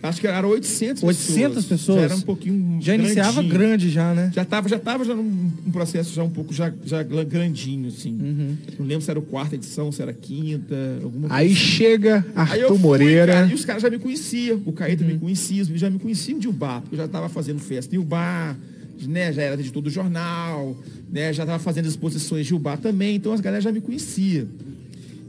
[0.00, 1.98] Acho que era 800 800 pessoas?
[1.98, 2.78] Já era um pouquinho.
[2.80, 3.54] Já iniciava grandinho.
[3.54, 4.30] grande já, né?
[4.32, 8.12] Já estava já tava já num um processo já um pouco já, já grandinho, assim.
[8.12, 8.56] Uhum.
[8.78, 11.60] Não lembro se era quarta edição, se era a quinta, alguma Aí coisa.
[11.60, 13.32] chega Aí Arthur fui, Moreira.
[13.32, 14.62] cara, e os caras já me conheciam.
[14.64, 15.10] O Caíto Uhum.
[15.10, 16.80] me conhecia, os já me conheciam de Ubá.
[16.80, 18.56] porque Eu já estava fazendo festa em Ubá,
[19.02, 19.32] né?
[19.32, 20.76] Já era editor do jornal,
[21.10, 21.32] né?
[21.32, 23.16] Já estava fazendo exposições de Ubá também.
[23.16, 24.46] Então as galera já me conhecia.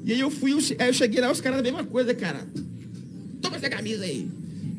[0.06, 2.46] E aí eu fui, eu aí eu cheguei lá, os caras da mesma coisa, cara.
[3.42, 4.28] Toma essa camisa aí.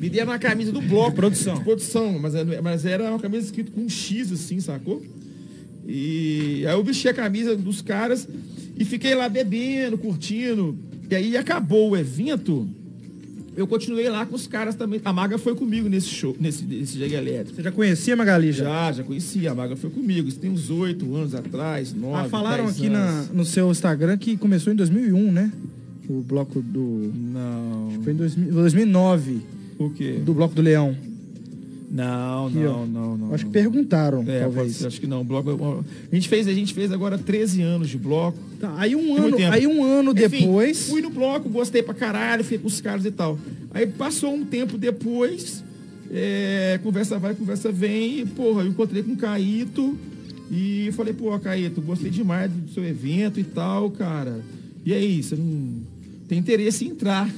[0.01, 1.11] Me deram uma camisa do bloco.
[1.11, 1.53] De produção.
[1.55, 5.01] De produção, mas, era- mas era uma camisa escrita com um X assim, sacou?
[5.87, 8.27] E aí eu vesti a camisa dos caras
[8.77, 10.77] e fiquei lá bebendo, curtindo.
[11.09, 12.67] E aí acabou o evento,
[13.57, 15.01] eu continuei lá com os caras também.
[15.03, 17.55] A Maga foi comigo nesse show, nesse, nesse Jegue Elétrico.
[17.55, 18.63] Você já conhecia a Magali já?
[18.63, 19.51] Já, já conhecia.
[19.51, 20.27] A Maga foi comigo.
[20.29, 24.37] Isso tem uns oito anos atrás, nove, Ah, falaram aqui na, no seu Instagram que
[24.37, 25.51] começou em 2001, né?
[26.09, 27.11] O bloco do.
[27.15, 27.89] Não.
[28.03, 29.41] Foi em 2000 2009,
[29.85, 30.19] O quê?
[30.23, 30.95] do bloco do Leão.
[31.91, 33.33] Não, Aqui, não, não, não.
[33.33, 34.77] Acho que perguntaram, É, talvez.
[34.77, 35.25] ser, acho que não.
[35.25, 38.37] Bloco, a gente fez, a gente fez agora 13 anos de bloco.
[38.61, 40.87] Tá, aí um ano, aí um ano Enfim, depois.
[40.87, 43.37] Fui no bloco, gostei pra caralho, fiquei com os caras e tal.
[43.73, 45.61] Aí passou um tempo depois,
[46.09, 49.97] é, conversa vai, conversa vem, e, porra, eu encontrei com o Caíto
[50.49, 54.39] e falei, pô, Caíto, gostei demais do seu evento e tal, cara.
[54.85, 55.81] E aí, você não
[56.31, 57.27] tem interesse em entrar?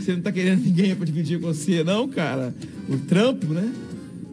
[0.00, 2.54] você não tá querendo ninguém pra dividir com você, não, cara?
[2.88, 3.68] O trampo, né?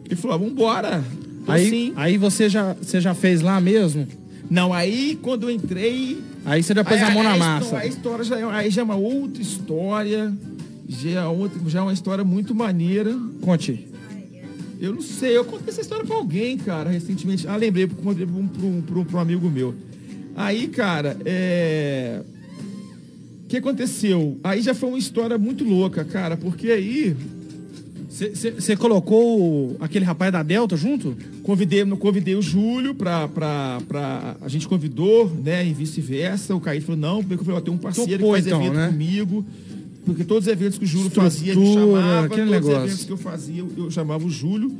[0.06, 1.04] Ele falou, ah, vambora.
[1.44, 1.92] Tô Aí, sim.
[1.96, 4.06] aí você já, você já fez lá mesmo?
[4.48, 7.76] Não, aí quando eu entrei, Aí você já pôs a mão na massa.
[7.78, 10.32] a história já é, aí já é uma outra história.
[10.88, 13.18] Já é, outra, já é uma história muito maneira.
[13.40, 13.84] Conte.
[14.80, 17.48] Eu não sei, eu contei essa história pra alguém, cara, recentemente.
[17.48, 19.74] Ah, lembrei, contei pra um, um- um- pra um amigo meu.
[20.38, 22.22] Aí, cara, é.
[23.44, 24.38] O que aconteceu?
[24.44, 27.16] Aí já foi uma história muito louca, cara, porque aí
[28.10, 31.16] Você colocou aquele rapaz da Delta junto?
[31.42, 34.36] convidei, convidei o Júlio pra, pra, pra.
[34.40, 35.66] A gente convidou, né?
[35.66, 36.54] E vice-versa.
[36.54, 38.60] O Caí falou, não, porque eu falei, ó, tem um parceiro Topou, que faz então,
[38.62, 38.88] evento né?
[38.88, 39.44] comigo.
[40.04, 42.26] Porque todos os eventos que o Júlio fazia, ele Estrutura, chamava.
[42.26, 42.76] aquele todos negócio.
[42.78, 44.72] os eventos que eu fazia, eu, eu chamava o Júlio.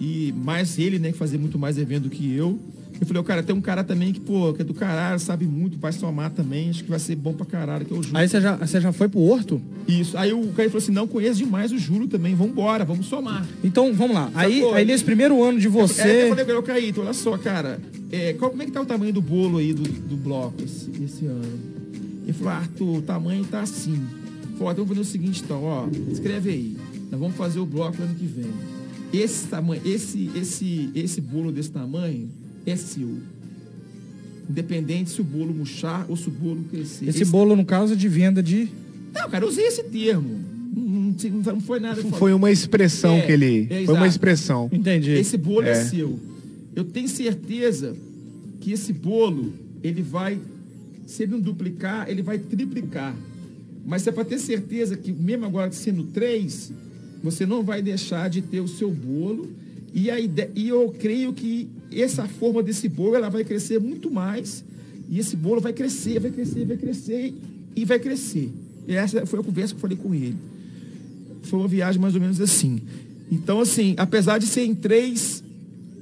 [0.00, 2.58] E mais ele, né, que fazia muito mais evento do que eu.
[3.00, 5.44] Eu falei, ó, cara, tem um cara também que, pô, que é do caralho, sabe
[5.44, 8.16] muito, vai somar também, acho que vai ser bom pra caralho, que é o Júlio.
[8.16, 9.60] Aí você já, você já foi pro Horto?
[9.88, 10.16] Isso.
[10.16, 13.46] Aí o Caí falou assim, não conheço demais o Júlio também, vambora, vamos somar.
[13.64, 14.30] Então, vamos lá.
[14.34, 14.74] Aí, Sacou?
[14.74, 16.28] aí nesse primeiro ano de É, eu você.
[16.28, 17.80] falei pra ele, Caíto, olha só, cara,
[18.10, 20.88] é, qual, como é que tá o tamanho do bolo aí do, do bloco esse,
[21.02, 21.42] esse ano?
[22.22, 24.00] Ele falou, Arthur, o tamanho tá assim.
[24.56, 26.76] Falou, ó, então vamos fazer o seguinte, então, ó, escreve aí.
[27.10, 28.50] Nós vamos fazer o bloco ano que vem.
[29.12, 32.30] Esse tamanho, esse, esse, esse bolo desse tamanho
[32.66, 33.18] é seu.
[34.48, 37.08] Independente se o bolo murchar ou se o bolo crescer.
[37.08, 38.68] Esse bolo, no caso, é de venda de.
[39.14, 40.40] Não, cara, eu usei esse termo.
[40.74, 41.14] Não,
[41.54, 42.02] não- foi nada.
[42.02, 43.66] Foi uma expressão É, que ele.
[43.70, 44.68] é, foi uma expressão.
[44.72, 45.12] Entendi.
[45.12, 45.70] Esse bolo é.
[45.70, 45.84] É.
[45.84, 46.18] seu.
[46.74, 47.94] Eu tenho certeza
[48.60, 49.52] que esse bolo,
[49.82, 50.38] ele vai,
[51.06, 53.14] se ele não duplicar, ele vai triplicar.
[53.84, 56.72] Mas é para ter certeza que, mesmo agora sendo três,
[57.22, 59.50] você não vai deixar de ter o seu bolo.
[59.94, 64.10] E, a ide- e eu creio que essa forma desse bolo ela vai crescer muito
[64.10, 64.64] mais.
[65.08, 67.34] E esse bolo vai crescer, vai crescer, vai crescer
[67.76, 68.50] e vai crescer.
[68.88, 70.36] E essa foi a conversa que eu falei com ele
[71.42, 72.80] foi uma viagem mais ou menos assim.
[73.30, 75.42] Então, assim, apesar de ser em três,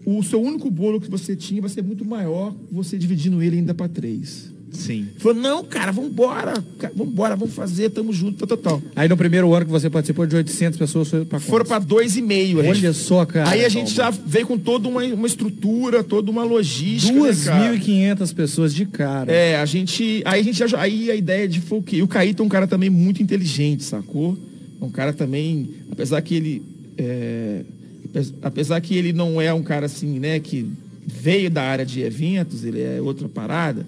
[0.04, 3.74] o seu único bolo que você tinha vai ser muito maior, você dividindo ele ainda
[3.74, 4.49] para três.
[4.72, 5.08] Sim.
[5.18, 8.82] Falou, não, cara, vambora, cara, vambora, vamos fazer, tamo junto, tal, tal, tal.
[8.94, 12.16] Aí no primeiro ano que você participou de 800 pessoas, foi pra Foram para dois
[12.16, 12.60] e meio.
[12.60, 13.50] a gente- Olha só, cara.
[13.50, 17.12] Aí a gente já veio com toda uma, uma estrutura, toda uma logística.
[17.12, 17.72] né, cara?
[17.72, 19.30] 2.500 pessoas de cara.
[19.32, 20.22] É, a gente.
[20.24, 20.80] Aí a gente já.
[20.80, 21.96] Aí a ideia de foi o quê?
[21.96, 24.38] E o Caíto é um cara também muito inteligente, sacou?
[24.80, 26.62] É um cara também, apesar que ele.
[26.96, 27.62] é,
[28.04, 30.66] apes- apesar que ele não é um cara assim, né, que
[31.06, 33.84] veio da área de eventos, ele é outra parada,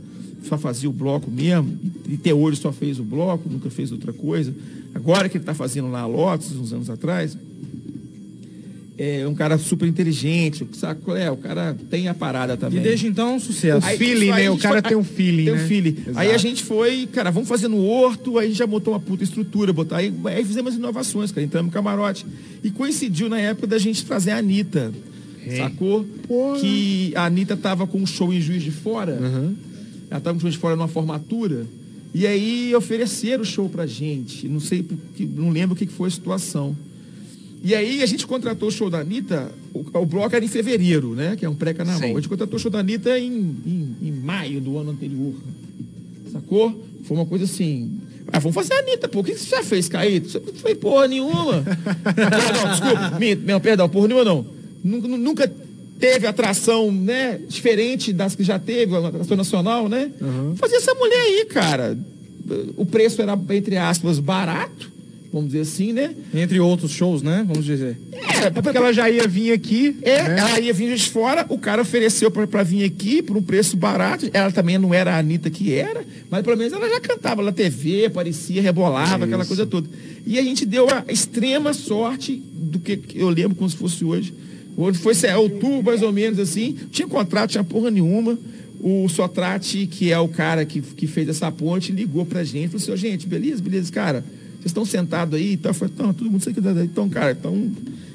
[0.49, 3.93] só fazia o bloco mesmo, e, e até hoje só fez o bloco, nunca fez
[3.93, 4.53] outra coisa.
[4.95, 7.37] Agora que ele está fazendo lá a Lotus, uns anos atrás,
[8.99, 11.13] é um cara super inteligente, saco?
[11.17, 12.83] É, o cara tem a parada E também.
[12.83, 13.85] desde então, sucesso.
[13.87, 14.51] Aí, feeling, né?
[14.51, 15.65] O cara foi- tem um feeling, Tem né?
[15.65, 15.97] um feeling.
[15.99, 16.19] Exato.
[16.19, 19.01] Aí a gente foi, cara, vamos fazer no horto, aí a gente já botou uma
[19.01, 22.27] puta estrutura, botar, aí, aí fizemos inovações, cara, entramos no camarote.
[22.63, 24.93] E coincidiu na época da gente trazer a Anitta,
[25.57, 26.07] sacou?
[26.61, 29.19] Que a Anitta tava com um show em Juiz de Fora,
[30.13, 31.67] ela tava com de Fora numa formatura,
[32.15, 36.09] e aí ofereceram o show pra gente, não sei, porque- não lembro o que foi
[36.09, 36.77] a situação.
[37.65, 41.15] E aí a gente contratou o show da Anitta, o, o bloco era em fevereiro,
[41.15, 41.37] né?
[41.37, 42.01] Que é um pré-carnaval.
[42.03, 42.11] Sim.
[42.13, 45.33] A gente contratou o show da Anitta em, em, em maio do ano anterior.
[46.33, 46.85] Sacou?
[47.05, 47.99] Foi uma coisa assim.
[48.33, 49.21] Ah, vamos fazer a Anitta, pô.
[49.21, 50.29] O que que você já fez, Caíto?
[50.29, 51.63] Você não foi porra nenhuma.
[52.15, 53.19] perdão, desculpa.
[53.19, 54.45] Minto, não, perdão, porra nenhuma não.
[54.83, 55.53] Nunca, nunca
[56.03, 57.39] teve atração, né?
[57.49, 60.11] Diferente das que já teve, uma atração nacional, né?
[60.57, 61.97] Fazer essa mulher aí, cara.
[62.77, 64.91] O preço era, entre aspas, barato,
[65.33, 66.13] vamos dizer assim, né?
[66.35, 67.45] Entre outros shows, né?
[67.47, 67.97] Vamos dizer.
[68.11, 69.97] É, Porque ela já ia vir aqui.
[70.03, 70.41] é, né?
[70.41, 73.77] ela ia vir de fora, o cara ofereceu pra, pra vir aqui por um preço
[73.77, 74.29] barato.
[74.33, 77.53] Ela também não era a Anitta que era, mas pelo menos ela já cantava na
[77.53, 79.89] TV, aparecia, rebolava, aquela coisa toda.
[80.27, 84.35] E a gente deu a extrema sorte do que eu lembro como se fosse hoje.
[84.77, 86.77] Hoje foi lá, outubro, mais ou menos assim.
[86.91, 88.39] Tinha contrato, tinha porra nenhuma.
[88.81, 92.69] O Sotrate, que é o cara que, que fez essa ponte, ligou pra gente.
[92.69, 94.25] Falou assim, "Ô, gente, beleza, beleza, cara.
[94.55, 95.55] Vocês estão sentados aí?
[95.55, 96.61] Então, não, todo mundo sei que.
[96.61, 97.71] Então, cara, então,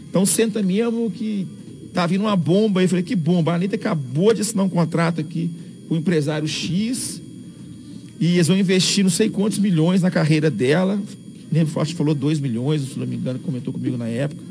[0.10, 1.45] então senta mesmo que
[1.93, 2.86] tá vindo uma bomba aí.
[2.86, 3.51] Eu falei, que bomba?
[3.51, 5.49] A Anitta acabou de assinar um contrato aqui
[5.88, 7.22] com o empresário X.
[8.20, 11.01] E eles vão investir não sei quantos milhões na carreira dela.
[11.51, 14.41] Lembro Forte falou 2 milhões, se não me engano, comentou comigo na época.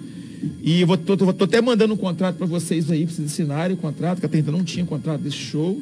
[0.62, 3.32] E eu vou, tô, tô- tô até mandando um contrato para vocês aí, para vocês
[3.32, 5.80] assinarem o contrato, que até então não tinha contrato desse show.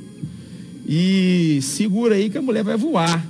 [0.86, 3.26] E segura aí que a mulher vai voar.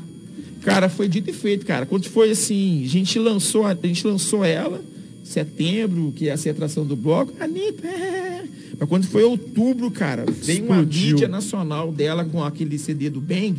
[0.62, 1.86] Cara, foi dito e feito, cara.
[1.86, 4.82] Quando foi assim, a gente lançou, a a gente lançou ela,
[5.22, 8.44] setembro, que é essa atração do bloco, Anitta, é.
[8.78, 13.54] Mas quando foi outubro, cara, veio uma mídia nacional dela com aquele CD do Bang.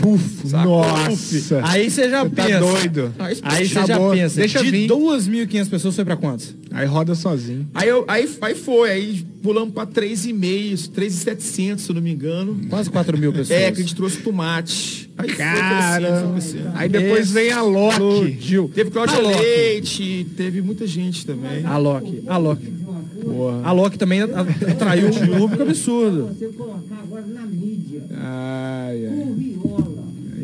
[0.00, 1.60] Puf, nossa.
[1.64, 2.58] Aí você já tá pensa.
[2.60, 3.14] doido.
[3.18, 4.36] Ah, isso- Aí você já pensa.
[4.40, 4.88] Deixa de vir.
[4.88, 6.54] 2.500 pessoas foi pra quantos?
[6.70, 7.68] Aí roda sozinho.
[7.74, 12.58] Aí, eu, aí, aí foi, aí pulamos pra 3,5, 3,700, se eu não me engano.
[12.68, 13.50] Quase 4 mil pessoas.
[13.58, 15.10] É, que a gente trouxe tomate.
[15.18, 15.98] Aí Cara.
[16.06, 16.70] crescendo, foi crescendo.
[16.74, 18.68] Aí depois Esse vem a Loki.
[18.74, 19.38] Teve Cláudia A Loki.
[19.42, 21.64] Leite, teve muita gente também.
[21.64, 22.22] A Loki.
[22.26, 22.80] A Loki.
[23.22, 23.60] Porra.
[23.64, 26.28] A Loki também atraiu um público absurdo.
[26.38, 29.19] Você colocar agora na mídia, Ai, ai.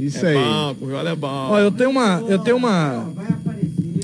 [0.07, 0.35] Isso É aí.
[0.35, 0.77] bom,
[1.09, 1.49] é bom.
[1.51, 2.25] Ó, eu tenho uma.
[2.29, 3.09] Eu tenho uma.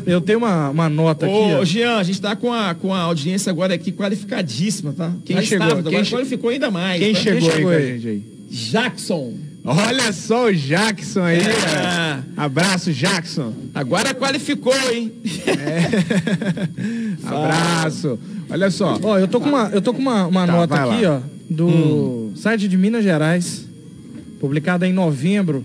[0.04, 1.34] Eu tenho uma, uma nota aqui.
[1.34, 1.64] Ô, ó.
[1.64, 5.12] Jean, a gente tá com a, com a audiência agora aqui qualificadíssima, tá?
[5.24, 5.66] Quem Já chegou?
[5.68, 7.00] estava, Quem agora che- qualificou ainda mais.
[7.00, 7.20] Quem tá?
[7.20, 7.92] chegou, aí chegou com a aí?
[8.00, 8.22] gente aí?
[8.50, 9.32] Jackson.
[9.64, 11.38] Olha só o Jackson aí.
[11.38, 12.18] É.
[12.36, 13.54] Abraço, Jackson.
[13.72, 15.12] Agora qualificou, hein?
[17.24, 18.18] Abraço.
[18.50, 18.98] Olha só.
[19.02, 21.18] Ó, eu tô com uma, eu tô com uma, uma Tá, nota aqui, lá.
[21.18, 23.66] ó, do site de Minas Gerais,
[24.40, 25.64] publicada em novembro,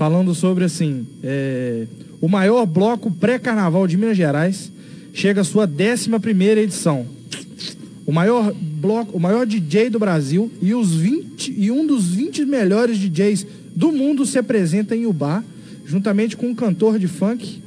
[0.00, 1.84] falando sobre assim, é,
[2.22, 4.72] o maior bloco pré-carnaval de Minas Gerais
[5.12, 7.04] chega à sua 11 primeira edição.
[8.06, 12.46] O maior bloco, o maior DJ do Brasil e os 20 e um dos 20
[12.46, 13.46] melhores DJs
[13.76, 15.44] do mundo se apresenta em Ubá,
[15.84, 17.62] juntamente com um cantor de funk,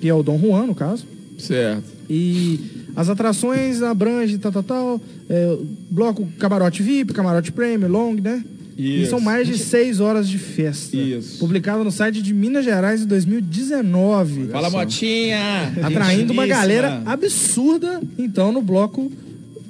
[0.00, 1.04] que é o Dom Juan, no caso.
[1.36, 1.84] Certo.
[2.08, 2.60] E
[2.96, 5.00] as atrações abrangem, tal, tal, tal.
[5.28, 5.58] é,
[5.90, 8.42] bloco camarote VIP, camarote premium, long, né?
[8.78, 9.10] E Isso.
[9.10, 10.96] são mais de seis horas de festa.
[10.96, 11.38] Isso.
[11.38, 14.46] Publicado no site de Minas Gerais em 2019.
[14.48, 15.72] Fala, Motinha!
[15.82, 19.10] Atraindo uma galera absurda, então, no bloco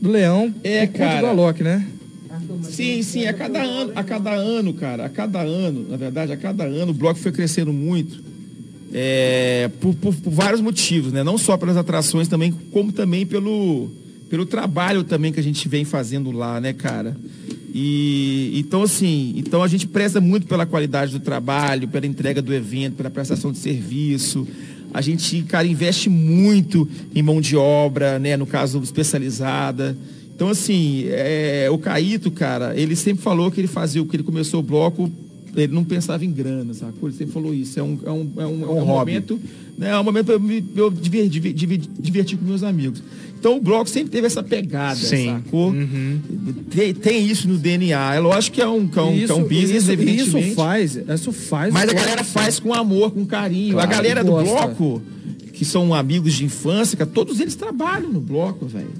[0.01, 0.55] do Leão.
[0.63, 1.21] É, conta cara.
[1.21, 1.87] do Alok, né?
[2.63, 6.37] Sim, sim, a cada ano, a cada ano, cara, a cada ano, na verdade, a
[6.37, 8.23] cada ano o bloco foi crescendo muito.
[8.93, 11.23] é, por, por- por vários motivos, né?
[11.23, 13.91] Não só pelas atrações também, como também pelo,
[14.31, 17.17] pelo trabalho também que a gente vem fazendo lá, né, cara?
[17.75, 22.53] E então assim, então a gente preza muito pela qualidade do trabalho, pela entrega do
[22.55, 24.47] evento, pela prestação de serviço.
[24.93, 28.37] A gente, cara, investe muito em mão de obra, né?
[28.39, 29.97] No caso, especializada.
[30.35, 34.23] Então, assim, é, o Caíto, cara, ele sempre falou que ele fazia o que ele
[34.23, 35.11] começou o bloco,
[35.55, 37.09] ele não pensava em grana, sacou?
[37.09, 37.79] Ele sempre falou isso.
[37.79, 39.13] É um, é um, é um, é um hobby.
[39.13, 39.41] momento,
[39.77, 39.91] né?
[39.91, 43.03] É um momento pra eu, me- eu diver- diver- diver- divertir com meus amigos.
[43.39, 45.27] Então o bloco sempre teve essa pegada, Sim.
[45.27, 45.73] sacou?
[46.71, 48.17] Tem, tem isso no DNA.
[48.17, 50.49] É lógico que é um, que é um, que é um business, isso, evidentemente.
[50.49, 51.73] isso faz, isso faz.
[51.73, 53.75] Mas a galera faz com amor, com carinho.
[53.75, 55.01] Claro, a galera do bloco,
[55.53, 58.91] que são amigos de infância, cara, todos eles trabalham no bloco, velho.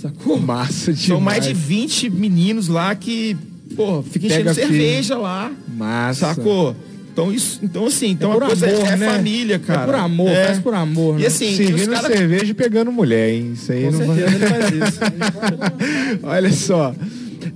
[0.00, 0.38] Sacou?
[0.38, 1.06] Massa demais.
[1.06, 3.36] São mais de 20 meninos lá que,
[3.76, 5.52] pô, ficam enchendo cerveja lá.
[5.68, 6.34] Massa.
[6.34, 6.74] Sacou?
[7.14, 9.06] Então, isso, então assim, então por a coisa amor, é né?
[9.12, 9.82] família, cara.
[9.82, 11.26] É por amor, faz por amor, E né?
[11.28, 13.52] assim, Servindo cara- cerveja e pegando mulher, hein?
[13.54, 15.00] Isso aí Com não isso.
[16.24, 16.94] Olha só.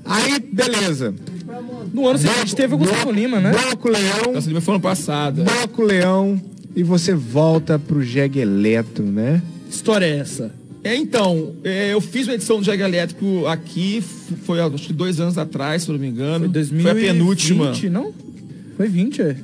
[0.05, 1.13] Aí, beleza.
[1.93, 3.51] No ano seguinte teve o Gustavo Lima, né?
[3.51, 5.43] Bloco Leão, Nossa, Lima foi ano passado.
[5.43, 6.41] Bloco Leão.
[6.77, 9.43] E você volta pro Jeg Eletro, né?
[9.69, 10.53] História é essa?
[10.85, 14.01] É, então, é, eu fiz uma edição do Jag Elétrico aqui,
[14.45, 16.41] foi acho que dois anos atrás, se eu não me engano.
[16.45, 17.73] Foi 2020, Foi a penúltima.
[17.91, 18.15] não?
[18.77, 19.37] Foi 20, é.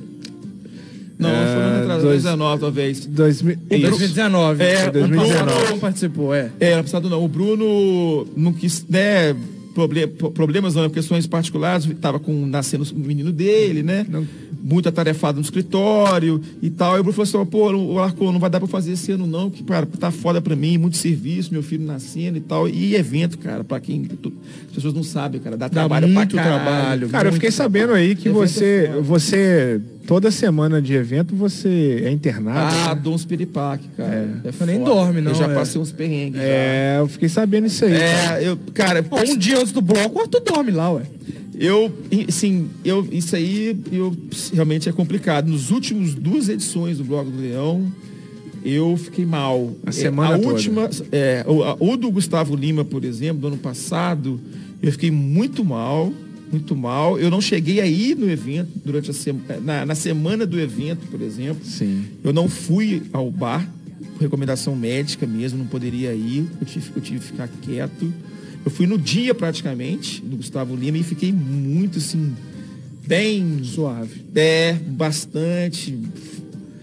[1.17, 3.05] Não, foi no ano atrás, dois- 2019 talvez.
[3.05, 3.81] 2000, Isso.
[3.89, 4.63] 2019.
[4.63, 5.33] É, Ano 2019.
[5.53, 6.51] passado não participou, é.
[6.59, 7.23] É, ano passado não.
[7.23, 9.35] O Bruno não quis, né?
[9.73, 14.05] proble- pro- problemas não, questões particulares, tava com nascendo o menino dele, né?
[14.63, 16.95] Muito atarefado no escritório e tal.
[16.95, 19.27] E o Bruno falou assim: pô, o Arco não vai dar pra fazer esse ano,
[19.27, 22.69] não, que cara, tá foda pra mim, muito serviço, meu filho nascendo e tal.
[22.69, 24.03] E evento, cara, pra quem.
[24.05, 24.31] tu-
[24.69, 26.63] as pessoas não sabem, cara, dá, trabalho muito pra caralho.
[26.63, 27.09] trabalho.
[27.09, 29.01] Cara, eu fiquei sabendo aí que Evento você, foda.
[29.01, 32.75] você, toda semana de evento, você é internado.
[32.75, 33.01] Ah, né?
[33.03, 34.39] dou uns piripaque, cara.
[34.43, 34.51] É.
[34.51, 34.89] Você nem foda.
[34.91, 35.53] dorme, não, Eu já é.
[35.53, 36.39] passei uns perrengues.
[36.39, 36.47] já.
[36.47, 37.93] É, eu fiquei sabendo isso aí.
[37.97, 38.41] cara.
[38.41, 41.03] É, eu, cara, Pô, um dia antes do bloco, o Arthur dorme lá, ué.
[41.57, 41.89] Eu,
[42.29, 44.13] sim, eu, isso aí eu,
[44.53, 45.47] realmente é complicado.
[45.47, 47.89] Nos últimos duas edições do Bloco do Leão,
[48.63, 49.71] eu fiquei mal.
[49.85, 50.49] A É, semana a toda.
[50.51, 54.37] última, é, o, a- o do Gustavo Lima, por exemplo, do ano passado,
[54.81, 56.11] eu fiquei muito mal,
[56.55, 57.19] muito mal.
[57.19, 61.05] Eu não cheguei a ir no evento durante a semana, na, na semana do evento,
[61.07, 61.63] por exemplo.
[61.65, 62.05] Sim.
[62.23, 63.69] Eu não fui ao bar,
[64.13, 68.13] por recomendação médica mesmo, não poderia ir, eu tive, eu tive que ficar quieto.
[68.63, 72.33] Eu fui no dia praticamente do Gustavo Lima e fiquei muito assim,
[73.05, 73.63] bem.
[73.63, 74.25] Suave.
[74.33, 75.95] É, bastante.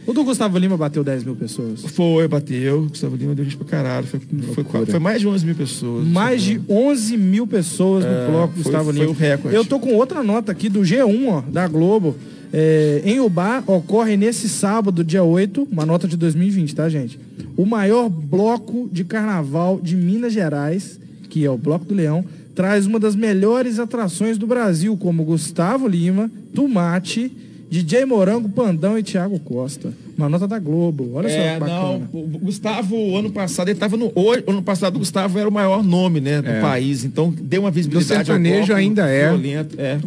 [0.06, 1.82] O do Gustavo Lima bateu 10 mil pessoas.
[1.82, 2.86] Foi, bateu.
[2.88, 4.06] Gustavo Lima deu gente pra caralho.
[4.06, 4.20] Foi,
[4.64, 6.06] foi, foi mais de 11 mil pessoas.
[6.08, 9.10] Mais de 11 mil pessoas no É, bloco foi- Gustavo foi Lima.
[9.10, 9.56] o recorde.
[9.56, 12.16] Eu tô com outra nota aqui do G1, ó, da Globo.
[12.52, 17.18] É, em Ubá ocorre nesse sábado, dia 8, uma nota de 2020, tá, gente?
[17.56, 20.98] O maior bloco de carnaval de Minas Gerais,
[21.30, 22.24] que é o Bloco do Leão,
[22.54, 27.32] traz uma das melhores atrações do Brasil, como Gustavo Lima, Tomate,
[27.72, 29.94] DJ Morango, Pandão e Thiago Costa.
[30.18, 31.12] Uma nota da Globo.
[31.14, 31.80] Olha só É, que bacana.
[31.80, 34.12] não, o Gustavo, ano passado, ele tava no.
[34.14, 36.60] Hoje, ano passado, o Gustavo era o maior nome, né, do É.
[36.60, 37.02] país.
[37.02, 38.12] Então, deu uma visibilidade.
[38.12, 39.28] ao sertanejo ainda é.
[39.30, 39.98] violento, é.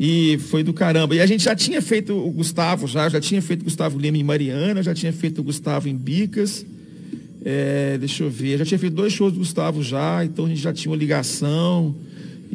[0.00, 1.14] E foi do caramba.
[1.14, 4.16] E a gente já tinha feito o Gustavo, já, já tinha feito o Gustavo Lima
[4.16, 6.64] em Mariana, já tinha feito o Gustavo em Bicas.
[7.44, 10.62] É, deixa eu ver, já tinha feito dois shows do Gustavo já, então a gente
[10.62, 11.94] já tinha uma ligação.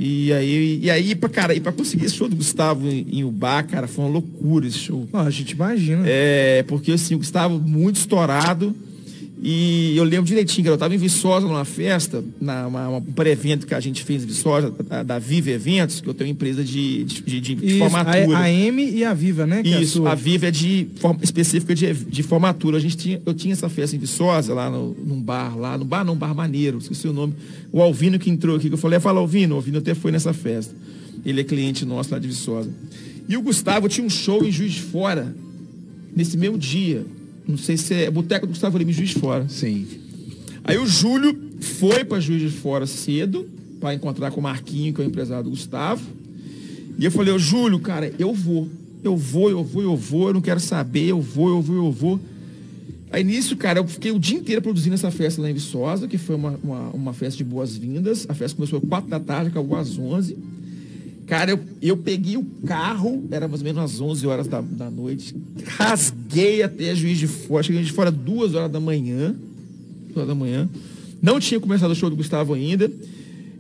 [0.02, 3.24] E aí, e aí pra, cara, e pra conseguir esse show do Gustavo em, em
[3.26, 5.06] Ubá, cara, foi uma loucura esse show.
[5.12, 6.04] Ah, a gente imagina.
[6.08, 8.74] É, porque assim, o Gustavo muito estourado.
[9.42, 13.66] E eu lembro direitinho, cara, eu estava em Viçosa numa festa, na, uma, um pré-evento
[13.66, 16.62] que a gente fez em Viçosa, da, da Viva Eventos, que eu tenho uma empresa
[16.62, 18.38] de, de, de- de Isso, formatura.
[18.38, 19.64] a, a M e a Viva, né?
[19.64, 22.76] que é a Isso, a Viva é de forma específica de, de formatura.
[22.76, 25.86] A gente tinha, eu tinha essa festa em Viçosa, lá no, num bar, lá, no
[25.86, 27.34] bar não, bar maneiro, esqueci o nome.
[27.72, 30.34] O Alvino que entrou aqui, que eu falei, fala Alvino, o Alvino até foi nessa
[30.34, 30.76] festa.
[31.26, 32.70] Ele é cliente nosso lá de Viçosa.
[33.28, 35.34] E o Gustavo tinha um show em Juiz de Fora,
[36.14, 37.06] nesse mesmo dia.
[37.50, 39.50] Não sei se é Boteco do Gustavo Lima Juiz de Fora.
[39.50, 39.88] Sim.
[40.64, 43.50] Aí o Júlio foi para Juiz de Fora cedo,
[43.80, 46.06] para encontrar com o Marquinho, que é o empresário do Gustavo.
[47.00, 48.70] E eu falei, ô Júlio, cara, eu vou.
[49.04, 51.92] Eu vou, eu vou, eu vou, eu não quero saber, eu vou, eu vou, eu
[51.92, 52.20] vou.
[53.12, 56.20] Aí nisso, cara, eu fiquei o dia inteiro produzindo essa festa lá em Viçosa, que
[56.20, 58.28] foi uma, uma, uma festa de boas-vindas.
[58.30, 60.38] A festa começou às 4 da tarde, acabou às 11.
[61.26, 64.92] Cara, eu, eu peguei o carro, era mais ou menos às 11 horas da, da
[64.92, 65.36] noite,
[66.30, 69.36] rasguei até Juiz de Fora, cheguei de fora duas horas da manhã,
[70.08, 70.70] duas horas da manhã.
[71.22, 72.90] Não tinha começado o show do Gustavo ainda.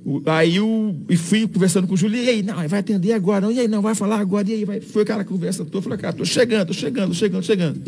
[0.05, 3.41] O- Aí eu e fui conversando com o Júlio, e aí, não, vai atender agora,
[3.41, 4.79] não, e aí, não, vai falar agora, e aí, vai.
[4.79, 7.81] Foi aquela conversa toda, falei, cara, tô chegando, tô chegando, tô chegando, tô chegando.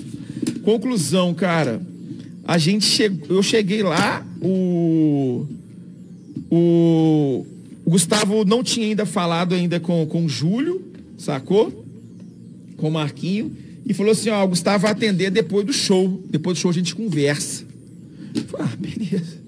[0.64, 1.82] Conclusão, cara,
[2.44, 5.46] a gente chegou, eu cheguei lá, o,
[6.50, 7.46] o,
[7.86, 10.82] o Gustavo não tinha ainda falado ainda com, com o Júlio,
[11.18, 11.86] sacou?
[12.76, 13.56] Com o Marquinho,
[13.92, 16.74] e falou assim, ó, o Gustavo vai atender depois do show, depois do show a
[16.74, 17.64] gente conversa.
[18.34, 19.42] Eu falei, ah, beleza.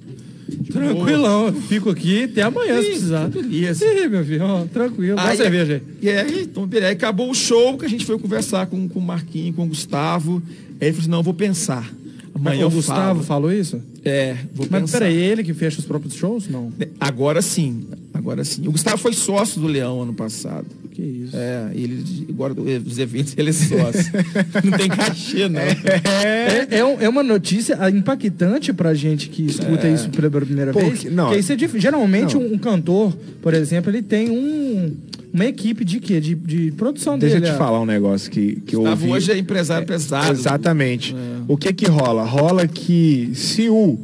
[0.72, 3.28] Tranquilão, eu fico aqui até amanhã se Sim, precisar.
[3.30, 3.86] beleza.
[3.86, 5.16] Sim, meu filho, ó, tranquilo.
[5.16, 5.82] Dá Aí- cerveja aí.
[6.02, 6.88] E aí, então, beleza.
[6.90, 9.68] Aí acabou o show que a gente foi conversar com, com o Marquinho, com o
[9.68, 10.42] Gustavo.
[10.82, 11.92] Aí ele falou assim, não, eu vou pensar.
[12.36, 13.24] Amanhã o Gustavo falo.
[13.24, 13.82] falou isso?
[14.04, 15.00] É, vou Mas pensar.
[15.00, 16.48] peraí, ele que fecha os próprios shows?
[16.50, 16.72] Não.
[17.00, 18.68] Agora sim, agora sim.
[18.68, 20.66] O Gustavo foi sócio do Leão ano passado.
[20.94, 21.36] Que isso.
[21.36, 24.12] É, ele agora os eventos ele é sócio.
[24.64, 25.60] não tem cachê, não.
[25.60, 29.94] É, é, um- é uma notícia ah, impactante pra gente que escuta É.
[29.94, 31.04] isso pela primeira Porque- vez.
[31.12, 31.34] não.
[31.34, 31.82] isso é difícil.
[31.82, 32.44] Geralmente Não.
[32.44, 33.12] um, um cantor,
[33.42, 34.96] por exemplo, ele tem um,
[35.34, 36.20] uma equipe de quê?
[36.22, 37.52] De, de produção Deixa eu dele.
[37.52, 37.58] te ah.
[37.58, 39.10] falar um negócio que, que eu ouvi.
[39.10, 40.32] hoje é empresário pesado.
[40.32, 41.16] Exatamente.
[41.16, 41.42] É.
[41.48, 42.24] O que que rola?
[42.24, 43.98] Rola que se o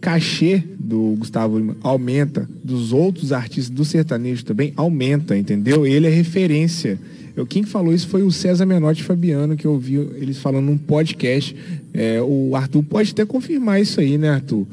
[0.00, 5.86] cachê do Gustavo Lima aumenta, dos outros artistas do sertanejo também aumenta, entendeu?
[5.86, 6.98] Ele é referência.
[7.36, 10.76] Eu, quem falou isso foi o César Menotti Fabiano, que eu ouvi eles falando num
[10.76, 11.54] podcast.
[11.94, 14.66] É, o Arthur pode até confirmar isso aí, né, Arthur?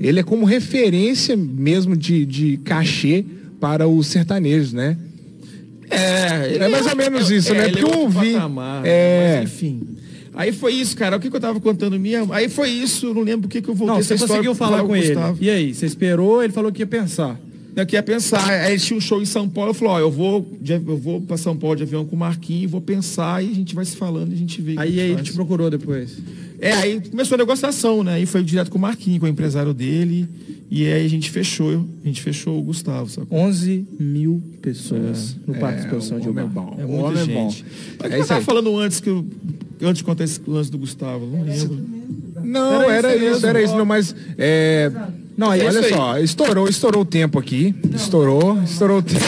[0.00, 3.24] Ele é como referência mesmo de, de cachê
[3.60, 4.98] para os sertanejos, né?
[5.88, 7.64] É, É mais ou menos isso, né?
[7.68, 8.32] ele Porque eu outro ouvi.
[8.32, 9.40] patamar, É.
[9.42, 9.80] Mas enfim.
[10.34, 11.16] Aí foi isso, cara.
[11.16, 12.26] O que, que eu tava contando minha?
[12.30, 14.66] Aí foi isso, eu não lembro o que, que eu voltei Não, você conseguiu pra
[14.66, 15.14] falar o com ele.
[15.40, 17.38] E aí, você esperou, ele falou que ia pensar.
[17.76, 20.48] Eu queria pensar, aí tinha um show em São Paulo, eu falei, ó, eu vou,
[20.64, 23.74] eu vou para São Paulo de avião com o Marquinhos, vou pensar e a gente
[23.74, 24.74] vai se falando e a gente vê.
[24.74, 26.16] que Aí, gente ele te procurou depois.
[26.60, 28.14] É, aí começou a negociação, né?
[28.14, 30.28] Aí foi direto com o Marquinhos, com o empresário dele,
[30.70, 33.36] e aí a gente fechou, a gente fechou o Gustavo, sacou?
[33.36, 36.64] 11 mil pessoas no Parque de Exposição de o homem é Ubar.
[36.64, 36.76] bom.
[36.78, 37.34] É muita homem é gente.
[37.34, 37.68] bom.
[37.98, 39.26] Mas o É que eu tava falando antes que eu,
[39.82, 41.26] antes de contar esse lance do Gustavo?
[41.26, 41.80] Não lembro.
[42.42, 44.14] Não, Era era, isso era isso, não, mas.
[44.36, 44.90] É,
[45.36, 45.88] não, É olha aí.
[45.92, 47.74] só, estourou, estourou o tempo aqui.
[47.94, 49.20] Estourou, estourou o tempo.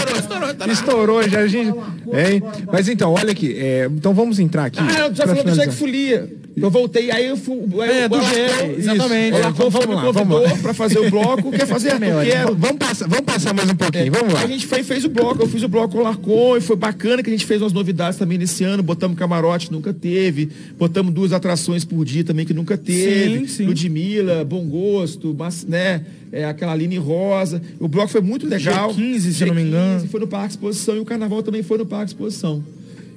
[0.57, 1.77] tá Estourou, já a gente.
[1.77, 2.43] Hein?
[2.71, 3.57] Mas então, olha aqui.
[3.59, 4.79] é, então vamos entrar aqui.
[4.81, 5.53] Ah, eu já falou do.
[5.53, 6.33] Jack Folia.
[6.57, 7.59] Eu voltei, aí eu fui.
[7.83, 9.37] Aí É, do Jack, exatamente.
[9.37, 10.57] É, foi, vamos me lá, vamos lá.
[10.57, 11.51] pra fazer o bloco.
[11.51, 11.91] Quer fazer?
[11.93, 12.01] Arthur?
[12.01, 12.55] Melhor, Quero.
[12.55, 14.41] Vamos passar, vamos passar mais um pouquinho, vamos lá.
[14.41, 16.77] A gente foi, fez o bloco, eu fiz o bloco com o Larcon e foi
[16.77, 18.83] bacana que a gente fez umas novidades também nesse ano.
[18.83, 20.49] Botamos camarote, nunca teve.
[20.79, 23.41] Botamos duas atrações por dia também que nunca teve.
[23.41, 23.67] Sim, sim.
[23.67, 26.07] Ludmilla, Bom Gosto, mas, né?
[26.33, 27.61] É, aquela Aline Rosa.
[27.79, 28.95] O bloco foi muito legal.
[28.95, 30.05] G15, se eu não me engano.
[30.05, 32.65] G15 Foi no Parque Exposição e o Carnaval também foi no Parque Exposição.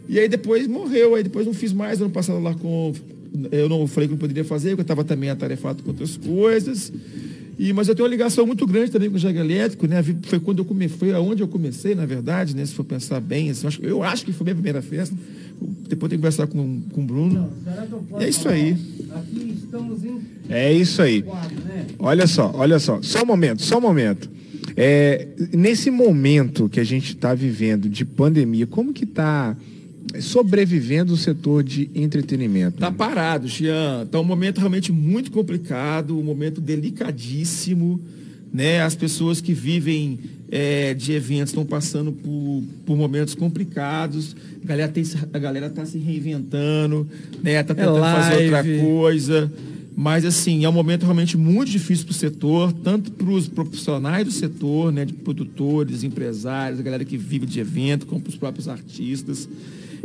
[0.08, 2.02] E aí depois morreu, aí depois não fiz mais.
[2.02, 2.94] Ano passado lá com.
[3.52, 6.92] Eu não falei que não poderia fazer, porque eu estava também atarefado com outras coisas.
[7.58, 10.02] E, mas eu tenho uma ligação muito grande também com o Jaga Elétrico, né?
[10.24, 12.66] Foi quando eu comecei, foi aonde eu comecei, na verdade, né?
[12.66, 15.14] Se for pensar bem, assim, eu acho- eu acho que foi minha primeira festa.
[15.90, 17.52] Depois tenho que conversar com, com o Bruno.
[17.66, 18.56] Será que eu posso E é isso falar?
[18.56, 18.78] aí.
[19.14, 21.22] Aqui estamos em É isso aí.
[21.22, 21.86] né?
[22.00, 23.02] Olha só, olha só.
[23.02, 24.30] Só um momento, só um momento.
[24.78, 29.58] É, nesse momento que a gente está vivendo de pandemia, como que está
[30.20, 32.78] sobrevivendo o setor de entretenimento?
[32.80, 34.08] Tá parado, Jean.
[34.10, 38.00] Tá um momento realmente muito complicado, um momento delicadíssimo,
[38.52, 38.82] né?
[38.82, 40.20] As pessoas que vivem
[40.52, 44.36] é, de eventos estão passando por, por momentos complicados.
[44.64, 47.08] A galera, tem, se- a galera tá se reinventando,
[47.44, 47.62] né?
[47.64, 49.52] Tá tentando fazer outra coisa.
[49.96, 54.24] Mas, assim, é um momento realmente muito difícil para o setor, tanto para os profissionais
[54.26, 58.38] do setor, né, de produtores, empresários, a galera que vive de evento, como para os
[58.38, 59.50] próprios artistas.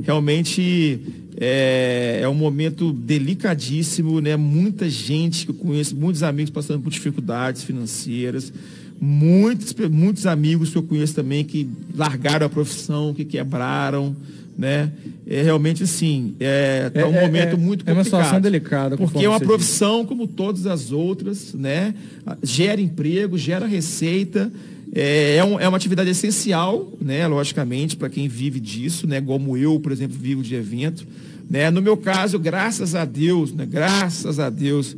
[0.02, 1.00] Realmente
[1.36, 4.36] é, é um momento delicadíssimo, né?
[4.36, 8.52] Muita gente que eu conheço, muitos amigos passando por dificuldades financeiras,
[9.00, 14.14] muitos, muitos amigos que eu conheço também que largaram a profissão, que quebraram,
[14.56, 14.92] né?
[15.26, 18.04] É realmente assim, é, tá É- um é- momento é- muito é uma complicado.
[18.04, 21.94] situação delicada, Porque é uma profissão como todas as outras, né?
[22.42, 24.52] Gera emprego, gera receita,
[24.94, 27.26] é, é, um- é uma atividade essencial, né?
[27.26, 29.20] Logicamente, para quem vive disso, né?
[29.20, 31.06] Como eu, por exemplo, vivo de evento.
[31.50, 31.70] Né?
[31.70, 33.66] No meu caso, graças a Deus, né?
[33.66, 34.96] Graças a Deus,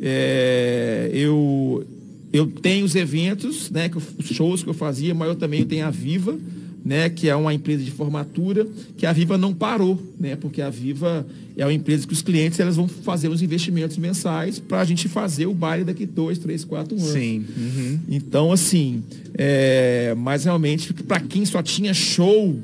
[0.00, 1.84] é, eu,
[2.32, 3.88] eu tenho os eventos, né?
[3.88, 4.04] que os
[4.34, 6.38] shows que eu fazia, mas eu também tenho a Viva,
[6.84, 10.68] né, que é uma empresa de formatura, que a Viva não parou, né, porque a
[10.68, 11.26] Viva
[11.56, 15.08] é uma empresa que os clientes elas vão fazer os investimentos mensais para a gente
[15.08, 17.10] fazer o baile daqui dois, três, quatro anos.
[17.10, 17.44] Sim.
[17.56, 17.98] Uhum.
[18.08, 19.02] Então, assim,
[19.34, 22.58] é, mas realmente, para quem só tinha show,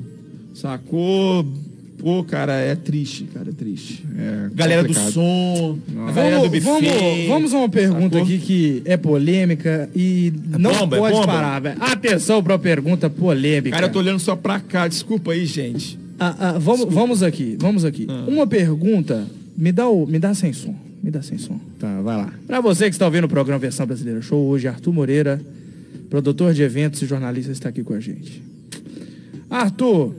[0.53, 1.45] sacou?
[1.99, 4.05] Pô, cara, é triste, cara, é triste.
[4.53, 5.05] galera complicado.
[5.07, 5.77] do som,
[6.07, 6.63] a galera do Vamos, buffet.
[6.63, 8.21] vamos, vamos a uma pergunta sacou?
[8.23, 11.27] aqui que é polêmica e não bomba, é pode bomba?
[11.27, 11.77] parar, velho.
[11.81, 13.71] Atenção pra pergunta polêmica.
[13.71, 15.99] Cara, eu tô olhando só pra cá, desculpa aí, gente.
[16.17, 18.07] Ah, ah, vamos, vamos aqui, vamos aqui.
[18.09, 18.25] Ah.
[18.27, 19.27] Uma pergunta,
[19.57, 21.59] me dá, o, me dá sem som, me dá sem som.
[21.77, 22.33] Tá, vai lá.
[22.47, 25.41] Pra você que está ouvindo o programa Versão Brasileira Show, hoje Arthur Moreira,
[26.09, 28.41] produtor de eventos e jornalista, está aqui com a gente.
[29.49, 30.13] Arthur,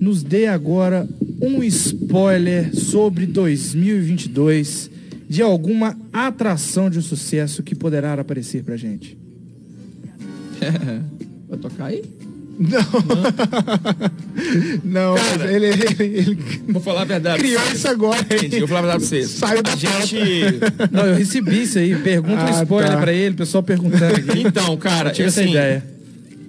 [0.00, 1.08] nos dê agora
[1.40, 4.90] um spoiler sobre 2022
[5.28, 9.16] de alguma atração de sucesso que poderá aparecer pra gente.
[11.48, 12.02] Vai tocar aí?
[14.84, 15.84] Não, mas ele, ele,
[16.18, 16.38] ele
[16.68, 17.38] Vou falar a verdade.
[17.42, 18.24] criou isso agora.
[18.30, 18.38] hein?
[18.40, 19.30] Gente, eu vou falar a verdade pra vocês.
[19.30, 20.16] Saiu da a gente.
[20.92, 21.96] Não, eu recebi isso aí.
[21.96, 23.00] Pergunta um Ah, spoiler tá.
[23.00, 24.40] pra ele, o pessoal perguntando aqui.
[24.46, 25.84] Então, cara, Eu tive essa assim, ideia.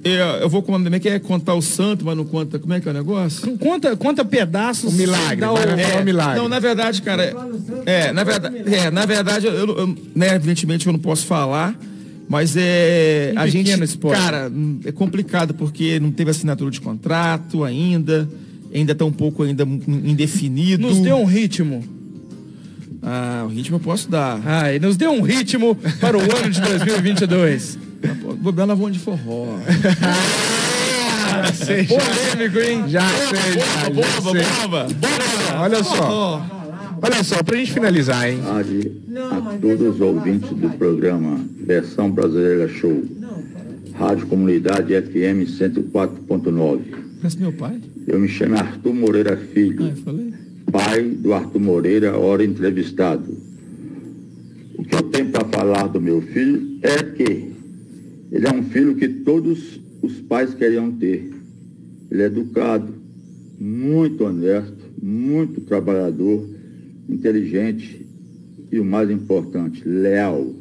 [0.07, 2.59] Eu, eu vou contar, como é que é contar o santo, mas não conta.
[2.59, 3.57] Como é que é o negócio?
[3.57, 4.93] Conta, conta pedaços.
[4.93, 6.39] O milagre, vai falar o milagre.
[6.39, 7.33] Não, na verdade, cara.
[7.87, 11.75] É, na verdade, é, na verdade, eu, eu- né, evidentemente eu não posso falar,
[12.29, 14.21] mas é Um a gente, spoiler.
[14.21, 14.51] cara,
[14.85, 18.29] é complicado porque não teve assinatura de contrato ainda,
[18.71, 20.83] ainda tá um pouco ainda indefinido.
[20.87, 21.83] Nos dê um ritmo.
[23.01, 24.39] Ah, o ritmo eu posso dar.
[24.45, 27.79] Ah, e nos dê um ritmo para o ano de 2022.
[28.41, 29.57] Vou dar na voz de forró.
[31.53, 32.83] Sei, já, Polêmico, hein?
[32.87, 34.97] já sei, já, Bomba, já bomba, sei.
[34.97, 35.61] bomba.
[35.61, 36.45] Olha só,
[37.01, 38.39] olha só, pra gente finalizar, hein?
[38.43, 43.03] tarde a todos os ouvintes do programa Versão Brasileira Show.
[43.93, 46.79] Rádio Comunidade FM 104.9.
[47.21, 47.79] Parece meu pai.
[48.05, 50.33] Eu me chamo Arthur Moreira Filho, Ah, eu falei.
[50.71, 53.37] pai do Arthur Moreira, hora entrevistado.
[54.77, 57.54] O que eu tenho para falar do meu filho é que
[58.35, 61.31] ele é um filho que todos os pais queriam ter.
[62.11, 62.93] Ele é educado,
[63.57, 66.45] muito honesto, muito trabalhador,
[67.07, 68.05] inteligente
[68.69, 70.53] e o mais importante, leal.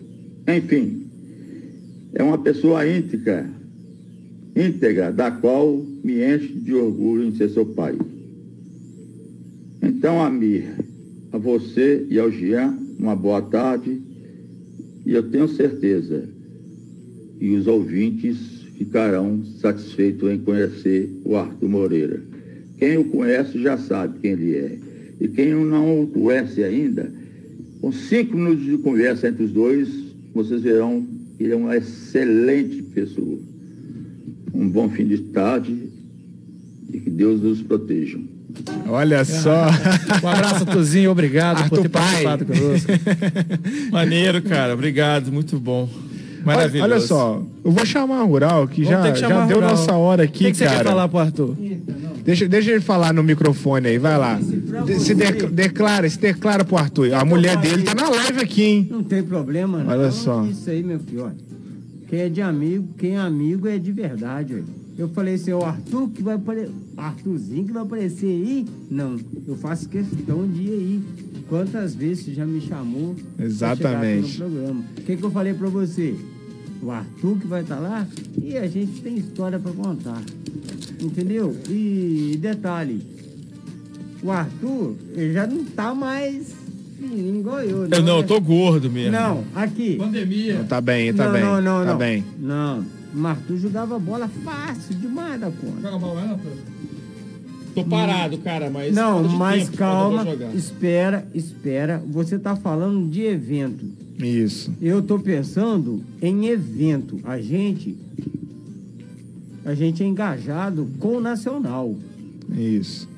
[0.46, 1.02] Enfim,
[2.12, 3.50] é uma pessoa íntegra,
[4.54, 7.98] íntegra, da qual me enche de orgulho em ser seu pai.
[9.82, 10.76] Então, Amir,
[11.32, 14.00] a você e ao Jean, uma boa tarde.
[15.04, 16.33] E eu tenho certeza
[17.38, 22.22] que os ouvintes ficarão satisfeitos em conhecer o Arthur Moreira.
[22.78, 24.78] Quem o conhece já sabe quem ele é.
[25.20, 27.10] E quem não o conhece ainda,
[27.80, 29.88] com cinco minutos de conversa entre os dois,
[30.34, 31.06] vocês verão
[31.36, 33.38] que ele é uma excelente pessoa.
[34.52, 35.76] Um bom fim de tarde
[36.92, 38.18] e que Deus nos proteja.
[38.86, 39.66] Olha só.
[40.22, 41.10] Um abraço, Tuzinho.
[41.10, 42.22] Obrigado por Arthur ter Pai.
[42.22, 42.92] participado conosco.
[43.90, 44.74] Maneiro, cara.
[44.74, 45.32] Obrigado.
[45.32, 45.88] Muito bom.
[46.46, 46.84] Olha, Maravilhoso.
[46.92, 49.70] olha só, eu vou chamar a Rural, que Vamos já, que já deu Rural.
[49.70, 50.76] nossa hora O aqui, que, que você cara.
[50.78, 51.56] quer falar pro Arthur?
[52.24, 54.38] Deixa, deixa ele falar no microfone aí, vai lá.
[54.86, 57.12] De- se de- declara, se declara pro Arthur.
[57.14, 58.88] A mulher dele tá na live aqui, hein?
[58.90, 59.90] Não tem problema, não.
[59.92, 60.44] Olha só.
[60.44, 61.24] Isso aí, meu filho.
[61.24, 61.34] olha.
[62.08, 64.54] Quem é de amigo, quem é amigo é de verdade.
[64.54, 64.64] olha.
[64.96, 66.70] Eu falei assim, o Arthur que vai aparecer.
[66.96, 68.64] Arthurzinho que vai aparecer aí?
[68.90, 69.18] Não.
[69.48, 71.02] Eu faço questão de ir aí.
[71.48, 73.14] Quantas vezes você já me chamou?
[73.36, 74.40] pra Exatamente.
[74.40, 74.80] no programa?
[74.96, 76.14] O que, que eu falei pra você?
[76.84, 78.06] O Arthur que vai estar lá
[78.42, 80.20] e a gente tem história pra contar.
[81.00, 81.56] Entendeu?
[81.70, 83.00] E detalhe,
[84.22, 86.54] o Arthur, ele já não tá mais
[86.98, 87.84] fininho igual eu.
[87.84, 88.26] Eu não, eu né?
[88.28, 89.12] tô gordo mesmo.
[89.12, 89.96] Não, aqui.
[89.96, 90.66] Pandemia.
[90.68, 91.42] Tá bem, tá não, bem.
[91.42, 91.98] não, não, tá não.
[91.98, 92.24] bem.
[92.38, 92.84] Não,
[93.14, 95.80] o Arthur jogava bola fácil demais da conta.
[95.80, 96.52] Joga bola, Arthur?
[97.74, 98.94] Tô parado, cara, mas.
[98.94, 102.02] Não, mas tempo, calma, espera, espera.
[102.08, 104.03] Você tá falando de evento.
[104.18, 104.72] Isso.
[104.80, 107.20] Eu tô pensando em evento.
[107.24, 107.96] A gente
[109.64, 111.94] a gente é engajado com o nacional.
[112.50, 113.08] Isso.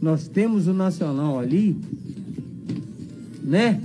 [0.00, 1.76] Nós temos o nacional ali,
[3.42, 3.80] né?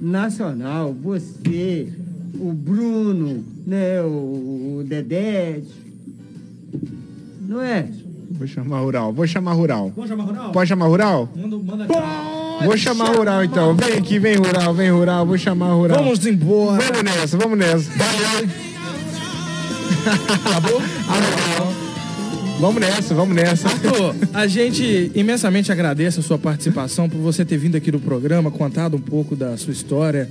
[0.00, 1.92] Nacional, você,
[2.38, 5.60] o Bruno, né, o, o Dedé.
[7.40, 7.88] Não é?
[8.30, 9.12] Vou chamar Rural.
[9.12, 9.92] Vou chamar Rural.
[9.94, 10.52] Vamos chamar Ronaldo?
[10.52, 11.28] Pode chamar Rural?
[11.36, 11.86] Manda, manda
[12.64, 13.74] Vou chamar Rural então.
[13.74, 15.26] Vem aqui, vem Rural, vem Rural.
[15.26, 15.98] Vou chamar Rural.
[15.98, 16.82] Vamos embora.
[16.82, 17.90] Vamos nessa, vamos nessa.
[20.46, 20.82] Acabou?
[22.60, 23.68] Vamos nessa, vamos nessa.
[23.68, 28.52] Arthur, a gente imensamente agradece a sua participação, por você ter vindo aqui no programa,
[28.52, 30.30] contado um pouco da sua história,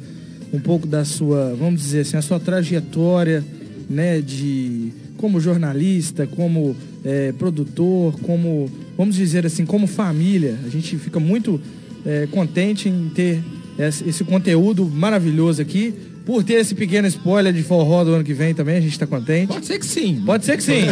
[0.54, 3.44] um pouco da sua, vamos dizer assim, a sua trajetória,
[3.90, 10.58] né, de como jornalista, como é, produtor, como, vamos dizer assim, como família.
[10.66, 11.60] A gente fica muito
[12.06, 13.44] é, contente em ter
[13.78, 15.94] esse, conteúdo maravilhoso aqui.
[16.26, 19.08] Por ter esse pequeno spoiler de forró do ano que vem também, a gente tá
[19.08, 19.48] contente.
[19.48, 20.22] Pode ser que sim.
[20.24, 20.86] Pode ser que sim.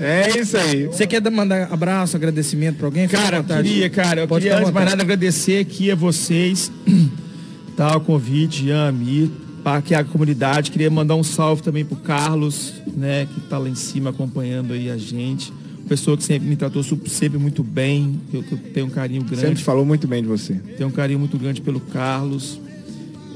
[0.00, 0.86] É isso aí.
[0.86, 3.06] Você quer dar- mandar abraço, agradecimento pra alguém?
[3.06, 6.72] Cara, eu queria, cara, eu Pode queria antes mais nada agradecer aqui a vocês,
[7.76, 9.30] tá, o convite, Ian, Amir,
[9.62, 10.72] para aqui a comunidade.
[10.72, 14.90] Queria mandar um salve também pro Carlos, né, que tá lá em cima acompanhando aí
[14.90, 15.52] a gente.
[15.92, 19.42] Pessoa que sempre me tratou sempre muito bem, eu, que eu tenho um carinho grande.
[19.42, 20.54] Sempre falou muito bem de você.
[20.54, 22.58] Tenho um carinho muito grande pelo Carlos.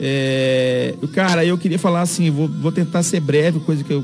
[0.00, 4.02] É, cara, eu queria falar assim, vou, vou tentar ser breve, coisa que eu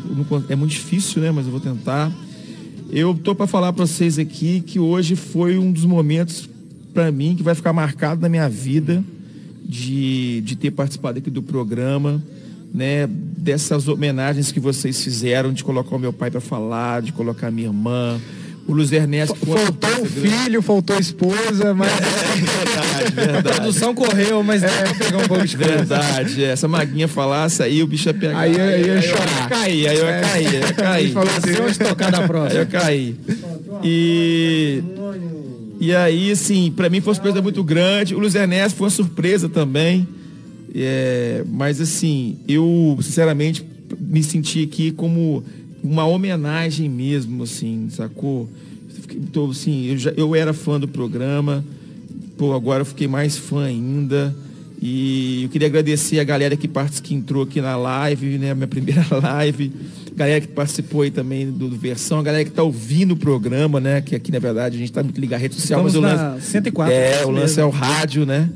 [0.51, 1.31] é muito difícil, né?
[1.31, 2.13] Mas eu vou tentar.
[2.91, 6.47] Eu tô para falar para vocês aqui que hoje foi um dos momentos
[6.93, 9.03] para mim que vai ficar marcado na minha vida
[9.65, 12.23] de, de ter participado aqui do programa,
[12.71, 13.07] né?
[13.07, 17.51] Dessas homenagens que vocês fizeram de colocar o meu pai para falar, de colocar a
[17.51, 18.21] minha irmã,
[18.67, 19.35] o Luiz Ernesto.
[19.35, 21.91] Faltou o filho, faltou a esposa, mas.
[21.93, 23.49] Verdade, verdade.
[23.49, 25.73] A produção correu, mas pra pegar um pouco de coisa.
[25.75, 26.49] Verdade, é.
[26.49, 28.39] essa maguinha falasse aí, o bicho ia pegar.
[28.39, 29.49] Aí eu ia eu chorar.
[29.49, 31.05] cair, aí eu ia cair, eu ia cair.
[31.05, 32.61] Ele falou assim, Onde tocar na Aí próxima?
[32.61, 33.17] eu caí.
[33.83, 34.83] E.
[35.81, 38.15] E aí, assim, pra mim foi uma surpresa muito grande.
[38.15, 40.07] O Luiz Ernesto foi uma surpresa também.
[40.75, 43.67] É, mas assim, eu sinceramente
[43.99, 45.45] me senti aqui como
[45.83, 48.49] uma homenagem mesmo, assim, sacou?
[49.33, 51.65] Tô, assim, eu, já, eu era fã do programa,
[52.37, 54.35] pô, agora eu fiquei mais fã ainda.
[54.85, 56.69] E eu queria agradecer a galera que,
[57.03, 58.53] que entrou aqui na live, né?
[58.53, 59.71] Minha primeira live.
[60.17, 63.79] Galera que participou aí também do, do Versão, a galera que tá ouvindo o programa,
[63.79, 64.01] né?
[64.01, 66.33] Que aqui, na verdade, a gente tá muito ligado à rede social, Estamos mas o
[66.35, 66.47] lance.
[66.51, 66.93] 104.
[66.93, 67.63] É, o lance mesmo.
[67.63, 68.51] é o rádio, né?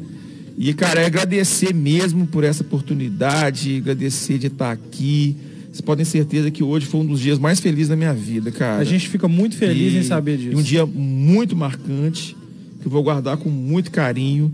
[0.59, 5.37] E, cara, é agradecer mesmo por essa oportunidade, agradecer de estar aqui.
[5.77, 8.51] Vocês podem ter certeza que hoje foi um dos dias mais felizes da minha vida,
[8.51, 8.81] cara.
[8.81, 10.57] A gente fica muito feliz E- em saber disso.
[10.57, 12.35] um dia muito marcante,
[12.81, 14.51] que eu vou guardar com muito carinho.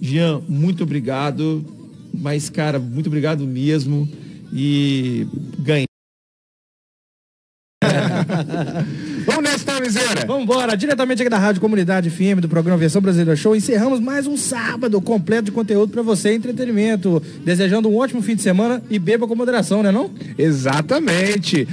[0.00, 1.62] Jean, muito obrigado.
[2.14, 4.08] Mas, cara, muito obrigado mesmo.
[4.54, 5.26] E
[5.58, 5.84] ganhei.
[10.26, 13.54] Vamos embora, diretamente aqui da Rádio Comunidade FM do programa Versão Brasileira Show.
[13.54, 17.22] Encerramos mais um sábado completo de conteúdo pra você, entretenimento.
[17.44, 20.10] Desejando um ótimo fim de semana e beba com moderação, né não?
[20.38, 21.68] Exatamente.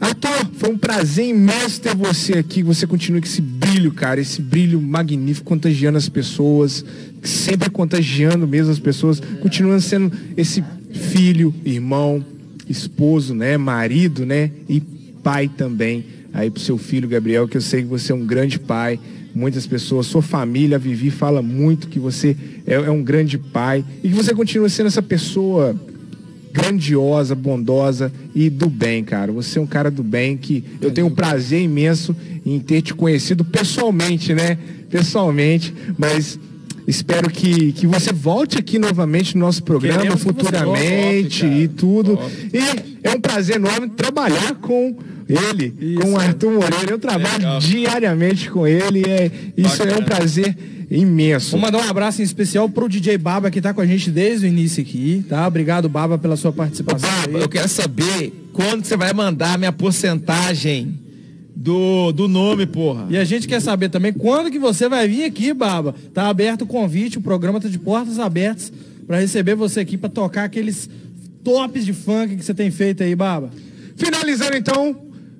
[0.00, 2.64] Arthur, foi um prazer imenso ter você aqui.
[2.64, 6.84] Você continue com esse brilho, cara, esse brilho magnífico, contagiando as pessoas,
[7.22, 12.24] sempre contagiando mesmo as pessoas, continuando sendo esse filho, irmão,
[12.68, 14.80] esposo, né, marido, né, e
[15.22, 18.60] pai também aí pro seu filho Gabriel, que eu sei que você é um grande
[18.60, 19.00] pai.
[19.34, 22.36] Muitas pessoas, sua família, Vivi, fala muito que você
[22.66, 25.74] é, é um grande pai e que você continua sendo essa pessoa
[26.52, 29.32] grandiosa, bondosa e do bem, cara.
[29.32, 32.14] Você é um cara do bem que eu tenho um prazer imenso
[32.44, 34.58] em ter te conhecido pessoalmente, né?
[34.90, 36.38] Pessoalmente, mas
[36.86, 42.16] espero que, que você volte aqui novamente no nosso programa Queremos futuramente volte, e tudo.
[42.16, 42.50] Volte.
[42.54, 44.96] E é um prazer enorme trabalhar com
[45.28, 46.90] ele, com o Arthur Moreira.
[46.90, 47.58] Eu trabalho Legal.
[47.58, 49.00] diariamente com ele.
[49.00, 50.06] e É, isso é um Bacana.
[50.06, 50.56] prazer
[50.90, 51.50] imenso.
[51.52, 54.46] Vou mandar um abraço em especial pro DJ Baba que tá com a gente desde
[54.46, 55.46] o início aqui, tá?
[55.46, 57.08] Obrigado, Baba, pela sua participação.
[57.10, 57.42] Baba, aí.
[57.42, 60.98] eu quero saber quando que você vai mandar a minha porcentagem
[61.54, 63.06] do, do nome, porra.
[63.10, 65.94] E a gente quer saber também quando que você vai vir aqui, Baba.
[66.14, 68.72] Tá aberto o convite, o programa tá de portas abertas
[69.06, 70.88] pra receber você aqui pra tocar aqueles
[71.42, 73.50] tops de funk que você tem feito aí, Baba.
[73.96, 74.96] Finalizando então,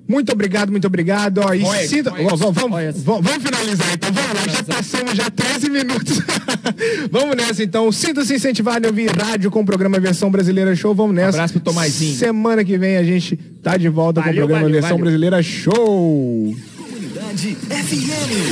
[0.07, 1.39] muito obrigado, muito obrigado.
[1.39, 2.11] Ó, e Olha, sinta-.
[2.11, 6.21] Ó, vamos, vamos, vamos- vamos finalizar então, vamos lá, já passamos já 13 minutos.
[7.11, 11.15] vamos nessa então, sinta-se incentivado a ouvir rádio com o programa Versão Brasileira Show, vamos
[11.15, 11.29] nessa.
[11.37, 12.15] Abraço pro Tomazinho.
[12.15, 15.03] Semana que vem a gente tá de volta com o Valeu, programa valeu, Versão valeu.
[15.03, 16.55] Brasileira Show.
[16.77, 18.37] Comunidade FM.